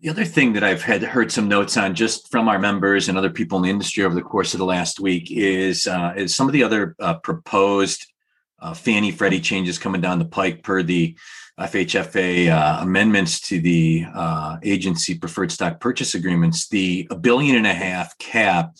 The 0.00 0.10
other 0.10 0.24
thing 0.24 0.52
that 0.52 0.62
I've 0.62 0.82
had 0.82 1.02
heard 1.02 1.32
some 1.32 1.48
notes 1.48 1.76
on 1.76 1.96
just 1.96 2.30
from 2.30 2.48
our 2.48 2.60
members 2.60 3.08
and 3.08 3.18
other 3.18 3.30
people 3.30 3.58
in 3.58 3.64
the 3.64 3.70
industry 3.70 4.04
over 4.04 4.14
the 4.14 4.22
course 4.22 4.54
of 4.54 4.58
the 4.58 4.64
last 4.64 5.00
week 5.00 5.32
is 5.32 5.88
uh, 5.88 6.14
is 6.16 6.36
some 6.36 6.46
of 6.46 6.52
the 6.52 6.62
other 6.62 6.94
uh, 7.00 7.14
proposed 7.14 8.06
uh, 8.60 8.74
Fannie 8.74 9.10
Freddie 9.10 9.40
changes 9.40 9.78
coming 9.78 10.00
down 10.00 10.20
the 10.20 10.24
pike 10.24 10.62
per 10.62 10.84
the 10.84 11.16
FHFA 11.58 12.50
uh, 12.50 12.82
amendments 12.82 13.40
to 13.48 13.60
the 13.60 14.04
uh, 14.14 14.58
agency 14.62 15.18
preferred 15.18 15.50
stock 15.50 15.80
purchase 15.80 16.14
agreements, 16.14 16.68
the 16.68 17.06
a 17.10 17.16
billion 17.16 17.56
and 17.56 17.66
a 17.66 17.74
half 17.74 18.16
cap 18.18 18.76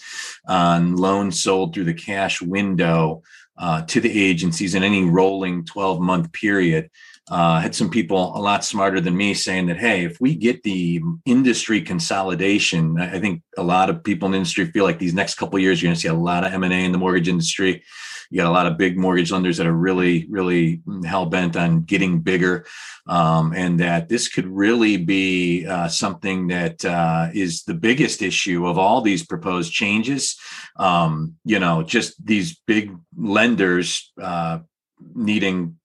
on 0.46 0.96
loans 0.96 1.42
sold 1.42 1.74
through 1.74 1.84
the 1.84 1.94
cash 1.94 2.40
window 2.40 3.22
uh, 3.58 3.82
to 3.82 4.00
the 4.00 4.24
agencies 4.24 4.74
in 4.74 4.84
any 4.84 5.04
rolling 5.04 5.64
12 5.64 6.00
month 6.00 6.32
period. 6.32 6.90
Uh, 7.30 7.60
had 7.60 7.74
some 7.74 7.90
people 7.90 8.34
a 8.34 8.40
lot 8.40 8.64
smarter 8.64 9.00
than 9.00 9.14
me 9.14 9.34
saying 9.34 9.66
that, 9.66 9.76
hey, 9.76 10.04
if 10.04 10.18
we 10.18 10.34
get 10.34 10.62
the 10.62 11.02
industry 11.26 11.82
consolidation, 11.82 12.98
I 12.98 13.18
think 13.18 13.42
a 13.58 13.62
lot 13.62 13.90
of 13.90 14.02
people 14.02 14.26
in 14.26 14.32
the 14.32 14.38
industry 14.38 14.64
feel 14.66 14.84
like 14.84 14.98
these 14.98 15.12
next 15.12 15.34
couple 15.34 15.58
years 15.58 15.82
you're 15.82 15.88
going 15.88 15.96
to 15.96 16.00
see 16.00 16.08
a 16.08 16.14
lot 16.14 16.46
of 16.46 16.54
M 16.54 16.64
and 16.64 16.72
A 16.72 16.76
in 16.76 16.92
the 16.92 16.98
mortgage 16.98 17.28
industry. 17.28 17.84
You 18.30 18.40
got 18.40 18.48
a 18.48 18.52
lot 18.52 18.66
of 18.66 18.76
big 18.76 18.98
mortgage 18.98 19.32
lenders 19.32 19.56
that 19.56 19.66
are 19.66 19.72
really, 19.72 20.26
really 20.28 20.82
hell 21.04 21.26
bent 21.26 21.56
on 21.56 21.82
getting 21.82 22.20
bigger, 22.20 22.66
um, 23.06 23.52
and 23.54 23.80
that 23.80 24.08
this 24.08 24.28
could 24.28 24.46
really 24.46 24.96
be 24.98 25.66
uh, 25.66 25.88
something 25.88 26.48
that 26.48 26.84
uh, 26.84 27.28
is 27.32 27.62
the 27.64 27.74
biggest 27.74 28.20
issue 28.20 28.66
of 28.66 28.76
all 28.78 29.00
these 29.00 29.24
proposed 29.24 29.72
changes. 29.72 30.36
Um, 30.76 31.36
you 31.44 31.58
know, 31.58 31.82
just 31.82 32.24
these 32.24 32.60
big 32.66 32.94
lenders 33.16 34.12
uh, 34.20 34.58
needing 35.14 35.76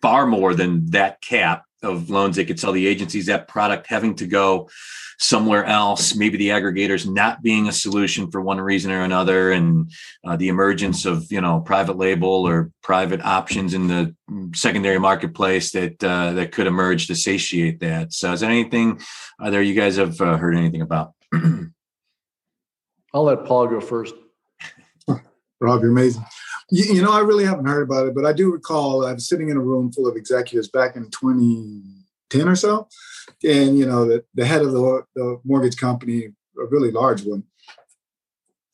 far 0.00 0.26
more 0.26 0.54
than 0.54 0.90
that 0.90 1.20
cap 1.20 1.64
of 1.82 2.10
loans 2.10 2.36
they 2.36 2.44
could 2.44 2.60
sell 2.60 2.72
the 2.72 2.86
agencies, 2.86 3.26
that 3.26 3.48
product 3.48 3.86
having 3.86 4.14
to 4.16 4.26
go 4.26 4.68
somewhere 5.18 5.64
else, 5.64 6.14
maybe 6.16 6.36
the 6.36 6.48
aggregators 6.48 7.08
not 7.08 7.42
being 7.42 7.68
a 7.68 7.72
solution 7.72 8.30
for 8.30 8.40
one 8.40 8.60
reason 8.60 8.90
or 8.90 9.02
another, 9.02 9.52
and 9.52 9.92
uh, 10.26 10.36
the 10.36 10.48
emergence 10.48 11.04
of 11.04 11.30
you 11.30 11.40
know 11.40 11.60
private 11.60 11.96
label 11.96 12.46
or 12.46 12.70
private 12.82 13.20
options 13.24 13.72
in 13.74 13.86
the 13.86 14.14
secondary 14.54 14.98
marketplace 14.98 15.70
that 15.72 16.02
uh, 16.02 16.32
that 16.32 16.52
could 16.52 16.66
emerge 16.66 17.06
to 17.06 17.14
satiate 17.14 17.80
that. 17.80 18.12
So, 18.12 18.32
is 18.32 18.40
there 18.40 18.50
anything 18.50 19.00
uh, 19.40 19.50
there 19.50 19.62
you 19.62 19.74
guys 19.74 19.96
have 19.96 20.20
uh, 20.20 20.36
heard 20.36 20.56
anything 20.56 20.82
about? 20.82 21.12
I'll 23.14 23.24
let 23.24 23.44
Paul 23.44 23.68
go 23.68 23.80
first. 23.80 24.14
Rob, 25.60 25.82
you're 25.82 25.92
amazing. 25.92 26.24
You, 26.70 26.94
you, 26.94 27.02
know, 27.02 27.12
I 27.12 27.20
really 27.20 27.44
haven't 27.44 27.66
heard 27.66 27.82
about 27.82 28.06
it, 28.06 28.14
but 28.14 28.24
I 28.24 28.32
do 28.32 28.52
recall 28.52 29.04
I 29.04 29.12
was 29.12 29.28
sitting 29.28 29.48
in 29.48 29.56
a 29.56 29.60
room 29.60 29.92
full 29.92 30.06
of 30.06 30.16
executives 30.16 30.68
back 30.68 30.96
in 30.96 31.10
2010 31.10 32.48
or 32.48 32.56
so, 32.56 32.88
and 33.44 33.78
you 33.78 33.86
know, 33.86 34.06
the, 34.06 34.24
the 34.34 34.44
head 34.44 34.62
of 34.62 34.72
the, 34.72 35.02
the 35.14 35.40
mortgage 35.44 35.76
company, 35.76 36.26
a 36.58 36.66
really 36.66 36.90
large 36.90 37.22
one, 37.24 37.44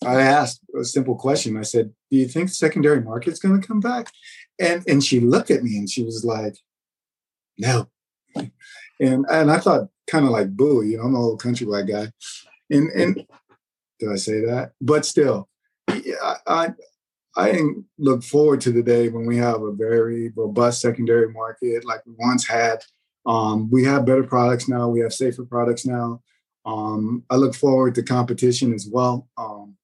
I 0.05 0.21
asked 0.21 0.61
a 0.79 0.85
simple 0.85 1.17
question. 1.17 1.57
I 1.57 1.63
said, 1.63 1.93
"Do 2.11 2.17
you 2.17 2.29
think 2.29 2.49
the 2.49 2.55
secondary 2.55 3.01
market's 3.01 3.41
going 3.41 3.61
to 3.61 3.67
come 3.67 3.81
back?" 3.81 4.13
And 4.59 4.85
and 4.87 5.03
she 5.03 5.21
looked 5.21 5.51
at 5.51 5.63
me 5.63 5.77
and 5.77 5.91
she 5.91 6.05
was 6.05 6.25
like, 6.25 6.57
"No." 7.59 7.89
And 9.01 9.27
and 9.31 9.51
I 9.51 9.59
thought 9.59 9.89
kind 10.07 10.25
of 10.25 10.31
like, 10.31 10.57
"Boo!" 10.57 10.83
You 10.83 10.99
know, 10.99 11.05
I'm 11.05 11.15
a 11.15 11.21
little 11.21 11.37
country 11.37 11.67
white 11.67 11.87
guy. 11.87 12.13
And 12.71 12.91
and 12.91 13.27
did 13.99 14.13
I 14.13 14.17
say 14.17 14.41
that? 14.45 14.73
But 14.81 15.05
still, 15.05 15.49
I, 15.89 16.37
I 16.47 16.69
I 17.39 17.57
look 17.99 18.25
forward 18.25 18.61
to 18.63 18.73
the 18.73 18.83
day 18.83 19.09
when 19.11 19.25
we 19.25 19.37
have 19.37 19.63
a 19.63 19.71
very 19.71 20.33
robust 20.35 20.81
secondary 20.81 21.33
market 21.33 21.85
like 21.85 22.05
we 22.05 22.13
once 22.19 22.47
had. 22.47 22.83
Um, 23.27 23.71
we 23.71 23.85
have 23.85 24.05
better 24.05 24.25
products 24.25 24.69
now. 24.69 24.89
We 24.89 25.01
have 25.01 25.13
safer 25.13 25.45
products 25.45 25.87
now. 25.87 26.21
Um, 26.67 27.23
I 27.31 27.37
look 27.37 27.55
forward 27.55 27.95
to 27.95 28.03
competition 28.03 28.75
as 28.75 28.89
well. 28.91 29.29
Um, 29.39 29.77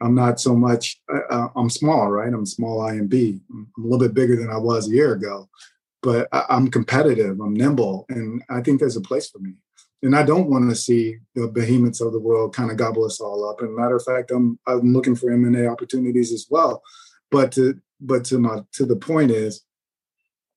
I'm 0.00 0.14
not 0.14 0.40
so 0.40 0.56
much. 0.56 1.00
Uh 1.30 1.48
I'm 1.54 1.68
small, 1.68 2.10
right? 2.10 2.32
I'm 2.32 2.46
small 2.46 2.80
IMB. 2.80 3.40
I'm 3.50 3.70
a 3.76 3.80
little 3.80 3.98
bit 3.98 4.14
bigger 4.14 4.34
than 4.34 4.50
I 4.50 4.56
was 4.56 4.88
a 4.88 4.94
year 4.94 5.12
ago, 5.12 5.50
but 6.02 6.28
I, 6.32 6.44
I'm 6.48 6.68
competitive. 6.70 7.38
I'm 7.40 7.54
nimble, 7.54 8.06
and 8.08 8.42
I 8.48 8.62
think 8.62 8.80
there's 8.80 8.96
a 8.96 9.02
place 9.02 9.28
for 9.28 9.38
me 9.38 9.52
and 10.02 10.16
I 10.16 10.24
don't 10.24 10.50
want 10.50 10.68
to 10.68 10.76
see 10.76 11.18
the 11.34 11.48
behemoths 11.48 12.00
of 12.00 12.12
the 12.12 12.18
world 12.18 12.54
kind 12.54 12.70
of 12.70 12.76
gobble 12.76 13.04
us 13.04 13.20
all 13.20 13.48
up. 13.48 13.60
And 13.60 13.74
matter 13.74 13.96
of 13.96 14.04
fact, 14.04 14.30
I'm 14.30 14.58
I'm 14.66 14.92
looking 14.92 15.14
for 15.14 15.30
M 15.30 15.44
and 15.44 15.56
A 15.56 15.68
opportunities 15.68 16.32
as 16.32 16.46
well. 16.50 16.82
But 17.32 17.50
to 17.52 17.80
but 18.00 18.24
to 18.26 18.38
my 18.38 18.60
to 18.74 18.86
the 18.86 18.96
point 18.96 19.30
is, 19.30 19.64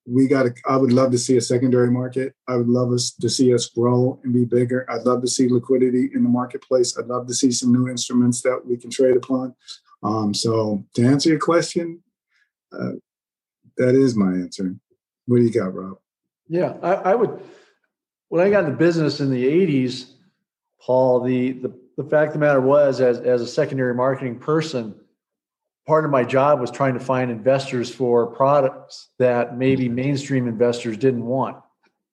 we 0.06 0.28
got. 0.28 0.46
I 0.68 0.78
would 0.78 0.92
love 0.92 1.12
to 1.12 1.18
see 1.18 1.38
a 1.38 1.42
secondary 1.42 1.90
market. 1.90 2.36
I 2.48 2.58
would 2.58 2.68
love 2.68 2.92
us 2.92 3.12
to 3.22 3.30
see 3.30 3.54
us 3.54 3.68
grow 3.68 4.20
and 4.24 4.34
be 4.34 4.46
bigger. 4.46 4.86
I'd 4.92 5.06
love 5.06 5.22
to 5.22 5.28
see 5.28 5.50
liquidity 5.50 6.12
in 6.14 6.22
the 6.24 6.30
marketplace. 6.30 6.98
I'd 6.98 7.08
love 7.08 7.28
to 7.28 7.34
see 7.34 7.52
some 7.52 7.72
new 7.72 7.90
instruments 7.90 8.42
that 8.44 8.62
we 8.66 8.78
can 8.78 8.92
trade 8.92 9.18
upon. 9.18 9.56
Um, 10.04 10.34
so 10.34 10.86
to 10.96 11.04
answer 11.04 11.30
your 11.30 11.40
question, 11.40 12.04
uh, 12.72 12.92
that 13.78 13.96
is 13.96 14.16
my 14.16 14.32
answer. 14.32 14.76
What 15.26 15.38
do 15.38 15.44
you 15.44 15.52
got, 15.52 15.74
Rob? 15.74 15.98
Yeah, 16.48 16.76
I, 16.84 16.94
I 16.94 17.16
would 17.16 17.42
when 18.30 18.46
I 18.46 18.50
got 18.50 18.66
into 18.66 18.76
business 18.76 19.20
in 19.20 19.30
the 19.30 19.46
80s, 19.46 20.12
Paul, 20.82 21.22
the, 21.22 21.54
the, 21.54 21.74
the 21.98 22.04
fact 22.04 22.30
of 22.30 22.34
the 22.34 22.46
matter 22.46 22.62
was, 22.62 23.00
as, 23.02 23.20
as 23.20 23.42
a 23.42 23.48
secondary 23.48 23.94
marketing 23.94 24.40
person, 24.40 24.96
part 25.86 26.06
of 26.06 26.12
my 26.12 26.24
job 26.24 26.60
was 26.60 26.72
trying 26.72 26.94
to 26.96 27.00
find 27.00 27.30
investors 27.30 27.94
for 27.94 28.28
products 28.28 29.10
that 29.20 29.58
maybe 29.58 29.88
mainstream 29.88 30.48
investors 30.48 30.98
didn't 30.98 31.26
want. 31.26 31.58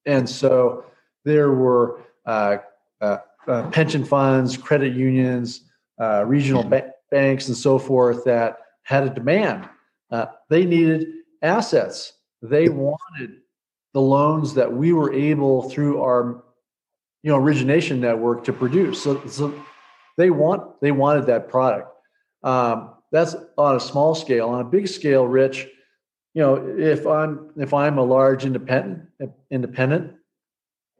And 0.04 0.28
so 0.28 0.84
there 1.24 1.52
were 1.52 2.02
uh, 2.26 2.58
uh, 3.00 3.18
uh, 3.46 3.70
pension 3.70 4.04
funds, 4.04 4.56
credit 4.56 4.94
unions, 4.94 5.62
uh, 6.00 6.24
regional 6.26 6.64
ba- 6.64 6.92
banks, 7.10 7.48
and 7.48 7.56
so 7.56 7.78
forth 7.78 8.24
that 8.24 8.58
had 8.82 9.04
a 9.04 9.10
demand. 9.10 9.68
Uh, 10.10 10.26
they 10.50 10.64
needed 10.64 11.06
assets. 11.40 12.12
They 12.42 12.68
wanted 12.68 13.38
the 13.94 14.00
loans 14.00 14.54
that 14.54 14.72
we 14.72 14.92
were 14.92 15.12
able 15.12 15.68
through 15.70 16.00
our 16.02 16.42
you 17.22 17.30
know 17.30 17.36
origination 17.36 18.00
network 18.00 18.44
to 18.44 18.52
produce 18.52 19.02
so, 19.02 19.24
so 19.26 19.54
they 20.16 20.30
want 20.30 20.80
they 20.80 20.90
wanted 20.90 21.26
that 21.26 21.48
product 21.48 21.88
um, 22.42 22.94
that's 23.12 23.36
on 23.56 23.76
a 23.76 23.80
small 23.80 24.14
scale 24.14 24.48
on 24.48 24.60
a 24.60 24.64
big 24.64 24.88
scale 24.88 25.26
rich 25.26 25.68
you 26.34 26.42
know 26.42 26.56
if 26.78 27.06
i'm 27.06 27.50
if 27.56 27.72
i'm 27.72 27.98
a 27.98 28.02
large 28.02 28.44
independent 28.44 29.02
independent 29.50 30.14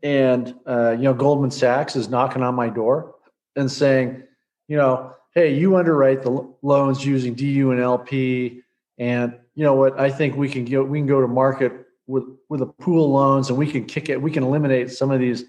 and 0.03 0.55
uh, 0.67 0.91
you 0.93 1.03
know 1.03 1.15
goldman 1.15 1.51
sachs 1.51 1.97
is 1.97 2.09
knocking 2.09 2.43
on 2.43 2.55
my 2.55 2.69
door 2.69 3.15
and 3.57 3.71
saying 3.71 4.23
you 4.69 4.77
know 4.77 5.13
hey 5.35 5.55
you 5.55 5.77
underwrite 5.77 6.23
the 6.23 6.55
loans 6.63 7.05
using 7.05 7.35
du 7.35 7.71
and 7.73 7.81
lp 7.81 8.63
and 8.99 9.37
you 9.55 9.65
know 9.65 9.75
what 9.75 9.99
i 9.99 10.11
think 10.11 10.37
we 10.37 10.49
can 10.49 10.65
go 10.65 10.85
we 10.85 10.99
can 10.99 11.07
go 11.07 11.21
to 11.21 11.29
market 11.29 11.83
with 12.07 12.25
with 12.49 12.63
a 12.63 12.67
pool 12.67 13.05
of 13.05 13.11
loans, 13.11 13.49
and 13.49 13.59
we 13.59 13.71
can 13.71 13.85
kick 13.85 14.09
it. 14.09 14.21
We 14.21 14.31
can 14.31 14.43
eliminate 14.43 14.91
some 14.91 15.11
of 15.11 15.21
these 15.21 15.45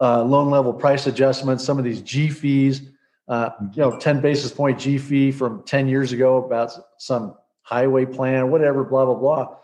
uh, 0.00 0.22
loan 0.22 0.50
level 0.50 0.72
price 0.72 1.06
adjustments, 1.06 1.64
some 1.64 1.78
of 1.78 1.84
these 1.84 2.00
G 2.02 2.28
fees. 2.28 2.82
Uh, 3.28 3.50
you 3.74 3.80
know, 3.82 3.96
ten 3.98 4.20
basis 4.20 4.52
point 4.52 4.78
G 4.78 4.98
fee 4.98 5.30
from 5.32 5.62
ten 5.64 5.88
years 5.88 6.12
ago 6.12 6.44
about 6.44 6.72
some 6.98 7.36
highway 7.62 8.04
plan, 8.04 8.50
whatever, 8.50 8.84
blah 8.84 9.04
blah 9.04 9.14
blah. 9.14 9.56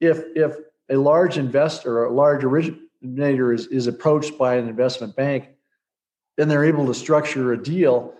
If 0.00 0.22
if 0.36 0.56
a 0.88 0.96
large 0.96 1.36
investor 1.36 1.98
or 1.98 2.04
a 2.06 2.12
large 2.12 2.44
originator 2.44 3.52
is 3.52 3.66
is 3.66 3.86
approached 3.86 4.38
by 4.38 4.56
an 4.56 4.68
investment 4.68 5.16
bank, 5.16 5.48
then 6.36 6.48
they're 6.48 6.64
able 6.64 6.86
to 6.86 6.94
structure 6.94 7.52
a 7.52 7.62
deal, 7.62 8.14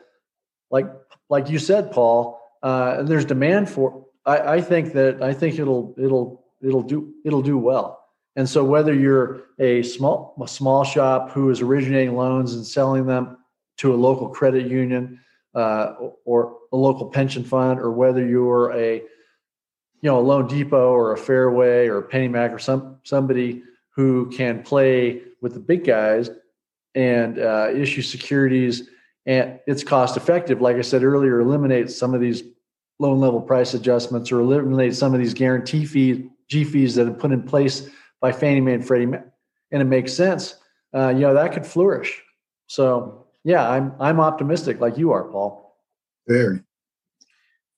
like 0.71 0.87
like 1.29 1.49
you 1.49 1.59
said, 1.59 1.93
Paul. 1.93 2.41
Uh, 2.62 2.97
and 2.99 3.09
there's 3.09 3.25
demand 3.25 3.71
for. 3.71 4.05
I, 4.25 4.57
I 4.57 4.61
think 4.61 4.93
that 4.95 5.23
I 5.23 5.33
think 5.33 5.59
it'll 5.59 5.95
it'll 5.97 6.45
it'll 6.61 6.83
do 6.83 7.12
it'll 7.25 7.43
do 7.43 7.57
well. 7.57 8.03
And 8.35 8.49
so 8.49 8.64
whether 8.64 8.93
you're 8.93 9.45
a 9.59 9.83
small 9.83 10.35
a 10.43 10.49
small 10.49 10.85
shop 10.85 11.31
who 11.31 11.51
is 11.51 11.62
originating 11.62 12.17
loans 12.17 12.55
and 12.55 12.67
selling 12.67 13.07
them 13.07 13.39
to 13.79 13.95
a 13.95 13.97
local 13.97 14.29
credit 14.29 14.66
union 14.66 15.20
uh, 15.55 15.95
or 16.24 16.59
a 16.72 16.77
local 16.77 17.07
pension 17.09 17.45
fund, 17.45 17.81
or 17.81 17.91
whether 17.91 18.27
you're 18.27 18.72
a 18.72 18.97
you 18.97 20.11
know 20.11 20.18
a 20.18 20.20
Loan 20.20 20.47
Depot 20.47 20.93
or 20.93 21.12
a 21.12 21.18
Fairway 21.18 21.87
or 21.87 21.99
a 21.99 22.09
PennyMac 22.09 22.53
or 22.53 22.59
some 22.59 22.99
somebody 23.03 23.62
who 23.91 24.31
can 24.31 24.62
play 24.62 25.22
with 25.41 25.55
the 25.55 25.61
big 25.61 25.85
guys 25.85 26.31
and 26.95 27.39
uh, 27.39 27.70
issue 27.74 28.03
securities 28.03 28.89
and 29.27 29.59
it's 29.66 29.83
cost 29.83 30.16
effective. 30.16 30.61
Like 30.61 30.77
I 30.77 30.83
said 30.83 31.03
earlier, 31.03 31.41
eliminate 31.41 31.91
some 31.91 32.14
of 32.14 32.20
these 32.20 32.43
loan 32.99 33.18
level 33.20 33.41
price 33.41 33.74
adjustments 33.74 34.31
or 34.31 34.41
eliminate 34.41 34.95
some 34.95 35.12
of 35.12 35.20
these 35.20 35.35
guarantee 35.35 35.85
fees 35.85 36.24
G 36.49 36.62
fees 36.64 36.95
that 36.95 37.09
are 37.09 37.12
put 37.12 37.33
in 37.33 37.43
place 37.43 37.89
by 38.20 38.31
Fannie 38.33 38.61
Mae 38.61 38.74
and 38.74 38.87
Freddie 38.87 39.07
Mac, 39.07 39.27
and 39.72 39.83
it 39.83 39.87
makes 39.87 40.12
sense. 40.12 40.55
Uh, 40.95 41.09
you 41.09 41.20
know 41.20 41.35
that 41.35 41.53
could 41.53 41.66
flourish. 41.66 42.22
So 42.68 43.26
yeah, 43.47 43.71
I'm 43.71 43.95
I'm 44.01 44.19
optimistic 44.19 44.81
like 44.81 44.99
you 44.99 45.13
are, 45.13 45.23
Paul. 45.23 45.77
Very. 46.27 46.63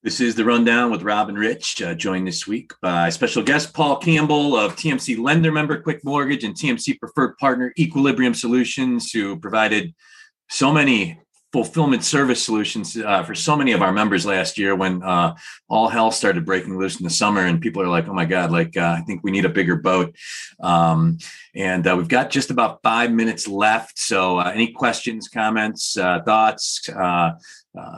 This 0.03 0.19
is 0.19 0.35
the 0.35 0.45
rundown 0.45 0.91
with 0.91 1.03
Rob 1.03 1.29
and 1.29 1.39
Rich, 1.39 1.83
uh, 1.83 1.95
joined 1.95 2.27
this 2.27 2.47
week 2.47 2.73
by 2.81 3.11
special 3.11 3.43
guest 3.43 3.75
Paul 3.75 3.99
Campbell 3.99 4.57
of 4.57 4.77
TMC 4.77 5.19
Lender 5.19 5.53
Member 5.53 5.83
Quick 5.83 6.03
Mortgage 6.05 6.43
and 6.43 6.55
TMC 6.55 6.99
Preferred 6.99 7.37
Partner 7.37 7.75
Equilibrium 7.79 8.33
Solutions, 8.33 9.13
who 9.13 9.39
provided 9.39 9.95
so 10.49 10.73
many 10.73 11.21
fulfillment 11.53 12.05
service 12.05 12.43
solutions 12.43 12.97
uh, 12.97 13.23
for 13.23 13.35
so 13.35 13.57
many 13.57 13.73
of 13.73 13.81
our 13.81 13.93
members 13.93 14.27
last 14.27 14.59
year 14.59 14.75
when 14.75 15.03
uh, 15.03 15.35
all 15.69 15.89
hell 15.89 16.11
started 16.11 16.45
breaking 16.45 16.79
loose 16.79 17.01
in 17.01 17.05
the 17.05 17.11
summer 17.11 17.41
and 17.41 17.63
people 17.63 17.81
are 17.81 17.89
like 17.89 18.07
oh 18.07 18.13
my 18.13 18.27
god 18.27 18.51
like 18.51 18.77
uh, 18.77 18.97
i 18.99 19.01
think 19.03 19.23
we 19.25 19.31
need 19.31 19.45
a 19.45 19.49
bigger 19.49 19.77
boat. 19.77 20.15
Um, 20.61 21.19
and 21.55 21.87
uh, 21.87 21.95
we've 21.97 22.09
got 22.09 22.31
just 22.31 22.51
about 22.51 22.83
five 22.83 23.11
minutes 23.13 23.49
left 23.49 23.99
so 23.99 24.39
uh, 24.39 24.53
any 24.55 24.73
questions 24.73 25.29
comments 25.29 25.97
uh, 25.97 26.21
thoughts 26.23 26.89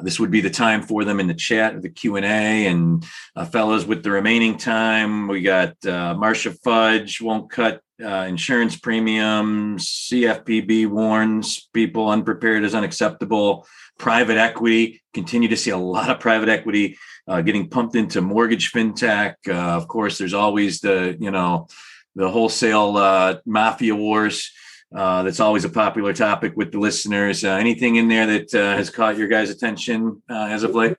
this 0.02 0.20
would 0.20 0.30
be 0.30 0.40
the 0.40 0.50
time 0.50 0.82
for 0.82 1.04
them 1.04 1.18
in 1.18 1.26
the 1.26 1.34
chat 1.34 1.74
or 1.74 1.80
the 1.80 1.88
q&a 1.88 2.66
and 2.66 3.04
fellows 3.50 3.84
with 3.84 4.04
the 4.04 4.10
remaining 4.10 4.58
time 4.58 5.26
we 5.26 5.42
got 5.42 5.74
marcia 5.84 6.52
fudge 6.52 7.20
won't 7.20 7.50
cut 7.50 7.82
uh, 8.02 8.26
insurance 8.28 8.76
premiums, 8.78 10.08
CFPB 10.10 10.86
warns 10.88 11.68
people 11.72 12.08
unprepared 12.08 12.64
is 12.64 12.74
unacceptable. 12.74 13.66
Private 13.98 14.36
equity, 14.36 15.02
continue 15.12 15.48
to 15.48 15.56
see 15.56 15.70
a 15.70 15.76
lot 15.76 16.10
of 16.10 16.20
private 16.20 16.48
equity 16.48 16.98
uh, 17.28 17.40
getting 17.42 17.68
pumped 17.68 17.96
into 17.96 18.20
mortgage 18.20 18.72
fintech. 18.72 19.34
Uh, 19.46 19.52
of 19.52 19.88
course, 19.88 20.18
there's 20.18 20.34
always 20.34 20.80
the, 20.80 21.16
you 21.20 21.30
know, 21.30 21.68
the 22.14 22.28
wholesale 22.28 22.96
uh, 22.96 23.36
mafia 23.46 23.94
wars. 23.94 24.50
Uh, 24.94 25.22
that's 25.22 25.38
always 25.38 25.64
a 25.64 25.68
popular 25.68 26.12
topic 26.12 26.52
with 26.56 26.72
the 26.72 26.78
listeners. 26.78 27.44
Uh, 27.44 27.50
anything 27.50 27.96
in 27.96 28.08
there 28.08 28.26
that 28.26 28.50
has 28.52 28.90
caught 28.90 29.16
your 29.16 29.28
guys' 29.28 29.50
attention 29.50 30.20
as 30.28 30.64
of 30.64 30.74
late? 30.74 30.96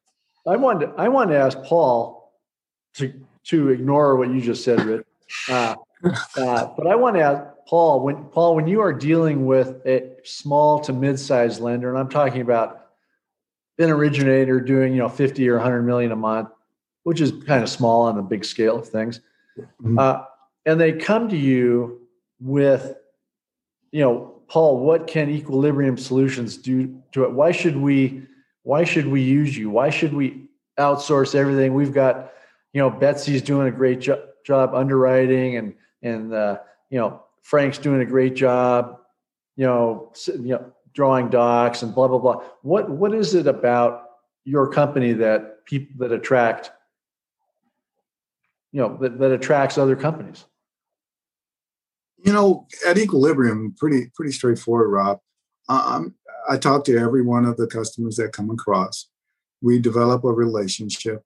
I 0.48 0.56
wanted 0.56 0.92
I 0.98 1.10
wanted 1.10 1.34
to 1.34 1.40
ask 1.40 1.62
Paul 1.64 2.34
to 2.96 3.14
to 3.46 3.70
ignore 3.70 4.16
what 4.16 4.30
you 4.30 4.40
just 4.40 4.64
said, 4.64 4.82
Rich 4.82 5.06
Uh, 5.50 5.76
but 6.76 6.88
I 6.88 6.96
want 6.96 7.16
to 7.16 7.22
ask 7.22 7.44
Paul 7.68 8.02
when 8.02 8.26
Paul 8.26 8.56
when 8.56 8.68
you 8.68 8.82
are 8.82 8.94
dealing 8.94 9.46
with 9.46 9.86
a 9.86 10.12
small 10.24 10.80
to 10.82 10.94
mid-sized 10.94 11.62
lender, 11.62 11.90
and 11.90 11.98
I'm 11.98 12.10
talking 12.10 12.42
about 12.42 12.88
an 13.78 13.90
originator 13.90 14.60
doing 14.60 14.94
you 14.94 15.00
know 15.00 15.10
50 15.10 15.48
or 15.50 15.56
100 15.56 15.84
million 15.84 16.12
a 16.12 16.16
month, 16.16 16.50
which 17.04 17.22
is 17.22 17.32
kind 17.46 17.64
of 17.64 17.70
small 17.70 18.04
on 18.04 18.16
the 18.16 18.22
big 18.22 18.46
scale 18.46 18.78
of 18.78 18.88
things, 18.88 19.22
mm-hmm. 19.58 20.00
uh, 20.00 20.24
and 20.66 20.80
they 20.80 20.94
come 20.94 21.30
to 21.30 21.38
you 21.38 22.02
with, 22.40 22.96
you 23.92 24.02
know, 24.02 24.42
Paul, 24.48 24.80
what 24.80 25.08
can 25.08 25.30
Equilibrium 25.30 25.98
Solutions 25.98 26.58
do 26.58 27.02
to 27.14 27.24
it? 27.24 27.32
Why 27.32 27.52
should 27.52 27.78
we? 27.78 28.24
Why 28.64 28.84
should 28.84 29.08
we 29.08 29.22
use 29.22 29.58
you? 29.58 29.70
Why 29.70 29.90
should 29.90 30.14
we 30.14 30.50
outsource 30.78 31.34
everything? 31.34 31.74
We've 31.74 31.94
got, 31.94 32.34
you 32.74 32.82
know, 32.82 32.90
Betsy's 32.90 33.42
doing 33.42 33.68
a 33.68 33.72
great 33.72 34.02
jo- 34.02 34.24
job 34.46 34.74
underwriting 34.74 35.58
and 35.58 35.74
and 36.02 36.34
uh, 36.34 36.58
you 36.90 37.00
know 37.00 37.24
Frank's 37.42 37.78
doing 37.78 38.02
a 38.02 38.06
great 38.06 38.36
job, 38.36 38.98
you 39.56 39.66
know, 39.66 40.12
you 40.28 40.50
know, 40.50 40.74
drawing 40.94 41.30
docs 41.30 41.82
and 41.82 41.94
blah 41.94 42.08
blah 42.08 42.20
blah. 42.20 42.44
What 42.62 42.90
what 42.90 43.14
is 43.14 43.34
it 43.34 43.48
about 43.48 44.04
your 44.44 44.68
company 44.72 45.14
that 45.14 45.66
people 45.66 45.96
that 46.00 46.12
attract, 46.12 46.72
you 48.72 48.82
know, 48.82 48.98
that, 49.02 49.20
that 49.20 49.32
attracts 49.32 49.78
other 49.78 49.96
companies? 49.96 50.46
You 52.24 52.34
know, 52.34 52.68
at 52.88 52.98
Equilibrium, 52.98 53.76
pretty 53.78 54.12
pretty 54.16 54.32
straightforward, 54.32 54.92
Rob. 54.92 55.20
Um, 55.70 56.16
I 56.50 56.58
talk 56.58 56.86
to 56.86 56.98
every 56.98 57.22
one 57.22 57.46
of 57.46 57.58
the 57.58 57.68
customers 57.68 58.16
that 58.18 58.34
come 58.34 58.50
across. 58.50 59.08
We 59.62 59.80
develop 59.80 60.24
a 60.24 60.32
relationship, 60.32 61.24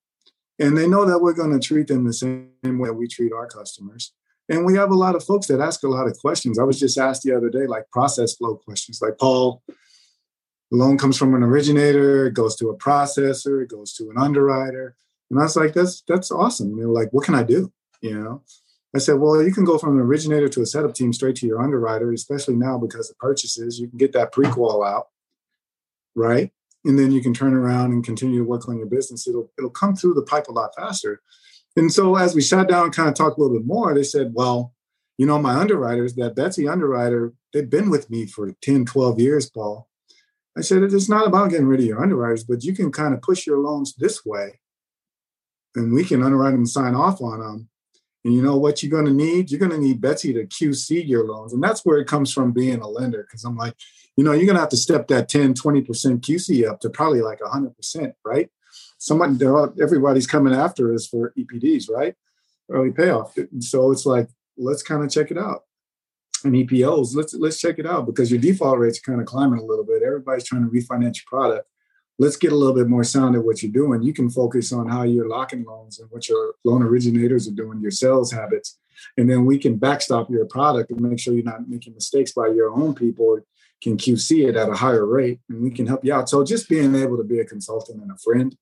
and 0.60 0.78
they 0.78 0.88
know 0.88 1.06
that 1.06 1.20
we're 1.20 1.34
going 1.34 1.52
to 1.52 1.66
treat 1.66 1.88
them 1.88 2.06
the 2.06 2.14
same 2.14 2.50
way 2.64 2.90
we 2.92 3.08
treat 3.08 3.34
our 3.34 3.48
customers. 3.48 4.14
And 4.48 4.66
we 4.66 4.76
have 4.76 4.92
a 4.92 4.96
lot 4.96 5.16
of 5.16 5.24
folks 5.24 5.48
that 5.48 5.60
ask 5.60 5.84
a 5.84 5.88
lot 5.88 6.08
of 6.08 6.18
questions. 6.20 6.60
I 6.60 6.64
was 6.64 6.80
just 6.80 6.98
asked 6.98 7.24
the 7.24 7.36
other 7.36 7.50
day, 7.50 7.66
like 7.66 7.90
process 7.92 8.36
flow 8.36 8.56
questions, 8.56 9.02
like 9.02 9.18
Paul, 9.18 9.64
the 10.72 10.78
loan 10.78 10.98
comes 10.98 11.18
from 11.18 11.34
an 11.36 11.44
originator, 11.44 12.28
it 12.28 12.34
goes 12.34 12.56
to 12.58 12.70
a 12.70 12.78
processor, 12.78 13.64
it 13.64 13.70
goes 13.70 13.94
to 13.94 14.10
an 14.10 14.18
underwriter. 14.18 14.96
And 15.30 15.40
I 15.40 15.44
was 15.44 15.56
like, 15.56 15.74
that's 15.74 16.04
that's 16.08 16.32
awesome. 16.32 16.78
They 16.78 16.86
were 16.86 16.94
like, 16.94 17.10
what 17.12 17.26
can 17.26 17.36
I 17.36 17.44
do? 17.44 17.72
You 18.02 18.20
know? 18.20 18.44
I 18.96 19.00
said, 19.00 19.20
well, 19.20 19.44
you 19.44 19.52
can 19.52 19.66
go 19.66 19.78
from 19.78 19.96
an 19.96 20.06
originator 20.06 20.48
to 20.48 20.62
a 20.62 20.66
setup 20.66 20.94
team 20.94 21.12
straight 21.12 21.36
to 21.38 21.48
your 21.48 21.62
underwriter, 21.62 22.14
especially 22.14 22.56
now 22.56 22.78
because 22.78 23.10
of 23.10 23.18
purchases. 23.18 23.80
You 23.80 23.90
can 23.90 23.98
get 23.98 24.14
that 24.14 24.32
pre-qual 24.32 24.84
out, 24.84 25.08
right? 26.16 26.52
And 26.86 26.98
then 26.98 27.12
you 27.12 27.22
can 27.22 27.34
turn 27.34 27.54
around 27.54 27.92
and 27.92 28.04
continue 28.04 28.40
to 28.40 28.46
work 28.46 28.70
on 28.70 28.78
your 28.78 28.88
business. 28.88 29.28
It'll 29.28 29.52
it'll 29.58 29.70
come 29.70 29.96
through 29.96 30.14
the 30.14 30.22
pipe 30.22 30.48
a 30.48 30.52
lot 30.52 30.76
faster. 30.78 31.22
And 31.76 31.92
so 31.92 32.16
as 32.16 32.34
we 32.36 32.42
sat 32.42 32.70
down 32.70 32.86
and 32.86 32.96
kind 32.96 33.10
of 33.10 33.16
talked 33.16 33.38
a 33.38 33.42
little 33.42 33.58
bit 33.58 33.68
more, 33.68 33.94
they 33.94 34.04
said, 34.04 34.32
well, 34.34 34.74
you 35.18 35.26
know, 35.26 35.40
my 35.40 35.56
underwriters, 35.56 36.16
that 36.16 36.36
Betsy 36.36 36.68
underwriter, 36.68 37.34
they've 37.54 37.70
been 37.70 37.90
with 37.90 38.10
me 38.10 38.26
for 38.26 38.54
10, 38.62 38.86
12 38.86 39.20
years, 39.20 39.50
Paul. 39.50 39.90
I 40.58 40.62
said, 40.62 40.84
it's 40.84 41.10
not 41.10 41.28
about 41.28 41.50
getting 41.50 41.68
rid 41.68 41.82
of 41.82 41.86
your 41.86 42.02
underwriters, 42.02 42.46
but 42.46 42.64
you 42.64 42.74
can 42.74 42.92
kind 42.92 43.14
of 43.14 43.22
push 43.22 43.46
your 43.46 43.60
loans 43.60 43.94
this 43.96 44.26
way 44.26 44.60
and 45.76 45.94
we 45.94 46.04
can 46.04 46.24
underwrite 46.24 46.52
them 46.52 46.62
and 46.62 46.70
sign 46.70 46.96
off 46.96 47.22
on 47.22 47.40
them. 47.40 47.70
And 48.26 48.34
you 48.34 48.42
know 48.42 48.58
what 48.58 48.82
you're 48.82 48.92
going 48.92 49.06
to 49.06 49.14
need? 49.14 49.52
You're 49.52 49.60
going 49.60 49.72
to 49.72 49.78
need 49.78 50.02
Betsy 50.02 50.34
to 50.34 50.48
QC 50.48 51.08
your 51.08 51.28
loans. 51.28 51.54
And 51.54 51.64
that's 51.64 51.86
where 51.86 52.00
it 52.00 52.08
comes 52.08 52.34
from 52.34 52.52
being 52.52 52.82
a 52.82 52.88
lender. 52.88 53.22
Because 53.22 53.46
I'm 53.46 53.56
like, 53.56 53.76
you 54.18 54.24
know, 54.24 54.32
you're 54.32 54.48
going 54.48 54.56
to 54.56 54.62
have 54.62 54.70
to 54.70 54.78
step 54.78 55.08
that 55.10 55.30
10, 55.30 55.54
20% 55.54 55.86
QC 55.86 56.68
up 56.68 56.80
to 56.80 56.90
probably 56.90 57.22
like 57.22 57.40
100%, 57.40 58.14
right? 58.26 58.50
Somebody, 58.98 59.46
everybody's 59.80 60.26
coming 60.26 60.56
after 60.56 60.92
us 60.92 61.06
for 61.06 61.34
EPDs, 61.38 61.88
right? 61.88 62.16
Early 62.68 62.92
payoff. 62.92 63.38
And 63.38 63.64
So 63.64 63.92
it's 63.92 64.08
like, 64.08 64.28
let's 64.58 64.82
kind 64.82 65.04
of 65.04 65.12
check 65.12 65.30
it 65.30 65.38
out. 65.38 65.62
And 66.44 66.56
EPOs, 66.56 67.16
let's 67.16 67.34
let's 67.34 67.60
check 67.60 67.80
it 67.80 67.88
out 67.88 68.06
because 68.06 68.30
your 68.30 68.40
default 68.40 68.78
rates 68.78 69.00
are 69.00 69.12
kind 69.12 69.20
of 69.20 69.26
climbing 69.26 69.60
a 69.60 69.66
little 69.66 69.86
bit. 69.86 70.04
Everybody's 70.04 70.44
trying 70.44 70.64
to 70.64 70.70
refinance 70.70 71.18
your 71.18 71.26
product. 71.28 71.68
Let's 72.18 72.38
get 72.38 72.52
a 72.52 72.56
little 72.56 72.76
bit 72.76 72.88
more 72.88 73.04
sound 73.04 73.36
at 73.36 73.44
what 73.44 73.62
you're 73.62 73.72
doing. 73.72 74.02
You 74.02 74.14
can 74.14 74.30
focus 74.30 74.72
on 74.72 74.88
how 74.88 75.04
you're 75.04 75.28
locking 75.28 75.66
loans 75.66 76.00
and 76.00 76.10
what 76.12 76.30
your 76.30 76.56
loan 76.64 76.82
originators 76.82 77.48
are 77.48 77.54
doing, 77.54 77.82
your 77.82 77.92
sales 77.92 78.32
habits, 78.32 78.78
and 79.18 79.30
then 79.30 79.46
we 79.46 79.58
can 79.58 79.76
backstop 79.78 80.30
your 80.30 80.46
product 80.46 80.92
and 80.92 81.02
make 81.02 81.20
sure 81.20 81.34
you're 81.34 81.44
not 81.44 81.68
making 81.68 81.94
mistakes 81.94 82.32
by 82.32 82.48
your 82.48 82.74
own 82.74 82.96
people 82.96 83.40
can 83.82 83.98
QC 83.98 84.48
it 84.48 84.56
at 84.56 84.70
a 84.70 84.74
higher 84.74 85.06
rate 85.06 85.42
and 85.50 85.62
we 85.62 85.70
can 85.70 85.86
help 85.86 86.04
you 86.04 86.14
out. 86.14 86.30
So 86.30 86.44
just 86.46 86.70
being 86.70 86.96
able 86.96 87.18
to 87.18 87.24
be 87.24 87.40
a 87.40 87.46
consultant 87.46 88.02
and 88.02 88.10
a 88.10 88.18
friend 88.18 88.56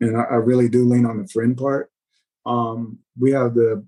and 0.00 0.16
I, 0.16 0.22
I 0.22 0.34
really 0.36 0.68
do 0.68 0.84
lean 0.84 1.06
on 1.06 1.20
the 1.20 1.28
friend 1.28 1.56
part. 1.56 1.90
Um, 2.46 2.98
we 3.18 3.32
have 3.32 3.54
the 3.54 3.84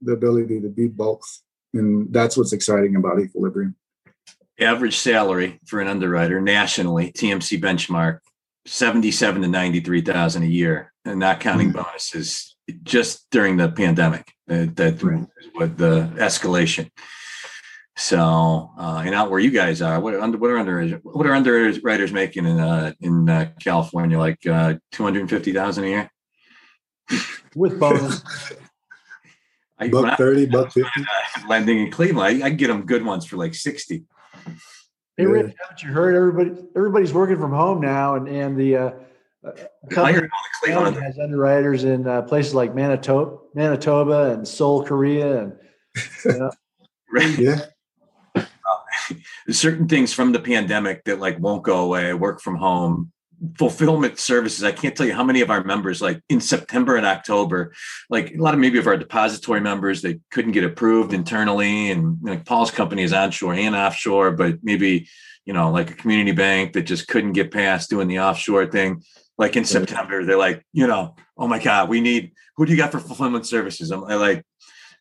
the 0.00 0.12
ability 0.12 0.60
to 0.60 0.68
be 0.68 0.88
both, 0.88 1.42
and 1.72 2.12
that's 2.12 2.36
what's 2.36 2.52
exciting 2.52 2.96
about 2.96 3.20
Equilibrium. 3.20 3.76
Average 4.60 4.96
salary 4.98 5.58
for 5.66 5.80
an 5.80 5.88
underwriter 5.88 6.40
nationally, 6.40 7.10
TMC 7.10 7.60
benchmark, 7.60 8.20
seventy-seven 8.66 9.42
to 9.42 9.48
ninety-three 9.48 10.02
thousand 10.02 10.44
a 10.44 10.46
year, 10.46 10.92
and 11.04 11.18
not 11.18 11.40
counting 11.40 11.72
mm-hmm. 11.72 11.82
bonuses. 11.82 12.56
Just 12.82 13.26
during 13.30 13.56
the 13.56 13.68
pandemic, 13.68 14.26
uh, 14.48 14.66
that 14.74 15.02
right. 15.02 15.26
what 15.54 15.76
the 15.76 16.08
escalation. 16.16 16.90
So, 17.96 18.70
uh, 18.78 19.02
and 19.04 19.14
out 19.14 19.30
where 19.30 19.38
you 19.38 19.50
guys 19.50 19.82
are, 19.82 20.00
what 20.00 20.14
are 20.14 20.20
under 20.20 20.38
what 20.38 20.50
are 20.50 20.58
under 20.58 20.88
what 21.02 21.26
are 21.26 21.34
underwriters 21.34 22.12
making 22.12 22.46
in 22.46 22.58
uh, 22.58 22.92
in 23.00 23.28
uh, 23.28 23.50
California? 23.60 24.18
Like 24.18 24.46
uh, 24.46 24.74
two 24.92 25.02
hundred 25.02 25.28
fifty 25.28 25.52
thousand 25.52 25.84
a 25.84 25.88
year 25.88 26.10
with 27.54 27.78
bonus. 27.78 28.22
I, 29.78 29.88
buck 29.88 30.16
thirty, 30.16 30.46
buck 30.46 30.72
fifty. 30.72 31.00
Uh, 31.00 31.48
lending 31.48 31.78
in 31.78 31.90
Cleveland, 31.90 32.42
I, 32.42 32.46
I 32.46 32.50
get 32.50 32.68
them 32.68 32.86
good 32.86 33.04
ones 33.04 33.26
for 33.26 33.36
like 33.36 33.54
sixty. 33.54 34.04
Hey, 35.16 35.26
Rick, 35.26 35.54
haven't 35.60 35.82
you 35.82 35.90
heard? 35.90 36.16
Everybody, 36.16 36.66
everybody's 36.76 37.12
working 37.12 37.38
from 37.38 37.52
home 37.52 37.80
now, 37.80 38.16
and 38.16 38.28
and 38.28 38.56
the 38.56 38.76
uh, 38.76 38.90
uh 39.46 39.52
company 39.90 40.28
has 41.00 41.18
underwriters 41.18 41.84
in 41.84 42.06
uh, 42.06 42.22
places 42.22 42.54
like 42.54 42.74
Manitoba, 42.74 43.38
Manitoba, 43.54 44.32
and 44.32 44.46
Seoul, 44.46 44.84
Korea, 44.84 45.42
and 45.42 45.52
you 46.24 46.38
know, 46.38 46.50
right. 47.12 47.38
yeah 47.38 47.66
certain 49.50 49.88
things 49.88 50.12
from 50.12 50.32
the 50.32 50.40
pandemic 50.40 51.04
that 51.04 51.20
like 51.20 51.38
won't 51.38 51.62
go 51.62 51.84
away 51.84 52.12
work 52.14 52.40
from 52.40 52.56
home 52.56 53.12
fulfillment 53.58 54.18
services. 54.18 54.64
I 54.64 54.72
can't 54.72 54.96
tell 54.96 55.06
you 55.06 55.14
how 55.14 55.24
many 55.24 55.40
of 55.40 55.50
our 55.50 55.64
members 55.64 56.00
like 56.00 56.20
in 56.28 56.40
september 56.40 56.96
and 56.96 57.06
october 57.06 57.72
like 58.10 58.32
a 58.32 58.42
lot 58.42 58.54
of 58.54 58.60
maybe 58.60 58.78
of 58.78 58.86
our 58.86 58.96
depository 58.96 59.60
members 59.60 60.02
they 60.02 60.20
couldn't 60.30 60.52
get 60.52 60.64
approved 60.64 61.12
internally 61.12 61.90
and 61.90 62.18
like 62.22 62.44
paul's 62.44 62.70
company 62.70 63.02
is 63.02 63.12
onshore 63.12 63.54
and 63.54 63.74
offshore 63.74 64.32
but 64.32 64.58
maybe 64.62 65.08
you 65.44 65.52
know 65.52 65.70
like 65.70 65.90
a 65.90 65.94
community 65.94 66.32
bank 66.32 66.72
that 66.72 66.82
just 66.82 67.08
couldn't 67.08 67.32
get 67.32 67.50
past 67.50 67.90
doing 67.90 68.08
the 68.08 68.20
offshore 68.20 68.66
thing. 68.66 69.02
Like 69.36 69.56
in 69.56 69.64
september 69.64 70.24
they're 70.24 70.38
like 70.38 70.64
you 70.72 70.86
know 70.86 71.16
oh 71.36 71.48
my 71.48 71.58
god 71.58 71.88
we 71.88 72.00
need 72.00 72.32
who 72.56 72.66
do 72.66 72.72
you 72.72 72.78
got 72.78 72.92
for 72.92 73.00
fulfillment 73.00 73.46
services? 73.46 73.90
I'm 73.90 74.02
like 74.02 74.44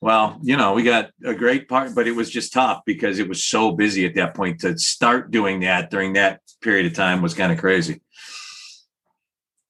well, 0.04 0.38
you 0.44 0.58
know, 0.58 0.74
we 0.74 0.84
got 0.84 1.12
a 1.24 1.34
great 1.34 1.70
part, 1.70 1.96
but 1.96 2.10
it 2.10 2.12
was 2.12 2.30
just 2.30 2.52
tough 2.52 2.82
because 2.86 3.20
it 3.20 3.30
was 3.30 3.46
so 3.46 3.72
busy 3.72 4.06
at 4.06 4.16
that 4.16 4.36
point 4.36 4.60
to 4.60 4.78
start 4.78 5.32
doing 5.32 5.62
that 5.62 5.91
during 5.91 6.12
that 6.14 6.41
period 6.62 6.88
of 6.88 6.94
time 6.94 7.22
was 7.22 7.34
kind 7.34 7.54
of 7.54 7.58
crazy. 7.58 8.02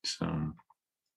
So, 0.04 0.54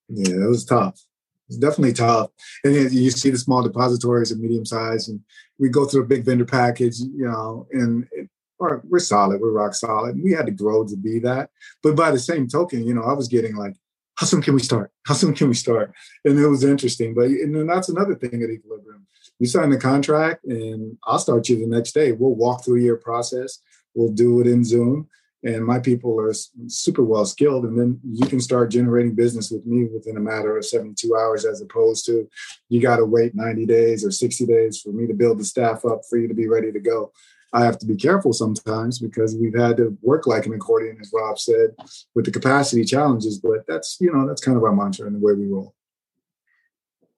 yeah, 0.09 0.45
it 0.45 0.49
was 0.49 0.65
tough. 0.65 1.01
It's 1.49 1.59
definitely 1.59 1.93
tough. 1.93 2.31
And 2.65 2.75
you 2.93 3.11
see 3.11 3.31
the 3.31 3.39
small 3.39 3.63
depositories 3.63 4.33
and 4.33 4.41
medium 4.41 4.65
size, 4.65 5.09
and 5.09 5.21
we 5.59 5.69
go 5.69 5.87
through 5.87 6.03
a 6.03 6.07
big 6.07 6.25
vendor 6.25 6.45
package, 6.45 6.99
you 6.99 7.27
know, 7.27 7.67
and 7.73 8.07
it, 8.13 8.29
we're 8.59 8.99
solid, 8.99 9.41
we're 9.41 9.53
rock 9.53 9.75
solid. 9.75 10.21
We 10.23 10.33
had 10.33 10.47
to 10.47 10.53
grow 10.53 10.87
to 10.87 10.97
be 10.97 11.19
that. 11.21 11.51
But 11.83 11.95
by 11.95 12.11
the 12.11 12.19
same 12.19 12.49
token, 12.49 12.87
you 12.87 12.95
know, 12.95 13.03
I 13.03 13.13
was 13.13 13.29
getting 13.29 13.55
like, 13.55 13.77
how 14.17 14.27
soon 14.27 14.41
can 14.41 14.55
we 14.55 14.63
start? 14.63 14.91
How 15.05 15.15
soon 15.15 15.35
can 15.35 15.49
we 15.49 15.55
start? 15.55 15.93
And 16.25 16.39
it 16.39 16.49
was 16.49 16.65
interesting. 16.65 17.13
But 17.13 17.27
and 17.27 17.55
then 17.55 17.67
that's 17.67 17.91
another 17.91 18.15
thing 18.15 18.43
at 18.43 18.51
Equilibrium. 18.51 19.07
You 19.39 19.47
sign 19.47 19.69
the 19.69 19.77
contract, 19.77 20.45
and 20.47 20.97
I'll 21.05 21.19
start 21.19 21.49
you 21.51 21.59
the 21.59 21.67
next 21.67 21.93
day. 21.93 22.13
We'll 22.13 22.35
walk 22.35 22.65
through 22.65 22.81
your 22.81 22.97
process. 22.97 23.59
We'll 23.95 24.13
do 24.13 24.41
it 24.41 24.47
in 24.47 24.65
Zoom, 24.65 25.09
and 25.47 25.65
my 25.65 25.79
people 25.79 26.21
are 26.21 26.33
super 26.67 27.05
well 27.05 27.25
skilled. 27.25 27.65
And 27.65 27.79
then 27.79 28.01
you 28.05 28.27
can 28.27 28.41
start 28.41 28.71
generating 28.71 29.15
business 29.15 29.51
with 29.51 29.65
me 29.65 29.85
within 29.85 30.17
a 30.17 30.21
matter 30.21 30.57
of 30.57 30.67
72 30.67 31.15
hours, 31.15 31.45
as 31.45 31.61
opposed 31.61 32.05
to 32.07 32.29
you 32.69 32.81
got 32.81 32.97
to 32.97 33.05
wait 33.05 33.35
90 33.35 33.65
days 33.65 34.05
or 34.05 34.11
60 34.11 34.45
days 34.45 34.81
for 34.81 34.91
me 34.91 35.07
to 35.07 35.15
build 35.15 35.39
the 35.39 35.45
staff 35.45 35.85
up 35.85 36.01
for 36.11 36.19
you 36.19 36.27
to 36.27 36.35
be 36.35 36.49
ready 36.49 36.73
to 36.73 36.81
go. 36.81 37.13
I 37.53 37.65
have 37.65 37.79
to 37.79 37.87
be 37.87 37.97
careful 37.97 38.33
sometimes 38.33 38.99
because 38.99 39.37
we've 39.37 39.57
had 39.57 39.77
to 39.77 39.97
work 40.03 40.27
like 40.27 40.47
an 40.47 40.55
accordion, 40.55 40.99
as 41.01 41.13
Rob 41.15 41.39
said, 41.39 41.71
with 42.15 42.25
the 42.25 42.33
capacity 42.33 42.85
challenges. 42.85 43.39
But 43.39 43.67
that's 43.69 43.99
you 44.01 44.13
know 44.13 44.27
that's 44.27 44.43
kind 44.43 44.57
of 44.57 44.65
our 44.65 44.75
mantra 44.75 45.07
and 45.07 45.15
the 45.15 45.25
way 45.25 45.35
we 45.35 45.47
roll. 45.47 45.76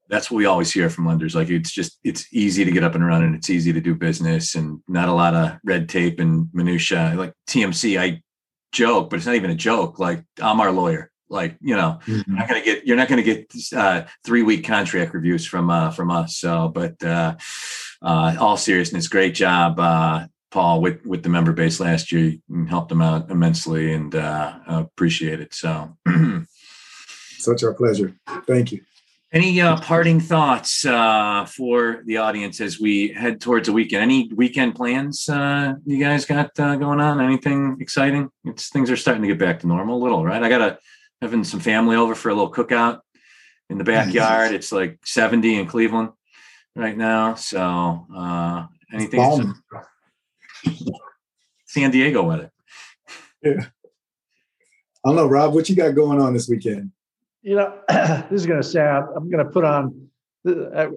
That's 0.09 0.31
what 0.31 0.39
we 0.39 0.47
always 0.47 0.73
hear 0.73 0.89
from 0.89 1.07
lenders. 1.07 1.35
Like 1.35 1.51
it's 1.51 1.71
just 1.71 1.99
it's 2.03 2.27
easy 2.33 2.65
to 2.65 2.71
get 2.71 2.85
up 2.85 2.95
and 2.95 3.07
run, 3.07 3.23
and 3.23 3.35
it's 3.35 3.51
easy 3.51 3.73
to 3.73 3.81
do 3.81 3.95
business, 3.95 4.55
and 4.55 4.81
not 4.89 5.09
a 5.09 5.13
lot 5.13 5.35
of 5.35 5.59
red 5.65 5.89
tape 5.89 6.19
and 6.21 6.49
minutia. 6.53 7.15
Like 7.17 7.35
TMC, 7.49 8.01
I 8.01 8.23
joke, 8.73 9.11
but 9.11 9.17
it's 9.17 9.27
not 9.27 9.35
even 9.35 9.51
a 9.51 9.55
joke. 9.55 9.99
Like 9.99 10.25
I'm 10.41 10.61
our 10.61 10.73
lawyer. 10.73 11.11
Like, 11.31 11.57
you 11.61 11.77
know, 11.77 11.99
mm-hmm. 12.07 12.31
you're 12.31 12.39
not 12.39 12.49
gonna 12.49 12.65
get 12.65 12.87
you're 12.87 12.97
not 12.97 13.09
gonna 13.09 13.23
get 13.23 13.53
uh, 13.77 14.05
three 14.25 14.43
week 14.43 14.65
contract 14.65 15.13
reviews 15.15 15.47
from 15.47 15.71
uh, 15.71 15.91
from 15.91 16.11
us. 16.11 16.39
So, 16.39 16.69
but 16.69 17.03
uh, 17.03 17.37
uh, 18.01 18.37
all 18.41 18.57
seriousness, 18.57 19.09
great 19.09 19.35
job, 19.35 19.79
uh, 19.79 20.27
Paul, 20.51 20.81
with 20.81 21.05
with 21.05 21.23
the 21.23 21.29
member 21.29 21.53
base 21.53 21.81
last 21.81 22.13
year. 22.13 22.35
You 22.49 22.65
helped 22.65 22.89
them 22.89 23.03
out 23.03 23.31
immensely, 23.31 23.93
and 23.93 24.15
uh, 24.15 24.59
appreciate 24.67 25.41
it. 25.41 25.53
So, 25.53 25.97
such 27.39 27.63
our 27.63 27.75
pleasure. 27.75 28.15
Thank 28.47 28.73
you. 28.73 28.81
Any 29.31 29.61
uh, 29.61 29.79
parting 29.81 30.21
thoughts 30.21 30.87
uh, 30.87 31.45
for 31.45 32.01
the 32.07 32.17
audience 32.17 32.63
as 32.63 32.81
we 32.81 33.09
head 33.09 33.43
towards 33.43 33.67
the 33.67 33.75
weekend? 33.75 34.03
Any 34.03 34.31
weekend 34.35 34.75
plans 34.75 35.29
uh, 35.29 35.75
you 35.85 36.03
guys 36.03 36.25
got 36.25 36.59
uh, 36.59 36.77
going 36.77 36.99
on? 36.99 37.21
Anything 37.21 37.77
exciting? 37.79 38.31
It's 38.45 38.71
things 38.71 38.91
are 38.91 38.97
starting 38.97 39.23
to 39.23 39.29
get 39.29 39.39
back 39.39 39.61
to 39.61 39.67
normal 39.67 39.99
a 39.99 40.03
little, 40.03 40.25
right? 40.25 40.43
I 40.43 40.49
got 40.49 40.63
a 40.63 40.79
having 41.21 41.45
some 41.45 41.61
family 41.61 41.95
over 41.95 42.15
for 42.15 42.31
a 42.31 42.35
little 42.35 42.51
cookout 42.51 43.01
in 43.69 43.77
the 43.77 43.85
backyard. 43.85 44.53
It's 44.53 44.73
like 44.73 44.99
70 45.05 45.59
in 45.59 45.67
Cleveland 45.67 46.11
right 46.75 46.97
now. 46.97 47.35
So 47.35 48.07
uh, 48.15 48.67
anything 48.95 49.21
San 51.67 51.91
Diego 51.91 52.23
weather. 52.23 52.51
Yeah. 53.43 53.67
I 55.05 55.11
don't 55.11 55.17
know, 55.17 55.27
Rob, 55.27 55.55
what 55.55 55.69
you 55.69 55.77
got 55.77 55.95
going 55.95 56.21
on 56.21 56.33
this 56.33 56.49
weekend? 56.49 56.93
You 57.49 57.57
know, 57.57 57.75
this 57.89 58.43
is 58.43 58.47
going 58.47 58.61
to 58.61 58.69
sound, 58.69 59.09
I'm 59.17 59.31
going 59.31 59.43
to 59.45 59.51
put 59.51 59.65
on, 59.65 60.09
uh, 60.47 60.89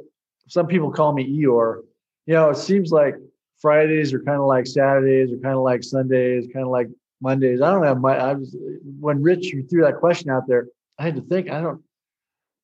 some 0.50 0.68
people 0.68 0.92
call 0.92 1.14
me 1.14 1.24
Eeyore. 1.26 1.80
You 2.26 2.34
know, 2.34 2.50
it 2.50 2.58
seems 2.58 2.92
like 2.92 3.16
Fridays 3.62 4.12
are 4.12 4.22
kind 4.22 4.38
of 4.38 4.48
like 4.48 4.68
Saturdays, 4.68 5.32
or 5.32 5.38
kind 5.38 5.56
of 5.56 5.64
like 5.64 5.82
Sundays, 5.82 6.50
kind 6.52 6.66
of 6.66 6.72
like 6.72 6.90
Mondays. 7.22 7.62
I 7.62 7.72
don't 7.72 7.86
have 7.86 8.02
my, 8.02 8.18
I 8.18 8.34
was, 8.34 8.54
when 9.00 9.24
Rich 9.24 9.56
threw 9.70 9.82
that 9.84 10.00
question 10.00 10.30
out 10.30 10.46
there, 10.46 10.68
I 11.00 11.04
had 11.04 11.16
to 11.16 11.22
think, 11.22 11.50
I 11.50 11.62
don't, 11.62 11.82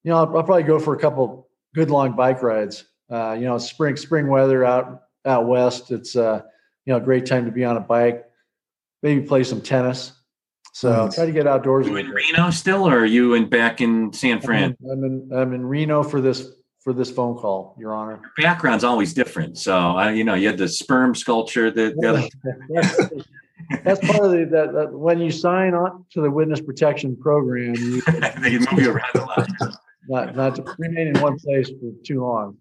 you 0.04 0.12
know, 0.12 0.18
I'll, 0.18 0.38
I'll 0.38 0.44
probably 0.44 0.64
go 0.64 0.80
for 0.80 0.94
a 0.94 1.00
couple 1.00 1.48
good 1.74 1.90
long 1.90 2.14
bike 2.14 2.44
rides. 2.44 2.84
Uh, 3.10 3.38
you 3.40 3.46
know, 3.46 3.58
spring, 3.58 3.96
spring 3.96 4.28
weather 4.28 4.66
out, 4.66 5.04
out 5.26 5.48
West. 5.48 5.92
It's, 5.92 6.18
uh, 6.18 6.42
you 6.86 6.92
know, 6.92 6.98
a 6.98 7.02
great 7.02 7.26
time 7.26 7.46
to 7.46 7.52
be 7.52 7.64
on 7.64 7.78
a 7.78 7.82
bike, 7.82 8.26
maybe 9.02 9.26
play 9.26 9.46
some 9.46 9.62
tennis. 9.62 10.12
So 10.78 11.06
nice. 11.06 11.16
try 11.16 11.26
to 11.26 11.32
get 11.32 11.48
outdoors. 11.48 11.88
Are 11.88 11.90
you 11.90 11.96
in 11.98 12.10
Reno 12.12 12.52
still, 12.52 12.88
or 12.88 13.00
are 13.00 13.06
you 13.06 13.34
in 13.34 13.50
back 13.50 13.82
in 13.82 14.14
San 14.14 14.40
Fran? 14.40 14.78
I'm 14.84 15.04
in, 15.04 15.30
I'm 15.34 15.54
in 15.56 15.66
Reno 15.66 16.04
for 16.04 16.22
this 16.22 16.52
for 16.82 16.94
this 16.94 17.10
phone 17.10 17.36
call, 17.36 17.76
Your 17.80 17.96
Honor. 17.96 18.22
Your 18.38 18.46
background's 18.46 18.84
always 18.84 19.12
different. 19.12 19.58
So 19.58 19.76
I, 19.76 20.12
you 20.12 20.24
know, 20.24 20.36
you 20.36 20.46
had 20.46 20.60
the 20.60 20.68
sperm 20.68 21.16
sculpture. 21.16 21.72
The, 21.72 21.96
the 21.98 22.10
other. 22.10 23.24
that's, 23.84 24.06
part 24.06 24.24
of 24.24 24.32
the 24.34 24.48
that, 24.52 24.74
that, 24.74 24.94
when 24.94 25.20
you 25.20 25.32
sign 25.32 25.74
on 25.74 26.06
to 26.12 26.22
the 26.22 26.30
witness 26.30 26.62
protection 26.62 27.18
program. 27.18 27.74
You, 27.74 28.02
they 28.44 28.60
move 28.60 28.80
you 28.80 28.92
around 28.92 29.16
a 29.16 29.22
lot. 29.22 29.50
Not 30.08 30.36
not 30.36 30.56
to 30.58 30.76
remain 30.78 31.08
in 31.08 31.20
one 31.20 31.40
place 31.40 31.70
for 31.70 31.92
too 32.06 32.22
long. 32.22 32.56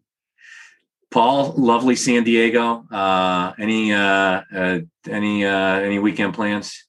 Paul, 1.11 1.53
lovely 1.59 1.97
San 1.97 2.25
Diego. 2.25 2.87
Uh, 2.91 3.53
any 3.59 3.93
uh, 3.93 4.41
uh, 4.55 4.79
any 5.07 5.45
uh, 5.45 5.81
any 5.81 5.99
weekend 5.99 6.33
plans? 6.33 6.87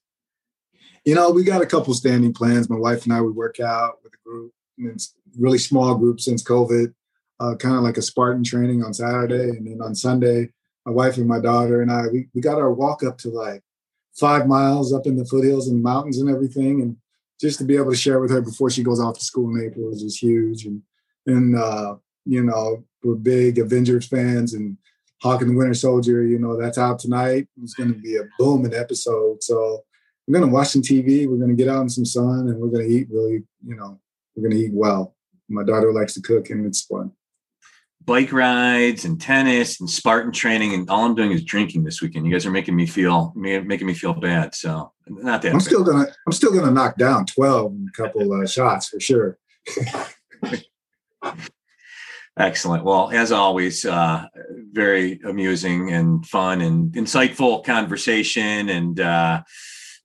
You 1.08 1.14
know, 1.14 1.30
we 1.30 1.42
got 1.42 1.62
a 1.62 1.66
couple 1.66 1.94
standing 1.94 2.34
plans. 2.34 2.68
My 2.68 2.76
wife 2.76 3.04
and 3.04 3.14
I 3.14 3.22
would 3.22 3.34
work 3.34 3.60
out 3.60 3.94
with 4.04 4.12
a 4.12 4.28
group, 4.28 4.52
and 4.76 4.88
it's 4.88 5.14
really 5.38 5.56
small 5.56 5.94
group 5.94 6.20
since 6.20 6.42
COVID, 6.42 6.92
uh, 7.40 7.54
kind 7.54 7.76
of 7.76 7.82
like 7.82 7.96
a 7.96 8.02
Spartan 8.02 8.44
training 8.44 8.84
on 8.84 8.92
Saturday, 8.92 9.48
and 9.48 9.66
then 9.66 9.80
on 9.80 9.94
Sunday, 9.94 10.50
my 10.84 10.92
wife 10.92 11.16
and 11.16 11.26
my 11.26 11.40
daughter 11.40 11.80
and 11.80 11.90
I 11.90 12.08
we, 12.12 12.28
we 12.34 12.42
got 12.42 12.58
our 12.58 12.70
walk 12.70 13.02
up 13.02 13.16
to 13.20 13.30
like 13.30 13.62
five 14.20 14.46
miles 14.46 14.92
up 14.92 15.06
in 15.06 15.16
the 15.16 15.24
foothills 15.24 15.68
and 15.68 15.82
mountains 15.82 16.18
and 16.18 16.28
everything, 16.28 16.82
and 16.82 16.98
just 17.40 17.58
to 17.60 17.64
be 17.64 17.76
able 17.76 17.90
to 17.90 17.96
share 17.96 18.20
with 18.20 18.30
her 18.30 18.42
before 18.42 18.68
she 18.68 18.82
goes 18.82 19.00
off 19.00 19.18
to 19.18 19.24
school 19.24 19.56
in 19.56 19.64
April 19.64 19.90
is 19.90 20.02
just 20.02 20.22
huge. 20.22 20.66
And 20.66 20.82
and 21.26 21.56
uh, 21.56 21.96
you 22.26 22.44
know, 22.44 22.84
we're 23.02 23.14
big 23.14 23.58
Avengers 23.58 24.06
fans 24.06 24.52
and 24.52 24.76
Hawk 25.22 25.40
and 25.40 25.52
the 25.52 25.56
Winter 25.56 25.72
Soldier. 25.72 26.22
You 26.22 26.38
know, 26.38 26.60
that's 26.60 26.76
out 26.76 26.98
tonight. 26.98 27.48
It's 27.62 27.72
going 27.72 27.94
to 27.94 27.98
be 27.98 28.16
a 28.16 28.28
booming 28.38 28.74
episode. 28.74 29.42
So 29.42 29.84
we're 30.28 30.38
going 30.38 30.48
to 30.50 30.54
watch 30.54 30.68
some 30.68 30.82
TV. 30.82 31.26
We're 31.26 31.38
going 31.38 31.56
to 31.56 31.56
get 31.56 31.68
out 31.68 31.80
in 31.80 31.88
some 31.88 32.04
sun, 32.04 32.48
and 32.48 32.60
we're 32.60 32.68
going 32.68 32.86
to 32.86 32.94
eat 32.94 33.08
really. 33.10 33.44
You 33.66 33.76
know, 33.76 33.98
we're 34.36 34.42
going 34.42 34.54
to 34.54 34.62
eat 34.66 34.72
well. 34.74 35.16
My 35.48 35.64
daughter 35.64 35.90
likes 35.92 36.12
to 36.14 36.20
cook, 36.20 36.50
and 36.50 36.66
it's 36.66 36.82
fun. 36.82 37.12
Bike 38.04 38.32
rides 38.32 39.06
and 39.06 39.20
tennis 39.20 39.80
and 39.80 39.88
Spartan 39.88 40.32
training, 40.32 40.74
and 40.74 40.88
all 40.90 41.04
I'm 41.06 41.14
doing 41.14 41.32
is 41.32 41.42
drinking 41.42 41.84
this 41.84 42.02
weekend. 42.02 42.26
You 42.26 42.32
guys 42.32 42.44
are 42.44 42.50
making 42.50 42.76
me 42.76 42.86
feel 42.86 43.32
making 43.34 43.86
me 43.86 43.94
feel 43.94 44.12
bad. 44.12 44.54
So 44.54 44.92
not 45.08 45.40
that. 45.42 45.48
I'm 45.48 45.58
bad. 45.58 45.62
still 45.62 45.82
gonna 45.82 46.06
I'm 46.26 46.32
still 46.32 46.52
gonna 46.52 46.72
knock 46.72 46.98
down 46.98 47.24
twelve 47.24 47.72
in 47.72 47.88
a 47.88 47.92
couple 47.96 48.30
uh, 48.32 48.46
shots 48.46 48.88
for 48.88 49.00
sure. 49.00 49.38
Excellent. 52.38 52.84
Well, 52.84 53.10
as 53.10 53.32
always, 53.32 53.84
uh, 53.84 54.26
very 54.72 55.20
amusing 55.24 55.90
and 55.92 56.24
fun 56.24 56.60
and 56.60 56.92
insightful 56.92 57.64
conversation. 57.64 58.68
And 58.68 59.00
uh, 59.00 59.42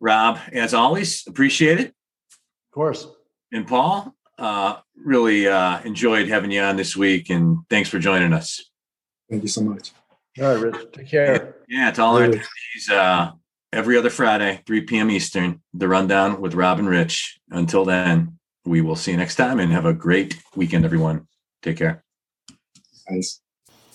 Rob, 0.04 0.38
as 0.52 0.74
always, 0.74 1.26
appreciate 1.28 1.80
it. 1.80 1.88
Of 1.88 2.74
course. 2.74 3.08
And 3.54 3.66
Paul, 3.66 4.14
uh, 4.38 4.80
really 4.98 5.48
uh, 5.48 5.82
enjoyed 5.84 6.28
having 6.28 6.52
you 6.52 6.60
on 6.60 6.76
this 6.76 6.98
week, 6.98 7.30
and 7.30 7.60
thanks 7.70 7.88
for 7.88 8.00
joining 8.00 8.34
us. 8.34 8.70
Thank 9.30 9.44
you 9.44 9.48
so 9.48 9.62
much. 9.62 9.92
All 10.42 10.54
right, 10.54 10.62
Rich. 10.62 10.92
Take 10.92 11.08
care. 11.08 11.56
Yeah, 11.70 11.88
it's 11.88 12.00
all 12.00 12.18
our 12.18 12.28
attendees. 12.28 12.92
Uh, 12.92 13.32
every 13.72 13.98
other 13.98 14.10
Friday, 14.10 14.62
3 14.68 14.82
p.m. 14.82 15.10
Eastern, 15.10 15.62
the 15.74 15.88
rundown 15.88 16.42
with 16.42 16.54
Rob 16.54 16.80
and 16.80 16.90
Rich. 16.90 17.40
Until 17.50 17.86
then, 17.86 18.40
we 18.66 18.82
will 18.82 18.98
see 18.98 19.12
you 19.12 19.18
next 19.18 19.36
time 19.36 19.62
and 19.62 19.72
have 19.72 19.86
a 19.86 19.94
great 19.94 20.38
weekend, 20.54 20.84
everyone. 20.84 21.28
Take 21.62 21.78
care. 21.78 22.04
Thanks. 23.08 23.40